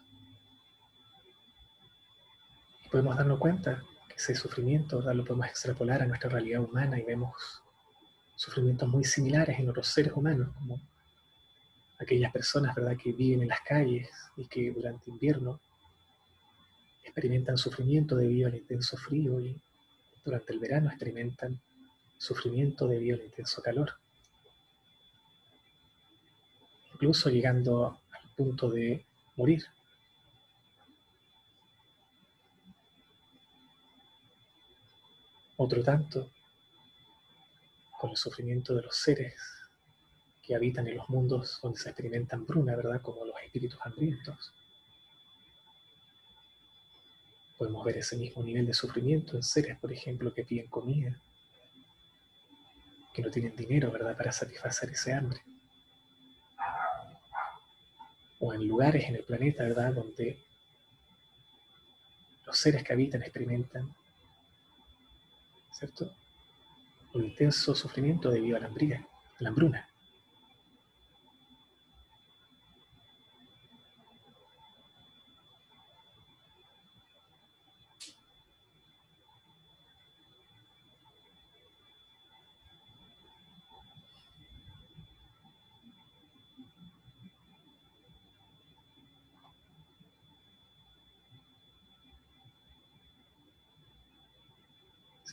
Y 2.85 2.89
podemos 2.89 3.16
darnos 3.16 3.39
cuenta 3.39 3.83
que 4.09 4.16
ese 4.16 4.35
sufrimiento. 4.35 5.01
Lo 5.01 5.24
podemos 5.24 5.47
extrapolar 5.47 6.03
a 6.03 6.07
nuestra 6.07 6.29
realidad 6.29 6.62
humana 6.62 6.99
y 6.99 7.05
vemos 7.05 7.62
sufrimientos 8.37 8.89
muy 8.89 9.05
similares 9.05 9.59
en 9.59 9.68
otros 9.68 9.89
seres 9.89 10.12
humanos, 10.14 10.49
como 10.55 10.81
aquellas 11.99 12.33
personas 12.33 12.74
¿verdad? 12.74 12.97
que 12.97 13.12
viven 13.12 13.43
en 13.43 13.49
las 13.49 13.61
calles 13.61 14.09
y 14.37 14.47
que 14.47 14.70
durante 14.70 15.11
invierno 15.11 15.61
experimentan 17.03 17.59
sufrimiento 17.59 18.16
debido 18.16 18.49
al 18.49 18.55
intenso 18.55 18.97
frío 18.97 19.41
y 19.41 19.61
durante 20.24 20.53
el 20.53 20.59
verano 20.59 20.89
experimentan 20.89 21.61
sufrimiento 22.19 22.87
debido 22.87 23.16
al 23.16 23.25
intenso 23.25 23.62
calor. 23.62 23.95
Incluso 26.93 27.31
llegando 27.31 27.87
al 27.87 28.31
punto 28.37 28.69
de 28.69 29.07
morir. 29.37 29.64
Otro 35.57 35.83
tanto 35.83 36.31
con 37.99 38.11
el 38.11 38.16
sufrimiento 38.16 38.75
de 38.75 38.83
los 38.83 38.97
seres 38.97 39.35
que 40.43 40.55
habitan 40.55 40.87
en 40.87 40.97
los 40.97 41.09
mundos 41.09 41.59
donde 41.62 41.79
se 41.79 41.91
experimentan 41.91 42.47
bruna, 42.47 42.77
¿verdad? 42.77 43.03
Como 43.03 43.25
los 43.25 43.35
espíritus 43.45 43.79
hambrientos. 43.83 44.53
Podemos 47.59 47.85
ver 47.85 47.99
ese 47.99 48.16
mismo 48.16 48.43
nivel 48.43 48.66
de 48.66 48.73
sufrimiento 48.73 49.37
en 49.37 49.43
seres, 49.43 49.77
por 49.79 49.93
ejemplo, 49.93 50.33
que 50.33 50.45
piden 50.45 50.69
comida, 50.69 51.21
que 53.19 53.25
no 53.25 53.33
tienen 53.33 53.57
dinero, 53.57 53.91
¿verdad?, 53.91 54.16
para 54.16 54.31
satisfacer 54.31 54.91
ese 54.91 55.12
hambre. 55.12 55.41
O 58.39 58.55
en 58.55 58.69
lugares 58.69 59.09
en 59.09 59.16
el 59.16 59.25
planeta, 59.25 59.64
¿verdad?, 59.64 59.93
donde 59.93 60.39
los 62.47 62.57
seres 62.57 62.85
que 62.85 62.93
habitan 62.93 63.23
experimentan, 63.23 63.93
¿cierto?, 65.73 66.14
un 67.14 67.25
intenso 67.25 67.75
sufrimiento 67.75 68.31
debido 68.31 68.57
a 68.57 68.61
la, 68.61 68.69
a 68.69 69.43
la 69.43 69.49
hambruna. 69.49 69.89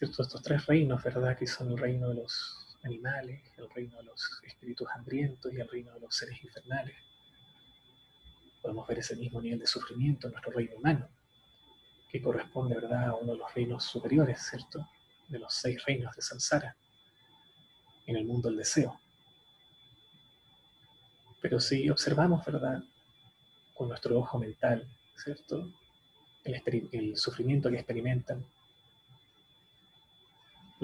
¿Cierto? 0.06 0.24
Estos 0.24 0.42
tres 0.42 0.66
reinos, 0.66 1.04
¿verdad? 1.04 1.38
Que 1.38 1.48
son 1.48 1.72
el 1.72 1.78
reino 1.78 2.10
de 2.10 2.16
los 2.16 2.78
animales, 2.84 3.42
el 3.58 3.70
reino 3.72 3.98
de 3.98 4.04
los 4.04 4.42
espíritus 4.44 4.88
hambrientos 4.94 5.52
y 5.52 5.60
el 5.60 5.68
reino 5.68 5.92
de 5.94 6.00
los 6.00 6.16
seres 6.16 6.44
infernales. 6.44 6.96
Podemos 8.62 8.88
ver 8.88 9.00
ese 9.00 9.16
mismo 9.16 9.42
nivel 9.42 9.60
de 9.60 9.68
sufrimiento 9.68 10.28
en 10.28 10.34
nuestro 10.34 10.52
reino 10.52 10.76
humano, 10.76 11.10
que 12.10 12.22
corresponde, 12.22 12.76
¿verdad?, 12.76 13.10
a 13.10 13.16
uno 13.16 13.34
de 13.34 13.38
los 13.40 13.54
reinos 13.54 13.84
superiores, 13.84 14.40
¿cierto? 14.42 14.88
De 15.28 15.40
los 15.40 15.54
seis 15.54 15.84
reinos 15.86 16.16
de 16.16 16.22
Samsara, 16.22 16.76
en 18.06 18.16
el 18.16 18.26
mundo 18.26 18.50
del 18.50 18.58
deseo. 18.60 19.00
Pero 21.42 21.60
si 21.60 21.90
observamos, 21.90 22.46
¿verdad?, 22.46 22.84
con 23.74 23.90
nuestro 23.90 24.20
ojo 24.20 24.38
mental, 24.38 24.88
¿cierto? 25.16 25.72
El, 26.44 26.90
el 26.92 27.18
sufrimiento 27.18 27.70
que 27.70 27.78
experimentan 27.78 28.46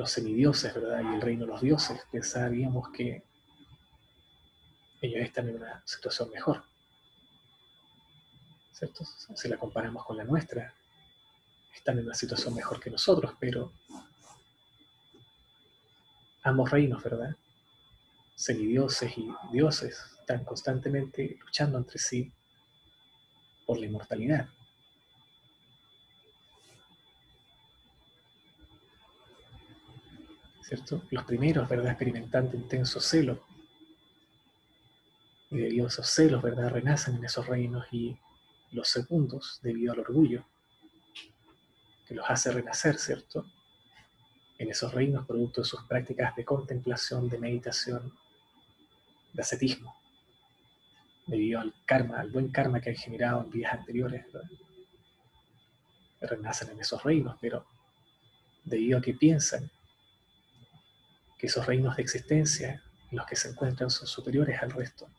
los 0.02 0.12
semidioses, 0.12 0.74
¿verdad? 0.74 1.04
Y 1.04 1.16
el 1.16 1.22
reino 1.22 1.46
de 1.46 1.52
los 1.52 1.62
dioses, 1.62 2.02
pensaríamos 2.12 2.90
que 2.90 3.24
ellos 5.00 5.22
están 5.22 5.48
en 5.48 5.58
una 5.58 5.84
situación 5.86 6.32
mejor. 6.32 6.64
¿Cierto? 8.72 9.06
Si 9.06 9.48
la 9.48 9.58
comparamos 9.58 10.04
con 10.04 10.18
la 10.18 10.24
nuestra, 10.24 10.74
están 11.72 12.00
en 12.00 12.06
una 12.06 12.16
situación 12.16 12.56
mejor 12.56 12.80
que 12.80 12.90
nosotros, 12.90 13.36
pero 13.40 13.74
ambos 16.42 16.72
reinos, 16.72 17.04
¿verdad? 17.04 17.36
Semidioses 18.34 19.16
y 19.20 19.32
dioses 19.52 20.18
están 20.20 20.44
constantemente 20.44 21.38
luchando 21.42 21.78
entre 21.78 22.00
sí 22.00 22.34
por 23.68 23.80
la 23.80 23.86
inmortalidad. 23.86 24.50
Los 31.10 31.26
primeros, 31.26 31.68
¿verdad? 31.68 31.92
Experimentando 31.92 32.56
intenso 32.56 33.02
celo. 33.02 33.44
Y 35.50 35.58
debido 35.58 35.86
a 35.86 35.90
esos 35.90 36.08
celos, 36.08 36.42
¿verdad? 36.42 36.70
Renacen 36.70 37.16
en 37.16 37.26
esos 37.26 37.46
reinos 37.46 37.86
y 37.92 38.18
los 38.72 38.88
segundos, 38.88 39.60
debido 39.62 39.92
al 39.92 40.00
orgullo, 40.00 40.46
que 42.08 42.16
los 42.16 42.30
hace 42.30 42.52
renacer, 42.52 42.98
¿cierto? 42.98 43.46
En 44.58 44.70
esos 44.70 44.94
reinos, 44.94 45.28
producto 45.28 45.62
de 45.62 45.68
sus 45.68 45.84
prácticas 45.84 46.36
de 46.38 46.46
contemplación, 46.46 47.28
de 47.28 47.38
meditación, 47.38 48.14
de 49.34 49.42
ascetismo, 49.42 49.94
debido 51.28 51.60
al 51.60 51.74
karma, 51.86 52.22
al 52.22 52.32
buen 52.32 52.50
karma 52.50 52.80
que 52.80 52.92
han 52.92 52.96
generado 52.96 53.44
en 53.44 53.50
vidas 53.50 53.74
anteriores, 53.74 54.26
¿verdad? 54.32 54.50
renacen 56.22 56.70
en 56.70 56.80
esos 56.80 57.04
reinos, 57.04 57.36
pero 57.42 57.66
debido 58.64 59.00
a 59.00 59.02
que 59.02 59.14
piensan 59.14 59.70
que 61.42 61.48
esos 61.48 61.66
reinos 61.66 61.96
de 61.96 62.04
existencia 62.04 62.84
en 63.10 63.18
los 63.18 63.26
que 63.26 63.36
se 63.36 63.50
encuentran 63.50 63.90
son 63.90 64.06
superiores 64.06 64.62
al 64.62 64.70
resto. 64.70 65.10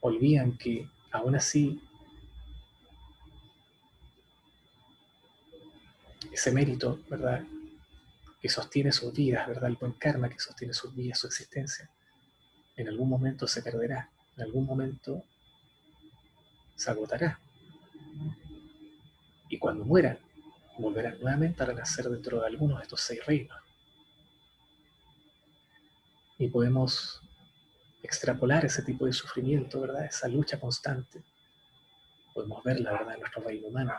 Olvidan 0.00 0.58
que 0.58 0.86
aún 1.10 1.34
así 1.34 1.82
ese 6.30 6.52
mérito, 6.52 7.00
¿verdad? 7.08 7.42
Que 8.42 8.50
sostiene 8.50 8.92
sus 8.92 9.14
vidas, 9.14 9.48
¿verdad? 9.48 9.70
El 9.70 9.76
buen 9.76 9.92
karma 9.92 10.28
que 10.28 10.38
sostiene 10.38 10.74
sus 10.74 10.94
vidas, 10.94 11.18
su 11.18 11.26
existencia, 11.26 11.88
en 12.76 12.88
algún 12.88 13.08
momento 13.08 13.46
se 13.46 13.62
perderá, 13.62 14.10
en 14.36 14.42
algún 14.42 14.66
momento 14.66 15.24
se 16.76 16.90
agotará. 16.90 17.40
Y 19.48 19.58
cuando 19.58 19.86
mueran, 19.86 20.18
volverán 20.80 21.18
nuevamente 21.20 21.62
a 21.62 21.66
renacer 21.66 22.08
dentro 22.08 22.40
de 22.40 22.46
algunos 22.46 22.78
de 22.78 22.82
estos 22.82 23.00
seis 23.00 23.24
reinos. 23.26 23.58
Y 26.38 26.48
podemos 26.48 27.22
extrapolar 28.02 28.64
ese 28.64 28.82
tipo 28.82 29.06
de 29.06 29.12
sufrimiento, 29.12 29.80
¿verdad? 29.80 30.06
Esa 30.06 30.28
lucha 30.28 30.58
constante. 30.58 31.22
Podemos 32.32 32.62
ver 32.64 32.80
la 32.80 32.92
verdad 32.92 33.14
en 33.14 33.20
nuestro 33.20 33.42
reino 33.42 33.68
humano. 33.68 33.92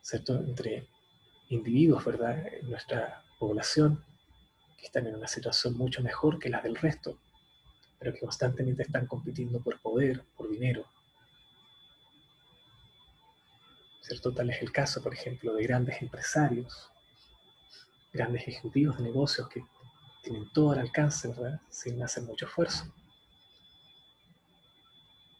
¿Cierto? 0.00 0.36
Entre 0.36 0.86
individuos, 1.48 2.04
¿verdad? 2.04 2.46
En 2.54 2.70
nuestra 2.70 3.22
población 3.38 4.02
que 4.78 4.86
están 4.86 5.06
en 5.06 5.16
una 5.16 5.28
situación 5.28 5.76
mucho 5.76 6.02
mejor 6.02 6.38
que 6.38 6.48
la 6.48 6.60
del 6.60 6.76
resto, 6.76 7.18
pero 7.98 8.12
que 8.12 8.20
constantemente 8.20 8.82
están 8.82 9.06
compitiendo 9.06 9.60
por 9.60 9.80
poder, 9.80 10.24
por 10.36 10.50
dinero, 10.50 10.86
¿cierto? 14.04 14.34
Tal 14.34 14.50
es 14.50 14.60
el 14.60 14.70
caso, 14.70 15.02
por 15.02 15.14
ejemplo, 15.14 15.54
de 15.54 15.62
grandes 15.62 16.02
empresarios, 16.02 16.90
grandes 18.12 18.46
ejecutivos 18.46 18.98
de 18.98 19.04
negocios 19.04 19.48
que 19.48 19.64
tienen 20.22 20.50
todo 20.52 20.74
el 20.74 20.80
alcance, 20.80 21.28
¿verdad? 21.28 21.60
Sin 21.70 22.02
hacer 22.02 22.22
mucho 22.24 22.44
esfuerzo. 22.44 22.84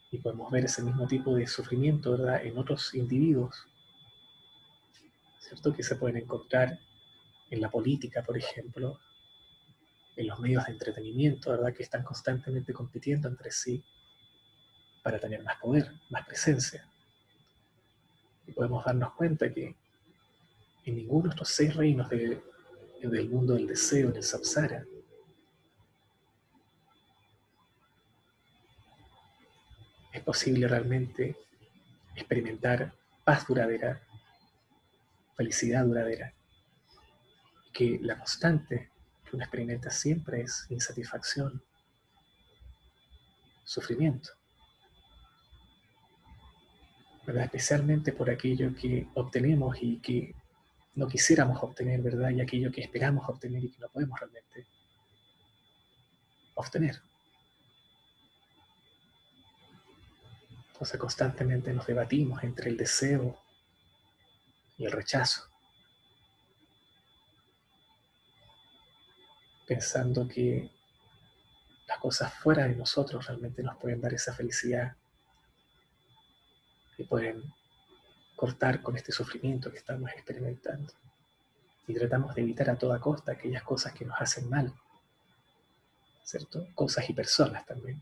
Y 0.09 0.17
podemos 0.17 0.51
ver 0.51 0.65
ese 0.65 0.81
mismo 0.81 1.05
tipo 1.05 1.35
de 1.35 1.45
sufrimiento, 1.45 2.11
¿verdad? 2.11 2.43
En 2.43 2.57
otros 2.57 2.95
individuos, 2.95 3.67
¿cierto? 5.39 5.71
Que 5.71 5.83
se 5.83 5.95
pueden 5.95 6.17
encontrar 6.17 6.79
en 7.51 7.61
la 7.61 7.69
política, 7.69 8.23
por 8.23 8.35
ejemplo, 8.35 8.99
en 10.15 10.27
los 10.27 10.39
medios 10.39 10.65
de 10.65 10.71
entretenimiento, 10.71 11.51
¿verdad? 11.51 11.71
Que 11.71 11.83
están 11.83 12.03
constantemente 12.03 12.73
compitiendo 12.73 13.27
entre 13.27 13.51
sí 13.51 13.83
para 15.03 15.19
tener 15.19 15.43
más 15.43 15.57
poder, 15.57 15.91
más 16.09 16.25
presencia. 16.25 16.89
Y 18.47 18.51
podemos 18.51 18.85
darnos 18.85 19.13
cuenta 19.13 19.51
que 19.51 19.75
en 20.85 20.95
ninguno 20.95 21.23
de 21.23 21.29
estos 21.29 21.49
seis 21.49 21.75
reinos 21.75 22.09
del 22.09 23.29
mundo 23.29 23.53
del 23.53 23.67
deseo, 23.67 24.09
en 24.09 24.15
el 24.15 24.23
samsara, 24.23 24.85
es 30.13 30.21
posible 30.21 30.67
realmente 30.67 31.35
experimentar 32.15 32.93
paz 33.23 33.47
duradera, 33.47 34.01
felicidad 35.35 35.85
duradera, 35.85 36.33
que 37.73 37.99
la 38.01 38.17
constante 38.17 38.91
que 39.25 39.35
uno 39.35 39.43
experimenta 39.43 39.89
siempre 39.89 40.41
es 40.41 40.65
insatisfacción, 40.69 41.61
sufrimiento. 43.65 44.29
Especialmente 47.27 48.13
por 48.13 48.29
aquello 48.29 48.73
que 48.75 49.07
obtenemos 49.15 49.77
y 49.81 49.97
que 49.97 50.35
no 50.95 51.07
quisiéramos 51.07 51.61
obtener, 51.61 52.01
¿verdad? 52.01 52.29
Y 52.29 52.41
aquello 52.41 52.71
que 52.71 52.81
esperamos 52.81 53.27
obtener 53.27 53.63
y 53.63 53.69
que 53.69 53.79
no 53.79 53.89
podemos 53.89 54.19
realmente 54.19 54.67
obtener. 56.55 57.01
Entonces 60.71 60.99
constantemente 60.99 61.73
nos 61.73 61.87
debatimos 61.87 62.43
entre 62.43 62.69
el 62.69 62.77
deseo 62.77 63.39
y 64.77 64.85
el 64.85 64.91
rechazo. 64.91 65.49
Pensando 69.65 70.27
que 70.27 70.69
las 71.87 71.97
cosas 71.99 72.33
fuera 72.33 72.67
de 72.67 72.75
nosotros 72.75 73.25
realmente 73.25 73.63
nos 73.63 73.77
pueden 73.77 74.01
dar 74.01 74.13
esa 74.13 74.33
felicidad 74.33 74.95
y 76.97 77.03
pueden 77.03 77.43
cortar 78.35 78.81
con 78.81 78.95
este 78.95 79.11
sufrimiento 79.11 79.71
que 79.71 79.77
estamos 79.77 80.09
experimentando. 80.11 80.93
Y 81.87 81.93
tratamos 81.93 82.33
de 82.35 82.41
evitar 82.41 82.69
a 82.69 82.77
toda 82.77 82.99
costa 82.99 83.33
aquellas 83.33 83.63
cosas 83.63 83.93
que 83.93 84.05
nos 84.05 84.19
hacen 84.19 84.49
mal, 84.49 84.73
¿cierto? 86.23 86.67
Cosas 86.73 87.09
y 87.09 87.13
personas 87.13 87.65
también, 87.65 88.01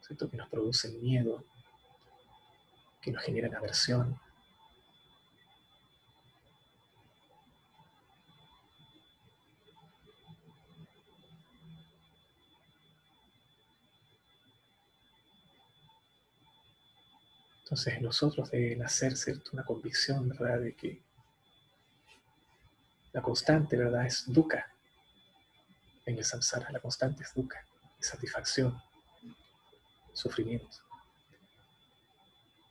¿cierto? 0.00 0.28
Que 0.28 0.36
nos 0.36 0.48
producen 0.48 1.00
miedo, 1.00 1.44
que 3.00 3.12
nos 3.12 3.22
generan 3.22 3.54
aversión, 3.54 4.18
Entonces 17.68 18.00
nosotros 18.00 18.50
debe 18.50 18.76
nacer 18.76 19.14
¿cierto? 19.14 19.50
una 19.52 19.62
convicción, 19.62 20.26
¿verdad?, 20.26 20.58
de 20.58 20.74
que 20.74 21.02
la 23.12 23.20
constante, 23.20 23.76
¿verdad?, 23.76 24.06
es 24.06 24.24
dukkha 24.26 24.72
en 26.06 26.16
el 26.16 26.24
samsara. 26.24 26.72
La 26.72 26.80
constante 26.80 27.24
es 27.24 27.34
dukkha, 27.34 27.62
satisfacción, 28.00 28.80
sufrimiento. 30.14 30.78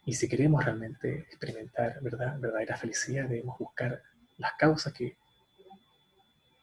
Y 0.03 0.13
si 0.13 0.27
queremos 0.27 0.65
realmente 0.65 1.27
experimentar, 1.29 2.01
¿verdad?, 2.01 2.39
verdadera 2.39 2.75
felicidad, 2.75 3.29
debemos 3.29 3.59
buscar 3.59 4.01
las 4.39 4.53
causas 4.53 4.93
que 4.93 5.15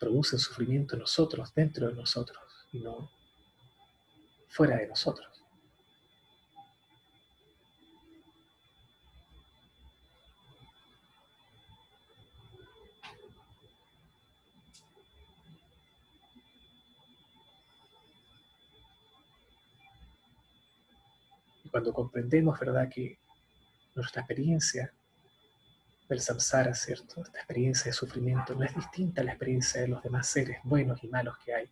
producen 0.01 0.41
sufrimiento 0.41 0.97
en 0.97 1.03
nosotros, 1.03 1.55
dentro 1.55 1.87
de 1.87 1.95
nosotros, 1.95 2.43
y 2.72 2.80
no 2.80 3.12
fuera 4.49 4.76
de 4.78 4.89
nosotros. 4.89 5.43
Cuando 21.75 21.93
comprendemos, 21.93 22.61
¿verdad?, 22.61 22.89
que 22.89 23.18
nuestra 23.97 24.22
experiencia 24.22 24.95
del 26.09 26.20
samsara, 26.20 26.72
¿cierto? 26.72 27.20
Esta 27.20 27.39
experiencia 27.39 27.87
de 27.87 27.93
sufrimiento 27.93 28.55
no 28.55 28.62
es 28.64 28.72
distinta 28.77 29.22
a 29.22 29.25
la 29.25 29.33
experiencia 29.33 29.81
de 29.81 29.89
los 29.89 30.01
demás 30.01 30.29
seres 30.29 30.59
buenos 30.62 31.03
y 31.03 31.09
malos 31.09 31.37
que 31.45 31.53
hay. 31.53 31.68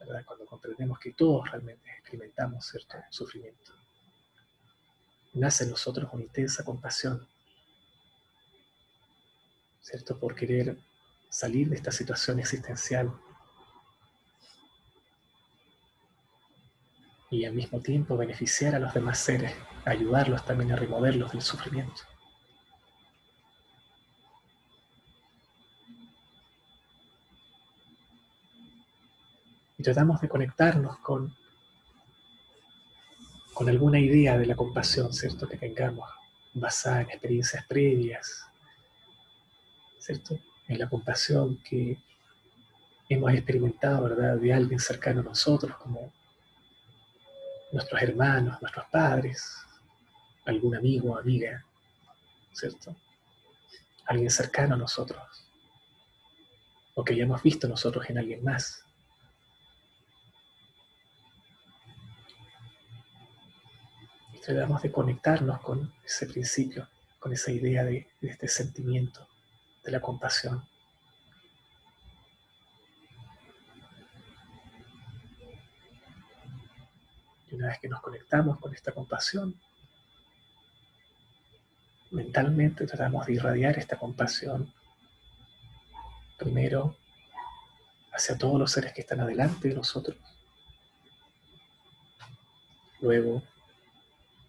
¿verdad? 0.00 0.22
Cuando 0.26 0.44
comprendemos 0.44 0.98
que 0.98 1.14
todos 1.14 1.50
realmente 1.50 1.90
experimentamos 1.92 2.66
cierto 2.66 2.98
sufrimiento. 3.08 3.72
Nace 5.32 5.64
en 5.64 5.70
nosotros 5.70 6.12
una 6.12 6.24
intensa 6.24 6.62
compasión, 6.62 7.26
¿cierto? 9.80 10.20
Por 10.20 10.34
querer 10.34 10.76
salir 11.30 11.70
de 11.70 11.76
esta 11.76 11.90
situación 11.90 12.38
existencial 12.38 13.18
y 17.32 17.46
al 17.46 17.54
mismo 17.54 17.80
tiempo 17.80 18.14
beneficiar 18.14 18.74
a 18.74 18.78
los 18.78 18.92
demás 18.92 19.18
seres, 19.18 19.54
ayudarlos 19.86 20.44
también 20.44 20.70
a 20.70 20.76
removerlos 20.76 21.32
del 21.32 21.40
sufrimiento. 21.40 22.02
Y 29.78 29.82
tratamos 29.82 30.20
de 30.20 30.28
conectarnos 30.28 30.98
con, 30.98 31.34
con 33.54 33.66
alguna 33.66 33.98
idea 33.98 34.36
de 34.36 34.44
la 34.44 34.54
compasión, 34.54 35.10
¿cierto? 35.14 35.48
Que 35.48 35.56
tengamos 35.56 36.10
basada 36.52 37.00
en 37.00 37.08
experiencias 37.08 37.64
previas, 37.66 38.46
¿cierto? 39.98 40.38
En 40.68 40.78
la 40.78 40.86
compasión 40.86 41.56
que 41.62 41.96
hemos 43.08 43.32
experimentado, 43.32 44.02
¿verdad? 44.02 44.36
De 44.36 44.52
alguien 44.52 44.78
cercano 44.78 45.22
a 45.22 45.24
nosotros, 45.24 45.74
como 45.78 46.12
nuestros 47.72 48.02
hermanos, 48.02 48.60
nuestros 48.60 48.86
padres, 48.90 49.66
algún 50.44 50.76
amigo 50.76 51.18
amiga, 51.18 51.64
¿cierto? 52.52 52.94
Alguien 54.06 54.30
cercano 54.30 54.74
a 54.74 54.78
nosotros, 54.78 55.22
o 56.94 57.02
que 57.02 57.14
hayamos 57.14 57.42
visto 57.42 57.66
nosotros 57.66 58.08
en 58.10 58.18
alguien 58.18 58.44
más. 58.44 58.84
Y 64.34 64.40
tratamos 64.40 64.82
de 64.82 64.92
conectarnos 64.92 65.60
con 65.60 65.94
ese 66.04 66.26
principio, 66.26 66.88
con 67.18 67.32
esa 67.32 67.52
idea 67.52 67.84
de, 67.84 68.06
de 68.20 68.28
este 68.28 68.48
sentimiento, 68.48 69.26
de 69.82 69.92
la 69.92 70.00
compasión. 70.00 70.68
Una 77.52 77.68
vez 77.68 77.78
que 77.80 77.88
nos 77.88 78.00
conectamos 78.00 78.58
con 78.58 78.74
esta 78.74 78.92
compasión, 78.92 79.60
mentalmente 82.10 82.86
tratamos 82.86 83.26
de 83.26 83.34
irradiar 83.34 83.78
esta 83.78 83.98
compasión 83.98 84.72
primero 86.38 86.96
hacia 88.12 88.38
todos 88.38 88.58
los 88.58 88.72
seres 88.72 88.94
que 88.94 89.02
están 89.02 89.20
adelante 89.20 89.68
de 89.68 89.74
nosotros, 89.74 90.16
luego 93.00 93.42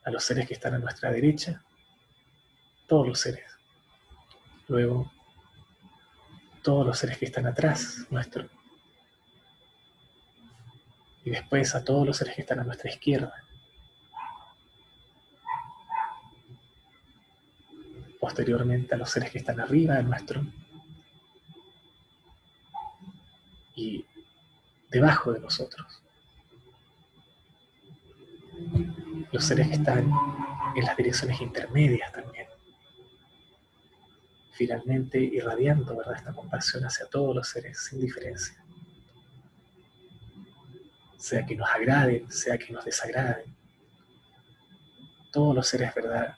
a 0.06 0.10
los 0.10 0.24
seres 0.24 0.48
que 0.48 0.54
están 0.54 0.74
a 0.74 0.80
nuestra 0.80 1.12
derecha, 1.12 1.62
todos 2.88 3.08
los 3.08 3.20
seres, 3.20 3.46
luego 4.70 5.12
todos 6.62 6.86
los 6.86 6.98
seres 6.98 7.18
que 7.18 7.26
están 7.26 7.48
atrás 7.48 8.08
nuestro, 8.10 8.50
y 11.26 11.30
después 11.30 11.74
a 11.76 11.84
todos 11.84 12.06
los 12.06 12.18
seres 12.18 12.36
que 12.36 12.42
están 12.42 12.60
a 12.60 12.64
nuestra 12.64 12.90
izquierda. 12.90 13.34
Posteriormente 18.20 18.96
a 18.96 18.98
los 18.98 19.10
seres 19.10 19.32
que 19.32 19.38
están 19.38 19.60
arriba 19.60 19.96
de 19.96 20.04
nuestro 20.04 20.46
y 23.76 24.06
debajo 24.90 25.34
de 25.34 25.40
nosotros. 25.40 26.02
Los 29.32 29.44
seres 29.44 29.68
que 29.68 29.76
están 29.76 30.12
en 30.76 30.86
las 30.86 30.96
direcciones 30.96 31.42
intermedias 31.42 32.12
también. 32.12 32.48
Finalmente 34.52 35.20
irradiando 35.20 35.98
¿verdad? 35.98 36.16
esta 36.16 36.34
compasión 36.34 36.86
hacia 36.86 37.08
todos 37.08 37.36
los 37.36 37.48
seres 37.48 37.86
sin 37.86 38.00
diferencia 38.00 38.63
sea 41.24 41.46
que 41.46 41.56
nos 41.56 41.70
agraden, 41.70 42.30
sea 42.30 42.58
que 42.58 42.74
nos 42.74 42.84
desagraden. 42.84 43.56
Todos 45.32 45.56
los 45.56 45.66
seres, 45.66 45.96
¿verdad?, 45.96 46.36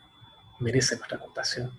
merecen 0.60 1.00
nuestra 1.00 1.18
compasión. 1.18 1.72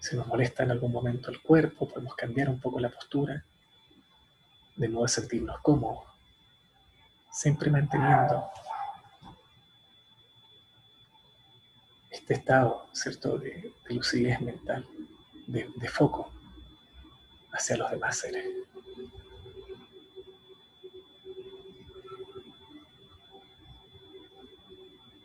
Si 0.00 0.16
nos 0.16 0.26
molesta 0.26 0.62
en 0.62 0.70
algún 0.70 0.90
momento 0.90 1.30
el 1.30 1.42
cuerpo, 1.42 1.86
podemos 1.86 2.16
cambiar 2.16 2.48
un 2.48 2.58
poco 2.58 2.80
la 2.80 2.88
postura 2.88 3.44
de 4.74 4.88
modo 4.88 5.04
a 5.04 5.08
sentirnos 5.08 5.60
cómodos, 5.60 6.06
siempre 7.30 7.70
manteniendo 7.70 8.50
este 12.18 12.34
estado, 12.34 12.86
¿cierto?, 12.92 13.38
de, 13.38 13.72
lucidez 13.88 14.40
mental, 14.40 14.86
de, 15.46 15.88
foco 15.88 16.30
hacia 17.52 17.76
los 17.76 17.90
demás 17.90 18.18
seres. 18.18 18.44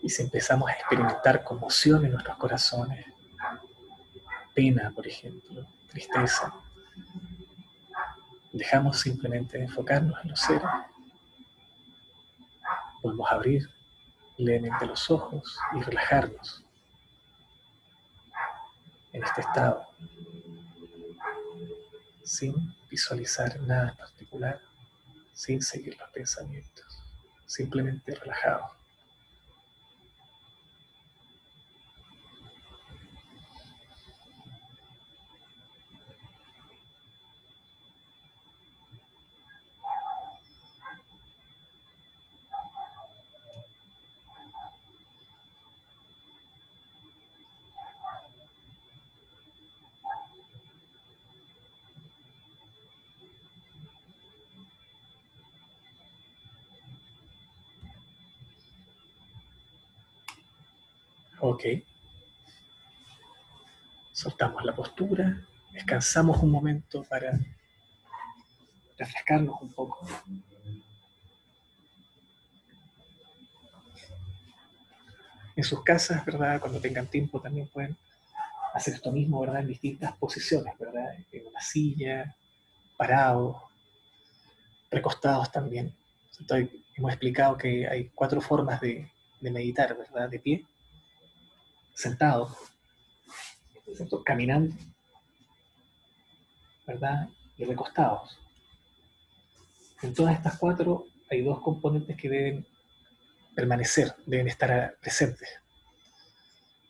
Y 0.02 0.10
si 0.10 0.22
empezamos 0.22 0.70
a 0.70 0.74
experimentar 0.74 1.44
conmoción 1.44 2.06
en 2.06 2.12
nuestros 2.12 2.38
corazones, 2.38 3.06
pena, 4.54 4.92
por 4.92 5.08
ejemplo, 5.08 5.66
tristeza, 5.90 6.54
dejamos 8.52 9.00
simplemente 9.00 9.58
de 9.58 9.66
enfocarnos 9.66 10.18
en 10.24 10.30
los 10.30 10.40
seres, 10.40 10.64
podemos 13.02 13.30
abrir 13.32 13.70
levemente 14.38 14.86
los 14.86 15.10
ojos 15.10 15.58
y 15.76 15.82
relajarnos 15.82 16.63
este 19.24 19.42
estado, 19.42 19.88
sin 22.24 22.54
visualizar 22.90 23.60
nada 23.62 23.90
en 23.90 23.98
particular, 23.98 24.62
sin 25.34 25.62
seguir 25.62 25.98
los 25.98 26.10
pensamientos, 26.10 26.86
simplemente 27.46 28.16
relajados. 28.16 28.84
Ok. 61.46 61.66
Soltamos 64.24 64.64
la 64.64 64.74
postura, 64.74 65.46
descansamos 65.74 66.42
un 66.42 66.50
momento 66.50 67.04
para 67.04 67.38
refrescarnos 68.98 69.62
un 69.62 69.74
poco. 69.74 70.08
En 75.58 75.64
sus 75.66 75.84
casas, 75.84 76.24
¿verdad? 76.26 76.62
Cuando 76.62 76.80
tengan 76.80 77.08
tiempo 77.08 77.42
también 77.42 77.68
pueden 77.68 77.98
hacer 78.74 78.94
esto 78.94 79.12
mismo, 79.12 79.42
¿verdad? 79.42 79.60
En 79.60 79.68
distintas 79.68 80.16
posiciones, 80.16 80.74
¿verdad? 80.80 81.18
En 81.34 81.46
una 81.46 81.60
silla, 81.60 82.34
parados, 82.96 83.58
recostados 84.90 85.52
también. 85.52 85.94
hemos 86.96 87.12
explicado 87.12 87.58
que 87.58 87.90
hay 87.90 88.08
cuatro 88.16 88.40
formas 88.40 88.80
de, 88.80 89.12
de 89.42 89.52
meditar, 89.52 89.98
¿verdad? 89.98 90.30
De 90.30 90.40
pie, 90.40 90.66
caminando, 94.24 94.76
¿verdad? 96.86 97.30
Y 97.58 97.66
recostados. 97.66 98.40
En 100.02 100.14
todas 100.14 100.36
estas 100.36 100.58
cuatro 100.58 101.06
hay 101.30 101.42
dos 101.42 101.62
componentes 101.62 102.18
que 102.18 102.30
deben 102.30 102.68
permanecer, 103.56 104.16
deben 104.26 104.48
estar 104.48 104.98
presentes. 105.02 105.50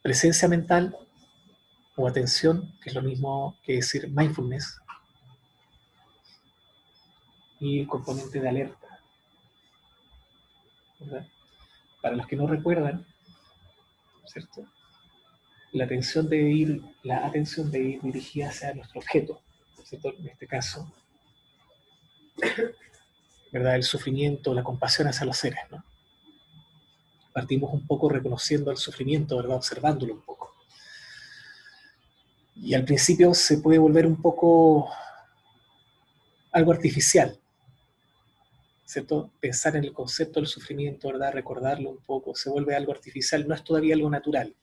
Presencia 0.02 0.48
mental 0.48 0.98
o 1.96 2.08
atención, 2.08 2.74
que 2.82 2.90
es 2.90 2.96
lo 2.96 3.02
mismo 3.02 3.58
que 3.64 3.74
decir 3.74 4.10
mindfulness, 4.10 4.82
y 7.60 7.80
el 7.80 7.88
componente 7.88 8.42
de 8.42 8.50
alerta. 8.50 9.00
Para 12.02 12.16
los 12.16 12.28
que 12.28 12.36
no 12.36 12.48
recuerdan, 12.48 13.06
¿cierto? 14.26 14.66
La 15.74 15.86
atención 15.86 16.30
debe 16.30 16.52
ir, 16.52 16.82
la 17.02 17.26
atención 17.26 17.74
ir 17.76 18.00
dirigida 18.02 18.50
hacia 18.50 18.74
nuestro 18.76 19.00
objeto, 19.02 19.42
En 19.92 20.28
este 20.28 20.48
caso, 20.48 20.92
¿verdad? 23.52 23.76
El 23.76 23.84
sufrimiento, 23.84 24.54
la 24.54 24.64
compasión 24.64 25.08
hacia 25.08 25.26
los 25.26 25.38
seres, 25.38 25.60
¿no? 25.72 25.84
Partimos 27.34 27.74
un 27.74 27.86
poco 27.88 28.08
reconociendo 28.08 28.70
el 28.70 28.78
sufrimiento, 28.78 29.38
¿verdad? 29.38 29.58
Observándolo 29.58 30.14
un 30.14 30.22
poco. 30.22 30.54
Y 32.56 32.76
al 32.76 32.86
principio 32.86 33.34
se 33.34 33.58
puede 33.58 33.80
volver 33.80 34.06
un 34.06 34.22
poco 34.22 34.90
algo 36.52 36.72
artificial, 36.72 37.40
¿cierto? 38.86 39.32
Pensar 39.40 39.76
en 39.76 39.86
el 39.86 39.94
concepto 39.94 40.40
del 40.40 40.48
sufrimiento, 40.48 41.08
¿verdad? 41.08 41.34
Recordarlo 41.34 41.90
un 41.90 42.04
poco, 42.06 42.36
se 42.36 42.52
vuelve 42.52 42.76
algo 42.76 42.92
artificial, 42.92 43.48
no 43.48 43.56
es 43.56 43.64
todavía 43.64 43.96
algo 43.96 44.12
natural 44.12 44.56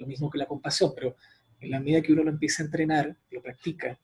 lo 0.00 0.06
mismo 0.06 0.28
que 0.30 0.38
la 0.38 0.46
compasión, 0.46 0.92
pero 0.94 1.14
en 1.60 1.70
la 1.70 1.78
medida 1.78 2.02
que 2.02 2.12
uno 2.12 2.24
lo 2.24 2.30
empieza 2.30 2.62
a 2.62 2.66
entrenar, 2.66 3.16
lo 3.30 3.42
practica, 3.42 3.98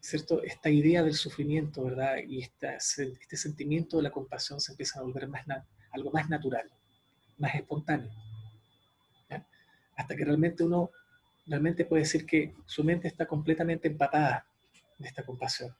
¿cierto? 0.00 0.42
Esta 0.42 0.68
idea 0.68 1.02
del 1.02 1.14
sufrimiento, 1.14 1.84
¿verdad? 1.84 2.16
Y 2.26 2.42
este 2.42 3.36
sentimiento 3.36 3.96
de 3.96 4.02
la 4.02 4.10
compasión 4.10 4.60
se 4.60 4.72
empieza 4.72 4.98
a 4.98 5.02
volver 5.02 5.28
más 5.28 5.46
algo 5.92 6.10
más 6.10 6.28
natural, 6.28 6.68
más 7.38 7.54
espontáneo. 7.54 8.10
Hasta 9.96 10.16
que 10.16 10.24
realmente 10.24 10.64
uno 10.64 10.90
realmente 11.46 11.84
puede 11.84 12.02
decir 12.02 12.26
que 12.26 12.54
su 12.66 12.82
mente 12.82 13.06
está 13.06 13.26
completamente 13.26 13.88
empatada 13.88 14.46
de 14.98 15.08
esta 15.08 15.24
compasión. 15.24 15.74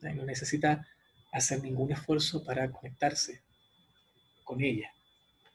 No 0.00 0.24
necesita 0.24 0.86
hacer 1.32 1.62
ningún 1.62 1.92
esfuerzo 1.92 2.44
para 2.44 2.70
conectarse 2.70 3.42
con 4.44 4.60
ella, 4.60 4.92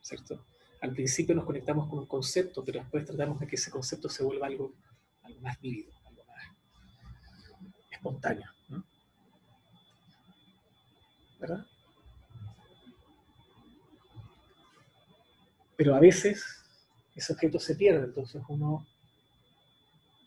¿cierto? 0.01 0.43
Al 0.85 0.93
principio 0.93 1.33
nos 1.33 1.45
conectamos 1.45 1.89
con 1.89 1.99
un 1.99 2.05
concepto, 2.05 2.63
pero 2.63 2.79
después 2.79 3.05
tratamos 3.05 3.39
de 3.39 3.47
que 3.47 3.55
ese 3.55 3.71
concepto 3.71 4.07
se 4.07 4.23
vuelva 4.23 4.47
algo, 4.47 4.73
algo 5.23 5.41
más 5.41 5.59
vívido, 5.59 5.91
algo 6.05 6.23
más 6.25 6.43
espontáneo. 7.89 8.49
¿Verdad? 11.39 11.65
Pero 15.75 15.95
a 15.95 15.99
veces 15.99 16.45
ese 17.15 17.33
objeto 17.33 17.59
se 17.59 17.75
pierde, 17.75 18.05
entonces 18.05 18.41
uno, 18.47 18.85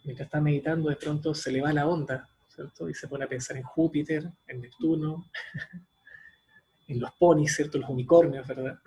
mientras 0.04 0.26
está 0.26 0.40
meditando, 0.40 0.90
de 0.90 0.96
pronto 0.96 1.34
se 1.34 1.52
le 1.52 1.62
va 1.62 1.72
la 1.72 1.86
onda, 1.86 2.28
¿cierto? 2.48 2.88
Y 2.88 2.94
se 2.94 3.08
pone 3.08 3.24
a 3.24 3.28
pensar 3.28 3.56
en 3.56 3.62
Júpiter, 3.62 4.30
en 4.48 4.60
Neptuno, 4.60 5.30
en 6.88 7.00
los 7.00 7.12
ponis, 7.12 7.54
¿cierto? 7.54 7.78
Los 7.78 7.88
unicornios, 7.88 8.46
¿verdad? 8.46 8.78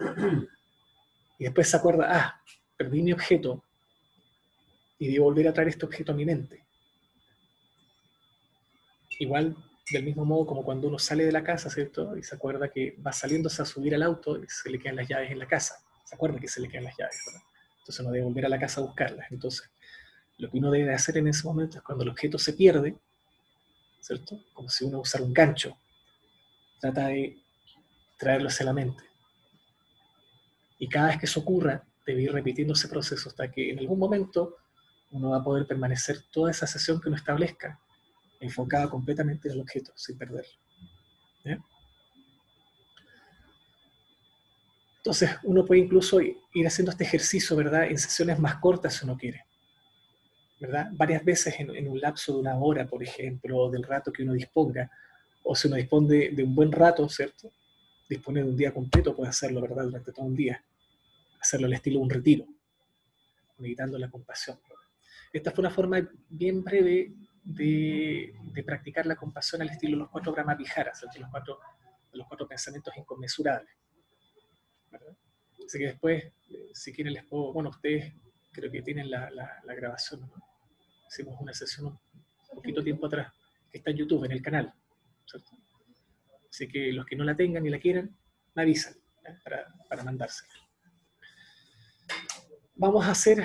Y 1.41 1.45
después 1.45 1.67
se 1.67 1.75
acuerda, 1.75 2.05
ah, 2.07 2.43
perdí 2.77 3.01
mi 3.01 3.13
objeto 3.13 3.63
y 4.99 5.11
debo 5.11 5.25
volver 5.25 5.47
a 5.47 5.53
traer 5.53 5.69
este 5.69 5.87
objeto 5.87 6.11
a 6.11 6.15
mi 6.15 6.23
mente. 6.23 6.63
Igual, 9.17 9.55
del 9.91 10.03
mismo 10.03 10.23
modo 10.23 10.45
como 10.45 10.63
cuando 10.63 10.87
uno 10.87 10.99
sale 10.99 11.25
de 11.25 11.31
la 11.31 11.43
casa, 11.43 11.71
¿cierto? 11.71 12.15
Y 12.15 12.21
se 12.21 12.35
acuerda 12.35 12.69
que 12.69 12.95
va 13.03 13.11
saliéndose 13.11 13.59
a 13.59 13.65
subir 13.65 13.95
al 13.95 14.03
auto 14.03 14.37
y 14.37 14.47
se 14.47 14.69
le 14.69 14.77
quedan 14.77 14.97
las 14.97 15.07
llaves 15.07 15.31
en 15.31 15.39
la 15.39 15.47
casa. 15.47 15.83
Se 16.05 16.13
acuerda 16.13 16.39
que 16.39 16.47
se 16.47 16.61
le 16.61 16.69
quedan 16.69 16.83
las 16.83 16.95
llaves, 16.95 17.19
¿verdad? 17.25 17.41
Entonces 17.79 17.99
uno 18.01 18.11
debe 18.11 18.25
volver 18.25 18.45
a 18.45 18.49
la 18.49 18.59
casa 18.59 18.79
a 18.79 18.83
buscarlas. 18.83 19.31
Entonces, 19.31 19.67
lo 20.37 20.51
que 20.51 20.59
uno 20.59 20.69
debe 20.69 20.93
hacer 20.93 21.17
en 21.17 21.27
ese 21.27 21.47
momento 21.47 21.79
es 21.79 21.83
cuando 21.83 22.03
el 22.03 22.11
objeto 22.11 22.37
se 22.37 22.53
pierde, 22.53 22.95
¿cierto? 23.99 24.43
Como 24.53 24.69
si 24.69 24.85
uno 24.85 24.99
usara 24.99 25.23
un 25.23 25.33
gancho, 25.33 25.75
trata 26.79 27.07
de 27.07 27.35
traerlo 28.19 28.49
hacia 28.49 28.67
la 28.67 28.73
mente. 28.73 29.10
Y 30.81 30.89
cada 30.89 31.09
vez 31.09 31.19
que 31.19 31.27
eso 31.27 31.41
ocurra, 31.41 31.83
debe 32.07 32.23
ir 32.23 32.33
repitiendo 32.33 32.73
ese 32.73 32.87
proceso 32.87 33.29
hasta 33.29 33.51
que 33.51 33.69
en 33.69 33.77
algún 33.77 33.99
momento 33.99 34.57
uno 35.11 35.29
va 35.29 35.37
a 35.37 35.43
poder 35.43 35.67
permanecer 35.67 36.23
toda 36.31 36.49
esa 36.49 36.65
sesión 36.65 36.99
que 36.99 37.07
uno 37.07 37.17
establezca, 37.17 37.79
enfocada 38.39 38.89
completamente 38.89 39.47
en 39.47 39.53
el 39.53 39.61
objeto, 39.61 39.91
sin 39.95 40.17
perderlo. 40.17 40.49
Entonces, 44.97 45.29
uno 45.43 45.63
puede 45.63 45.81
incluso 45.81 46.19
ir 46.19 46.65
haciendo 46.65 46.89
este 46.89 47.03
ejercicio, 47.03 47.55
¿verdad?, 47.55 47.83
en 47.83 47.99
sesiones 47.99 48.39
más 48.39 48.55
cortas 48.55 48.95
si 48.95 49.05
uno 49.05 49.15
quiere. 49.15 49.45
¿verdad? 50.59 50.89
Varias 50.93 51.23
veces 51.23 51.59
en, 51.59 51.87
un 51.87 52.01
lapso 52.01 52.33
de 52.33 52.39
una 52.39 52.57
hora, 52.57 52.87
por 52.87 53.03
ejemplo, 53.03 53.55
o 53.55 53.69
del 53.69 53.83
rato 53.83 54.11
que 54.11 54.23
uno 54.23 54.33
disponga, 54.33 54.89
o 55.43 55.55
si 55.55 55.67
uno 55.67 55.77
dispone 55.77 56.31
de, 56.31 56.43
un 56.43 56.55
buen 56.55 56.71
rato, 56.71 57.07
¿cierto? 57.07 57.51
Dispone 58.09 58.41
de 58.41 58.49
un 58.49 58.57
día 58.57 58.73
completo, 58.73 59.15
puede 59.15 59.29
hacerlo, 59.29 59.61
¿verdad?, 59.61 59.83
durante 59.83 60.11
todo 60.11 60.25
un 60.25 60.35
día 60.35 60.63
hacerlo 61.41 61.67
al 61.67 61.73
estilo 61.73 61.99
de 61.99 62.03
un 62.03 62.09
retiro, 62.09 62.45
meditando 63.57 63.97
la 63.97 64.09
compasión. 64.09 64.59
Esta 65.33 65.51
fue 65.51 65.63
una 65.63 65.71
forma 65.71 66.07
bien 66.29 66.63
breve 66.63 67.13
de, 67.43 68.33
practicar 68.65 69.05
la 69.05 69.15
compasión 69.15 69.61
al 69.61 69.69
estilo 69.69 69.97
de 69.97 69.99
los 70.03 70.09
cuatro 70.09 70.31
Brahmaviharas, 70.33 71.01
de 71.13 71.19
los 71.19 71.29
cuatro, 71.29 71.59
los 72.13 72.27
cuatro 72.27 72.47
pensamientos 72.47 72.95
inconmensurables. 72.97 73.71
Así 75.65 75.79
que 75.79 75.85
después, 75.85 76.23
eh, 76.23 76.71
si 76.73 76.91
quieren 76.91 77.13
les 77.13 77.23
puedo, 77.23 77.53
bueno, 77.53 77.69
ustedes 77.69 78.13
creo 78.51 78.69
que 78.69 78.81
tienen 78.81 79.09
la, 79.09 79.31
la, 79.31 79.73
grabación, 79.73 80.19
¿no? 80.21 80.33
hicimos 81.07 81.39
una 81.39 81.53
sesión 81.53 81.85
un 81.87 82.55
poquito 82.55 82.83
tiempo 82.83 83.07
atrás, 83.07 83.33
que 83.71 83.77
está 83.77 83.91
en 83.91 83.97
YouTube, 83.97 84.25
en 84.25 84.33
el 84.33 84.41
canal, 84.41 84.73
¿cierto? 85.25 85.51
Así 86.49 86.67
que 86.67 86.91
los 86.91 87.05
que 87.05 87.15
no 87.15 87.23
la 87.23 87.35
tengan 87.35 87.63
ni 87.63 87.69
la 87.69 87.79
quieran, 87.79 88.13
me 88.53 88.63
avisan 88.63 88.95
para, 89.45 89.73
para 89.87 90.03
mandarse. 90.03 90.43
Vamos 92.81 93.05
a 93.05 93.11
hacer 93.11 93.43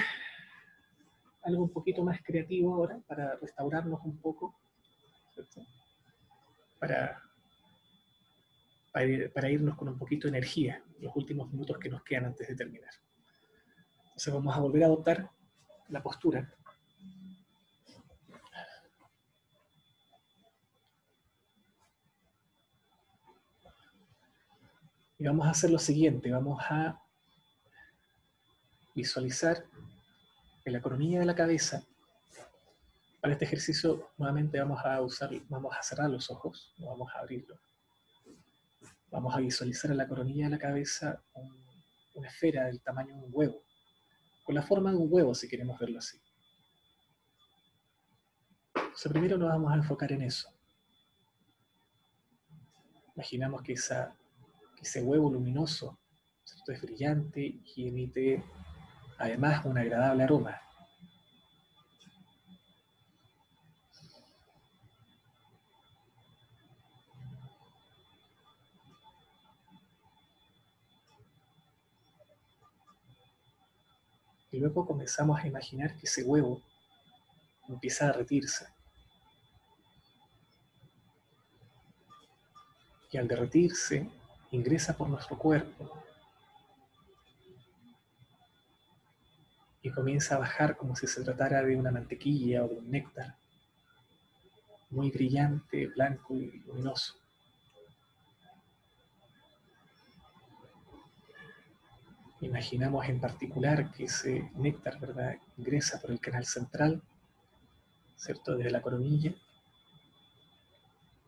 algo 1.43 1.65
un 1.65 1.69
poquito 1.69 2.03
más 2.03 2.23
creativo 2.23 2.73
ahora 2.73 2.99
para 3.07 3.37
restaurarnos 3.37 4.01
un 4.03 4.17
poco, 4.17 4.59
Para, 6.81 7.21
para, 9.35 9.51
irnos 9.51 9.77
con 9.77 9.89
un 9.89 9.99
poquito 9.99 10.27
de 10.27 10.39
energía 10.39 10.83
los 11.01 11.15
últimos 11.15 11.53
minutos 11.53 11.77
que 11.77 11.91
nos 11.91 12.03
quedan 12.03 12.25
antes 12.25 12.49
de 12.49 12.57
terminar. 12.57 12.89
Entonces 14.05 14.33
vamos 14.33 14.57
a 14.57 14.61
volver 14.61 14.85
a 14.85 14.87
adoptar 14.87 15.31
la 15.91 16.03
postura. 16.03 16.51
Y 25.19 25.27
vamos 25.27 25.47
a 25.47 25.51
hacer 25.51 25.69
lo 25.69 25.79
siguiente, 25.79 26.31
vamos 26.31 26.59
a 26.71 27.06
visualizar 28.97 29.65
en 30.65 30.73
la 30.73 30.81
coronilla 30.81 31.21
de 31.21 31.27
la 31.27 31.35
cabeza. 31.35 31.85
Para 33.21 33.35
este 33.35 33.45
ejercicio 33.45 34.11
nuevamente 34.17 34.59
vamos 34.59 34.85
a 34.85 35.01
usar, 35.03 35.31
vamos 35.49 35.77
a 35.79 35.83
cerrar 35.83 36.09
los 36.11 36.31
ojos, 36.31 36.73
no 36.79 36.87
vamos 36.87 37.13
a 37.15 37.21
abrirlos. 37.21 37.59
Vamos 39.11 39.35
a 39.35 39.39
visualizar 39.39 39.91
en 39.91 39.99
la 39.99 40.09
coronilla 40.09 40.47
de 40.47 40.51
la 40.51 40.59
cabeza 40.59 41.23
una 42.15 42.29
esfera 42.29 42.65
del 42.65 42.81
tamaño 42.81 43.15
de 43.15 43.25
un 43.27 43.31
huevo, 43.33 43.63
con 44.43 44.55
la 44.55 44.63
forma 44.63 44.91
de 44.91 44.97
un 44.97 45.09
huevo 45.13 45.35
si 45.35 45.49
queremos 45.49 45.79
verlo 45.79 45.99
así. 45.99 46.19
Primero 49.11 49.37
nos 49.39 49.51
vamos 49.51 49.73
a 49.73 49.77
enfocar 49.77 50.11
en 50.13 50.23
eso. 50.23 50.49
Imaginamos 53.15 53.63
que, 53.63 53.75
ese 53.75 55.03
huevo 55.03 55.31
luminoso 55.31 55.99
es 56.69 56.83
brillante 56.83 57.61
y 57.75 57.89
emite 57.89 58.43
además 59.19 59.65
un 59.65 59.79
agradable 59.79 60.25
aroma. 60.25 60.61
Y 74.51 74.59
luego 74.59 74.87
comenzamos 74.87 75.39
a 75.39 75.47
imaginar 75.47 75.95
que 75.99 76.07
ese 76.07 76.23
huevo 76.23 76.63
empieza 77.69 78.05
a 78.05 78.09
derretirse. 78.09 78.67
Y 83.11 83.19
al 83.19 83.29
derretirse, 83.29 84.09
ingresa 84.51 84.97
por 84.97 85.09
nuestro 85.09 85.37
cuerpo 85.39 86.06
y 89.87 89.91
comienza 89.91 90.35
a 90.35 90.39
bajar 90.39 90.77
como 90.77 90.97
si 90.97 91.07
se 91.07 91.23
tratara 91.23 91.63
de 91.63 91.77
una 91.77 91.93
mantequilla 91.93 92.65
o 92.65 92.69
de 92.69 92.75
un 92.75 92.91
néctar, 92.91 93.37
muy 94.91 95.13
brillante, 95.13 95.87
blanco 95.87 96.35
y 96.35 96.59
luminoso. 96.67 97.15
Imaginamos 102.41 103.09
en 103.09 103.21
particular 103.21 103.93
que 103.93 104.05
ese 104.05 104.51
néctar 104.57 104.99
¿verdad? 104.99 105.37
ingresa 105.57 106.01
por 106.01 106.11
el 106.11 106.19
canal 106.19 106.45
central, 106.45 107.01
¿cierto? 108.17 108.57
Desde 108.57 108.73
la 108.73 108.83
coronilla 108.83 109.35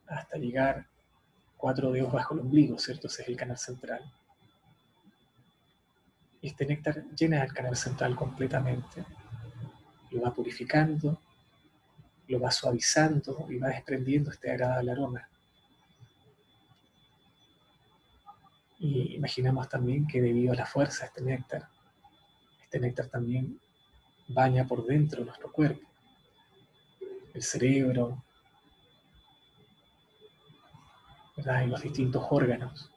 hasta 0.09 0.36
llegar 0.36 0.86
cuatro 1.56 1.92
dedos 1.92 2.12
bajo 2.12 2.34
el 2.34 2.40
ombligo, 2.40 2.76
¿cierto? 2.78 3.06
Ese 3.06 3.22
es 3.22 3.28
el 3.28 3.36
canal 3.36 3.59
central 3.59 4.02
este 6.43 6.66
néctar 6.66 7.05
llena 7.16 7.43
el 7.43 7.53
canal 7.53 7.76
central 7.76 8.14
completamente, 8.14 9.05
lo 10.11 10.22
va 10.22 10.32
purificando, 10.32 11.20
lo 12.28 12.41
va 12.41 12.51
suavizando 12.51 13.47
y 13.49 13.59
va 13.59 13.68
desprendiendo 13.68 14.30
este 14.30 14.51
agradable 14.51 14.93
aroma. 14.93 15.28
Y 18.78 19.16
imaginamos 19.16 19.68
también 19.68 20.07
que 20.07 20.20
debido 20.20 20.53
a 20.53 20.57
la 20.57 20.66
fuerza 20.66 21.01
de 21.01 21.07
este 21.07 21.22
néctar, 21.22 21.68
este 22.62 22.78
néctar 22.78 23.09
también 23.09 23.61
baña 24.28 24.66
por 24.66 24.86
dentro 24.86 25.24
nuestro 25.24 25.51
cuerpo, 25.51 25.86
el 27.34 27.43
cerebro, 27.43 28.22
y 31.39 31.66
los 31.68 31.82
distintos 31.82 32.26
órganos. 32.30 32.91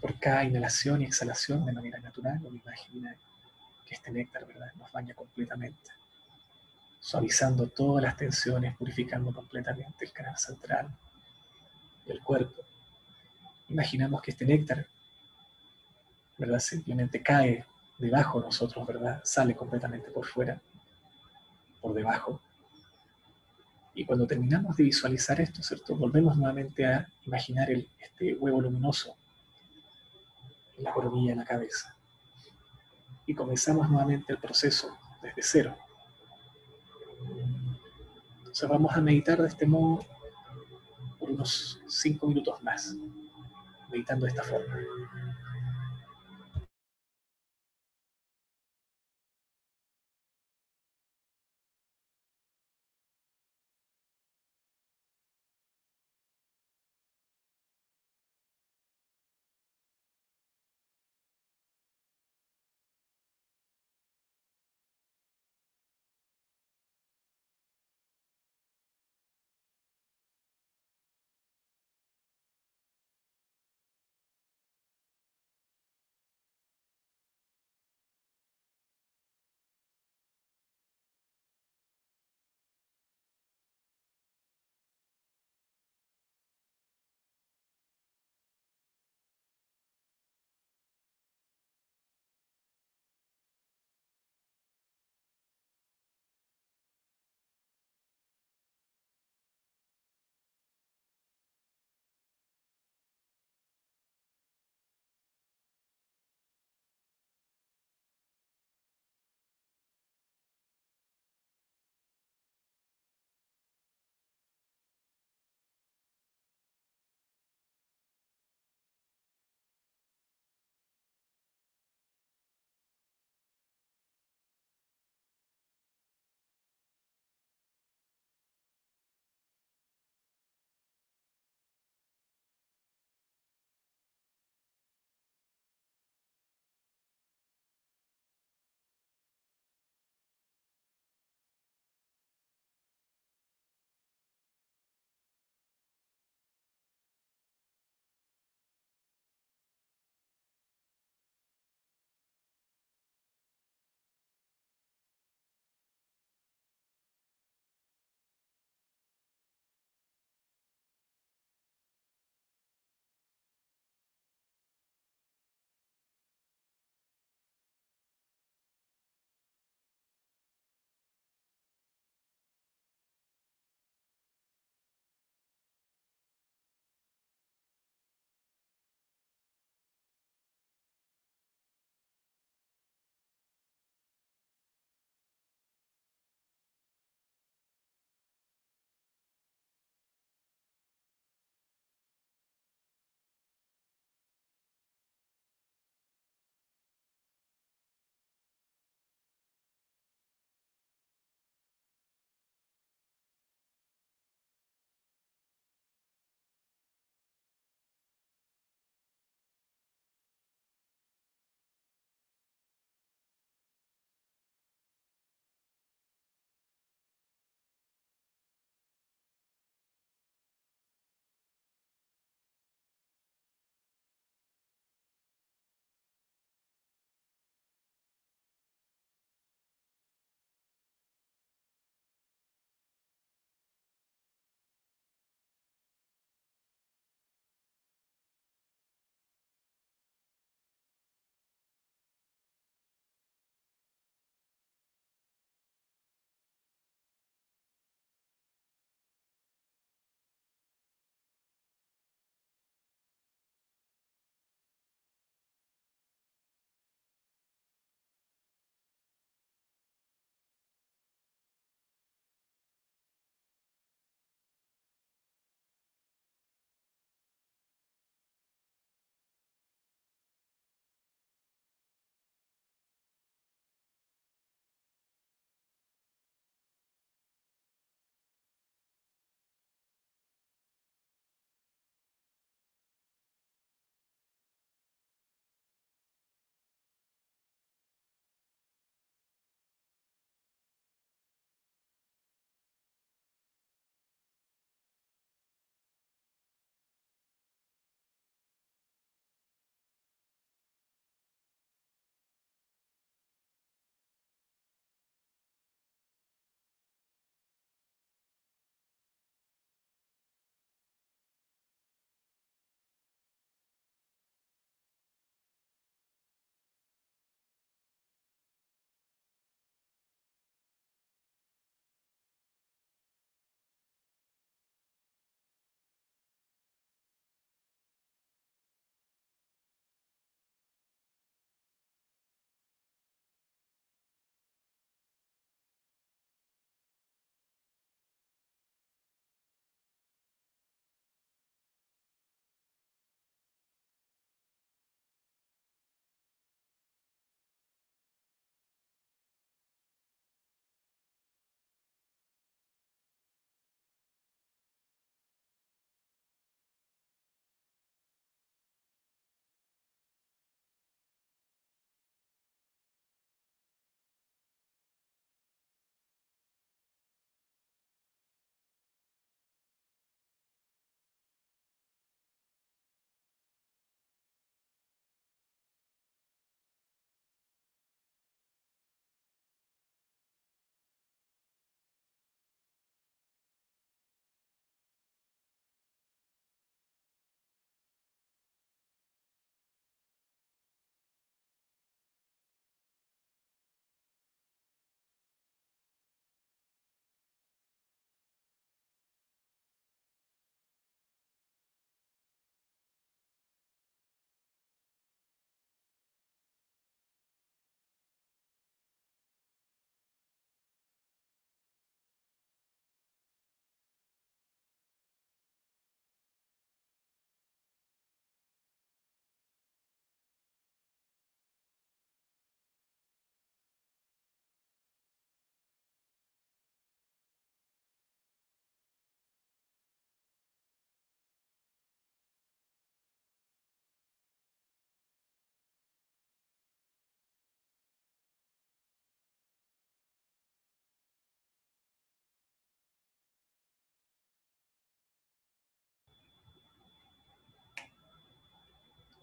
por 0.00 0.09
cada 0.20 0.44
inhalación 0.44 1.00
y 1.00 1.06
exhalación 1.06 1.64
de 1.64 1.72
manera 1.72 1.98
natural, 1.98 2.38
uno 2.44 2.60
imagina 2.62 3.16
que 3.86 3.94
este 3.94 4.10
néctar 4.12 4.46
¿verdad? 4.46 4.70
nos 4.76 4.92
baña 4.92 5.14
completamente, 5.14 5.90
suavizando 7.00 7.66
todas 7.68 8.04
las 8.04 8.16
tensiones, 8.16 8.76
purificando 8.76 9.32
completamente 9.32 10.04
el 10.04 10.12
canal 10.12 10.36
central 10.36 10.94
del 12.06 12.20
cuerpo. 12.20 12.62
Imaginamos 13.68 14.20
que 14.20 14.32
este 14.32 14.44
néctar 14.44 14.86
¿verdad? 16.36 16.60
simplemente 16.60 17.22
cae 17.22 17.64
debajo 17.98 18.40
de 18.40 18.46
nosotros, 18.46 18.86
¿verdad? 18.86 19.22
sale 19.24 19.56
completamente 19.56 20.10
por 20.10 20.26
fuera, 20.26 20.60
por 21.80 21.94
debajo. 21.94 22.40
Y 23.94 24.04
cuando 24.04 24.26
terminamos 24.26 24.76
de 24.76 24.84
visualizar 24.84 25.40
esto, 25.40 25.62
¿cierto? 25.62 25.96
volvemos 25.96 26.36
nuevamente 26.36 26.84
a 26.86 27.08
imaginar 27.24 27.70
el, 27.70 27.88
este 27.98 28.34
huevo 28.34 28.60
luminoso 28.60 29.16
la 30.82 30.92
coronilla 30.92 31.32
en 31.32 31.38
la 31.38 31.44
cabeza. 31.44 31.96
Y 33.26 33.34
comenzamos 33.34 33.88
nuevamente 33.88 34.32
el 34.32 34.38
proceso 34.38 34.96
desde 35.22 35.42
cero. 35.42 35.76
Entonces 38.38 38.68
vamos 38.68 38.92
a 38.94 39.00
meditar 39.00 39.40
de 39.40 39.48
este 39.48 39.66
modo 39.66 40.04
por 41.18 41.30
unos 41.30 41.80
cinco 41.86 42.26
minutos 42.26 42.62
más, 42.62 42.94
meditando 43.90 44.26
de 44.26 44.30
esta 44.30 44.42
forma. 44.42 44.74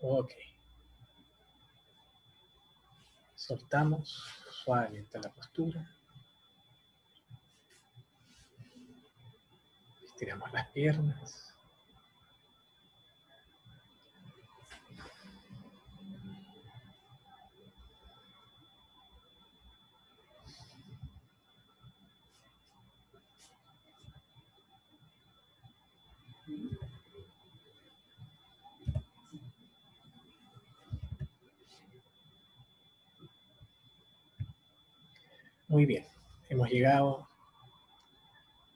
Ok. 0.02 0.32
Soltamos 3.36 4.24
suavemente 4.52 5.19
la 5.19 5.30
postura. 5.30 5.90
Estiramos 10.03 10.52
las 10.52 10.68
piernas. 10.69 11.57
Muy 35.78 35.86
bien, 35.86 36.08
hemos 36.49 36.72
llegado 36.72 37.30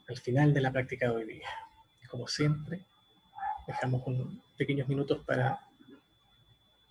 al 0.07 0.17
final 0.19 0.53
de 0.53 0.61
la 0.61 0.71
práctica 0.71 1.09
de 1.09 1.15
hoy 1.15 1.25
día. 1.25 1.49
Como 2.11 2.27
siempre, 2.27 2.85
dejamos 3.65 4.03
unos 4.05 4.27
pequeños 4.55 4.87
minutos 4.87 5.25
para 5.25 5.59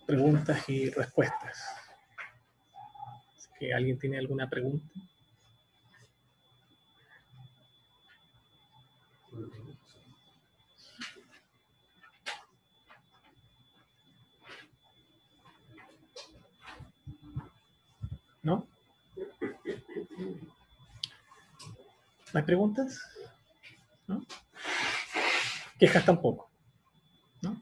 preguntas 0.05 0.67
y 0.67 0.89
respuestas. 0.89 1.57
Si 3.57 3.71
alguien 3.71 3.97
tiene 3.99 4.17
alguna 4.17 4.49
pregunta. 4.49 4.85
¿No? 18.43 18.70
¿No 22.33 22.39
hay 22.39 22.45
preguntas? 22.45 22.99
¿No? 24.07 24.25
Quejas 25.77 26.05
tampoco. 26.05 26.49
¿No? 27.41 27.61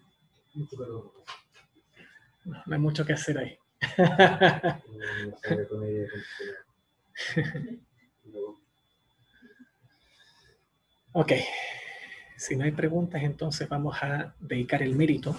No, 2.46 2.64
hay 2.70 2.80
mucho 2.80 3.06
que 3.06 3.14
hacer 3.14 3.38
ahí. 3.38 3.58
ok. 11.14 11.32
Si 12.38 12.56
no 12.56 12.66
hay 12.66 12.72
preguntas, 12.72 13.24
entonces 13.24 13.68
vamos 13.68 13.98
a 14.02 14.36
dedicar 14.40 14.84
el 14.84 14.96
mérito. 14.96 15.36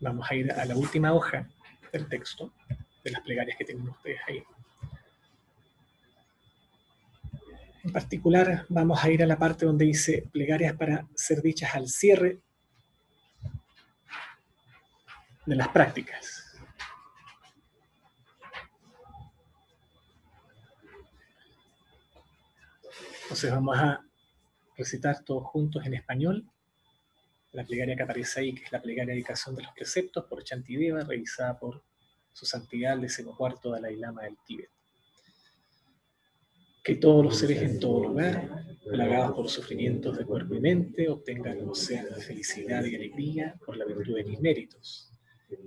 Vamos 0.00 0.30
a 0.30 0.34
ir 0.34 0.50
a 0.50 0.64
la 0.64 0.74
última 0.76 1.12
hoja 1.12 1.46
del 1.92 2.08
texto, 2.08 2.54
de 3.04 3.10
las 3.10 3.20
plegarias 3.20 3.58
que 3.58 3.66
tienen 3.66 3.86
ustedes 3.86 4.18
ahí. 4.26 4.42
En 7.82 7.92
particular, 7.92 8.66
vamos 8.68 9.02
a 9.02 9.10
ir 9.10 9.22
a 9.22 9.26
la 9.26 9.38
parte 9.38 9.64
donde 9.64 9.86
dice 9.86 10.28
plegarias 10.30 10.76
para 10.76 11.06
ser 11.14 11.40
dichas 11.40 11.74
al 11.74 11.88
cierre 11.88 12.40
de 15.46 15.56
las 15.56 15.68
prácticas. 15.68 16.58
Entonces 23.22 23.50
vamos 23.50 23.78
a 23.78 24.04
recitar 24.76 25.24
todos 25.24 25.44
juntos 25.46 25.86
en 25.86 25.94
español 25.94 26.44
la 27.52 27.64
plegaria 27.64 27.96
que 27.96 28.02
aparece 28.02 28.40
ahí, 28.40 28.54
que 28.54 28.64
es 28.64 28.72
la 28.72 28.82
plegaria 28.82 29.06
de 29.06 29.12
dedicación 29.12 29.56
de 29.56 29.62
los 29.62 29.72
preceptos 29.72 30.26
por 30.26 30.44
Chantideva, 30.44 31.02
revisada 31.02 31.58
por 31.58 31.82
su 32.32 32.44
santidad 32.44 32.92
el 32.92 33.00
decimocuarto 33.00 33.70
Dalai 33.70 33.96
Lama 33.96 34.22
del 34.22 34.36
Tíbet 34.46 34.70
que 36.82 36.96
todos 36.96 37.24
los 37.24 37.38
seres 37.38 37.62
en 37.62 37.78
todo 37.78 38.04
lugar, 38.04 38.64
plagados 38.84 39.32
por 39.32 39.48
sufrimientos 39.48 40.16
de 40.16 40.24
cuerpo 40.24 40.54
y 40.54 40.60
mente, 40.60 41.08
obtengan 41.08 41.60
un 41.62 41.70
océano 41.70 42.16
de 42.16 42.22
felicidad 42.22 42.84
y 42.84 42.94
alegría 42.94 43.54
por 43.64 43.76
la 43.76 43.84
virtud 43.84 44.16
de 44.16 44.24
mis 44.24 44.40
méritos. 44.40 45.12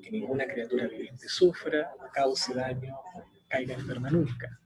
Que 0.02 0.12
ninguna 0.12 0.48
criatura 0.48 0.88
viviente 0.88 1.28
sufra, 1.28 1.92
cause 2.14 2.54
daño, 2.54 2.96
caiga 3.48 3.76
enferma 3.76 4.10
nunca. 4.10 4.60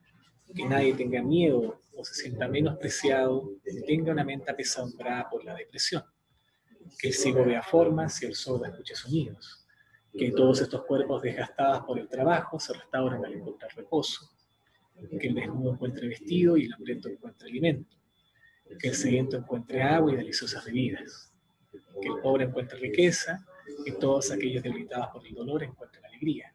Que 0.55 0.65
nadie 0.65 0.93
tenga 0.93 1.21
miedo 1.21 1.81
o 1.93 2.05
se 2.05 2.13
sienta 2.13 2.47
menospreciado, 2.47 3.51
tenga 3.85 4.13
una 4.13 4.23
mente 4.23 4.49
apesambrada 4.49 5.29
por 5.29 5.43
la 5.43 5.53
depresión. 5.53 6.03
Que 6.97 7.09
el 7.09 7.13
ciego 7.13 7.43
vea 7.43 7.61
formas 7.61 8.21
y 8.21 8.27
el 8.27 8.35
sordo 8.35 8.65
escuche 8.65 8.95
sonidos. 8.95 9.65
Que 10.17 10.31
todos 10.31 10.61
estos 10.61 10.85
cuerpos 10.85 11.21
desgastados 11.21 11.83
por 11.85 11.99
el 11.99 12.07
trabajo 12.07 12.59
se 12.59 12.73
restauren 12.73 13.25
al 13.25 13.33
encontrar 13.33 13.75
reposo 13.75 14.36
que 15.19 15.27
el 15.27 15.35
desnudo 15.35 15.73
encuentre 15.73 16.07
vestido 16.07 16.57
y 16.57 16.65
el 16.65 16.73
hambriento 16.73 17.09
encuentre 17.09 17.47
alimento, 17.47 17.95
que 18.79 18.89
el 18.89 18.95
sediento 18.95 19.37
encuentre 19.37 19.81
agua 19.81 20.13
y 20.13 20.15
deliciosas 20.15 20.65
bebidas, 20.65 21.31
que 22.01 22.07
el 22.07 22.19
pobre 22.21 22.45
encuentre 22.45 22.79
riqueza 22.79 23.45
y 23.85 23.91
todos 23.93 24.31
aquellos 24.31 24.63
debilitados 24.63 25.09
por 25.13 25.25
el 25.25 25.33
dolor 25.33 25.63
encuentren 25.63 26.05
alegría, 26.05 26.53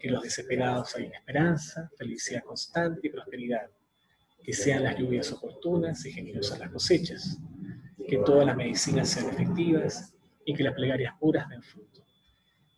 que 0.00 0.10
los 0.10 0.22
desesperados 0.22 0.96
hayan 0.96 1.14
esperanza, 1.14 1.90
felicidad 1.96 2.42
constante 2.42 3.06
y 3.06 3.10
prosperidad, 3.10 3.70
que 4.42 4.52
sean 4.52 4.82
las 4.82 4.98
lluvias 4.98 5.30
oportunas 5.32 6.04
y 6.04 6.12
generosas 6.12 6.58
las 6.58 6.70
cosechas, 6.70 7.38
que 8.08 8.18
todas 8.18 8.46
las 8.46 8.56
medicinas 8.56 9.08
sean 9.08 9.28
efectivas 9.28 10.14
y 10.44 10.54
que 10.54 10.64
las 10.64 10.74
plegarias 10.74 11.14
puras 11.20 11.48
den 11.48 11.62
fruto 11.62 11.91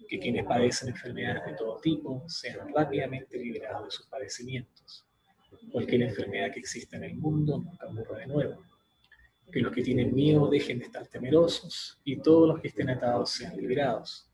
que 0.08 0.18
quienes 0.18 0.44
padecen 0.44 0.88
enfermedades 0.88 1.46
de 1.46 1.54
todo 1.54 1.78
tipo 1.80 2.24
sean 2.28 2.72
rápidamente 2.74 3.38
liberados 3.38 3.86
de 3.86 3.90
sus 3.90 4.06
padecimientos. 4.06 5.04
Cualquier 5.70 6.02
enfermedad 6.02 6.52
que 6.52 6.60
exista 6.60 6.96
en 6.96 7.04
el 7.04 7.14
mundo 7.16 7.58
nunca 7.58 7.86
ocurra 7.86 8.18
de 8.18 8.26
nuevo. 8.26 8.64
Que 9.52 9.60
los 9.60 9.72
que 9.72 9.82
tienen 9.82 10.14
miedo 10.14 10.48
dejen 10.48 10.78
de 10.78 10.86
estar 10.86 11.06
temerosos 11.06 12.00
y 12.04 12.16
todos 12.16 12.48
los 12.48 12.60
que 12.60 12.68
estén 12.68 12.90
atados 12.90 13.30
sean 13.30 13.56
liberados. 13.56 14.28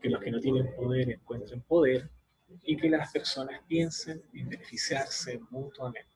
Que 0.00 0.08
los 0.08 0.20
que 0.20 0.30
no 0.30 0.40
tienen 0.40 0.74
poder 0.74 1.10
encuentren 1.10 1.60
poder 1.62 2.10
y 2.62 2.76
que 2.76 2.88
las 2.88 3.12
personas 3.12 3.60
piensen 3.66 4.22
en 4.32 4.48
beneficiarse 4.48 5.40
mutuamente. 5.50 6.08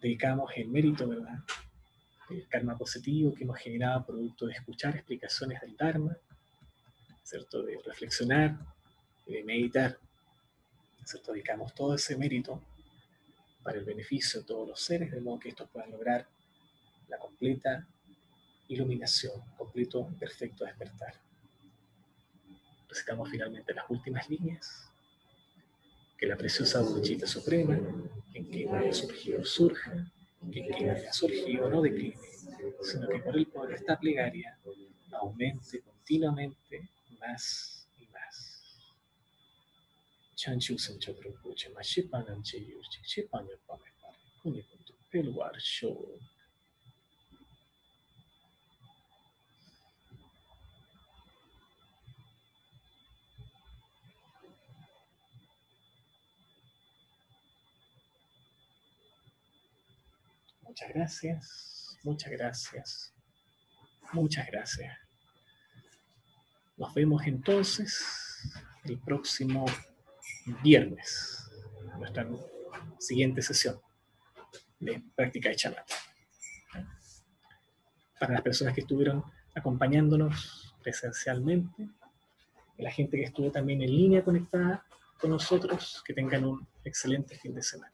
Dedicamos 0.00 0.50
el 0.56 0.68
mérito, 0.68 1.06
¿verdad? 1.08 1.38
El 2.30 2.48
karma 2.48 2.76
positivo 2.76 3.34
que 3.34 3.44
hemos 3.44 3.58
generado 3.58 4.06
producto 4.06 4.46
de 4.46 4.52
escuchar 4.52 4.96
explicaciones 4.96 5.60
del 5.60 5.76
Dharma, 5.76 6.16
¿cierto? 7.22 7.62
de 7.62 7.78
reflexionar 7.84 8.58
de 9.26 9.44
meditar. 9.44 9.98
¿cierto? 11.04 11.32
Dedicamos 11.32 11.74
todo 11.74 11.94
ese 11.94 12.16
mérito 12.16 12.62
para 13.62 13.78
el 13.78 13.84
beneficio 13.84 14.40
de 14.40 14.46
todos 14.46 14.68
los 14.68 14.80
seres, 14.80 15.10
de 15.10 15.20
modo 15.20 15.38
que 15.38 15.50
estos 15.50 15.68
puedan 15.70 15.90
lograr 15.90 16.26
la 17.08 17.18
completa 17.18 17.86
iluminación, 18.68 19.40
completo, 19.56 20.08
perfecto 20.18 20.64
despertar. 20.64 21.14
Recitamos 22.88 23.28
finalmente 23.30 23.74
las 23.74 23.84
últimas 23.88 24.28
líneas. 24.28 24.88
Que 26.18 26.26
la 26.26 26.36
preciosa 26.36 26.80
Buchita 26.80 27.26
Suprema, 27.26 27.78
en 28.32 28.50
que 28.50 28.92
surgido, 28.92 29.44
surja, 29.44 29.92
que 30.50 30.66
quien 30.68 30.90
haya 30.90 31.12
surgido 31.12 31.68
no 31.68 31.82
decline, 31.82 32.18
sino 32.82 33.08
que 33.08 33.18
por 33.20 33.36
el 33.36 33.46
poder 33.46 33.70
de 33.70 33.76
esta 33.76 33.98
plegaria 33.98 34.58
aumente 35.12 35.80
continuamente 35.82 36.88
más 37.20 37.86
y 38.00 38.06
más. 38.06 38.62
Chanchu 40.34 40.78
Sancho 40.78 41.14
Prabhuche, 41.14 41.70
Mashipanan 41.70 42.42
Cheyurchi, 42.42 43.02
Chipanya 43.02 43.54
Pamepare, 43.66 44.18
Kunikuntu, 44.42 44.94
Pelwar 45.10 45.60
Show. 45.60 46.18
Muchas 60.72 60.88
gracias, 60.88 61.98
muchas 62.02 62.30
gracias, 62.32 63.14
muchas 64.14 64.46
gracias. 64.46 64.96
Nos 66.78 66.94
vemos 66.94 67.26
entonces 67.26 68.02
el 68.84 68.98
próximo 68.98 69.66
viernes, 70.62 71.50
nuestra 71.98 72.26
siguiente 72.98 73.42
sesión 73.42 73.82
de 74.80 75.02
práctica 75.14 75.50
de 75.50 75.56
chamata. 75.56 75.94
Para 78.18 78.32
las 78.32 78.40
personas 78.40 78.72
que 78.72 78.80
estuvieron 78.80 79.22
acompañándonos 79.54 80.74
presencialmente, 80.82 81.86
la 82.78 82.90
gente 82.90 83.18
que 83.18 83.24
estuvo 83.24 83.52
también 83.52 83.82
en 83.82 83.90
línea 83.90 84.24
conectada 84.24 84.86
con 85.20 85.28
nosotros, 85.28 86.02
que 86.02 86.14
tengan 86.14 86.46
un 86.46 86.66
excelente 86.82 87.36
fin 87.36 87.54
de 87.54 87.62
semana. 87.62 87.92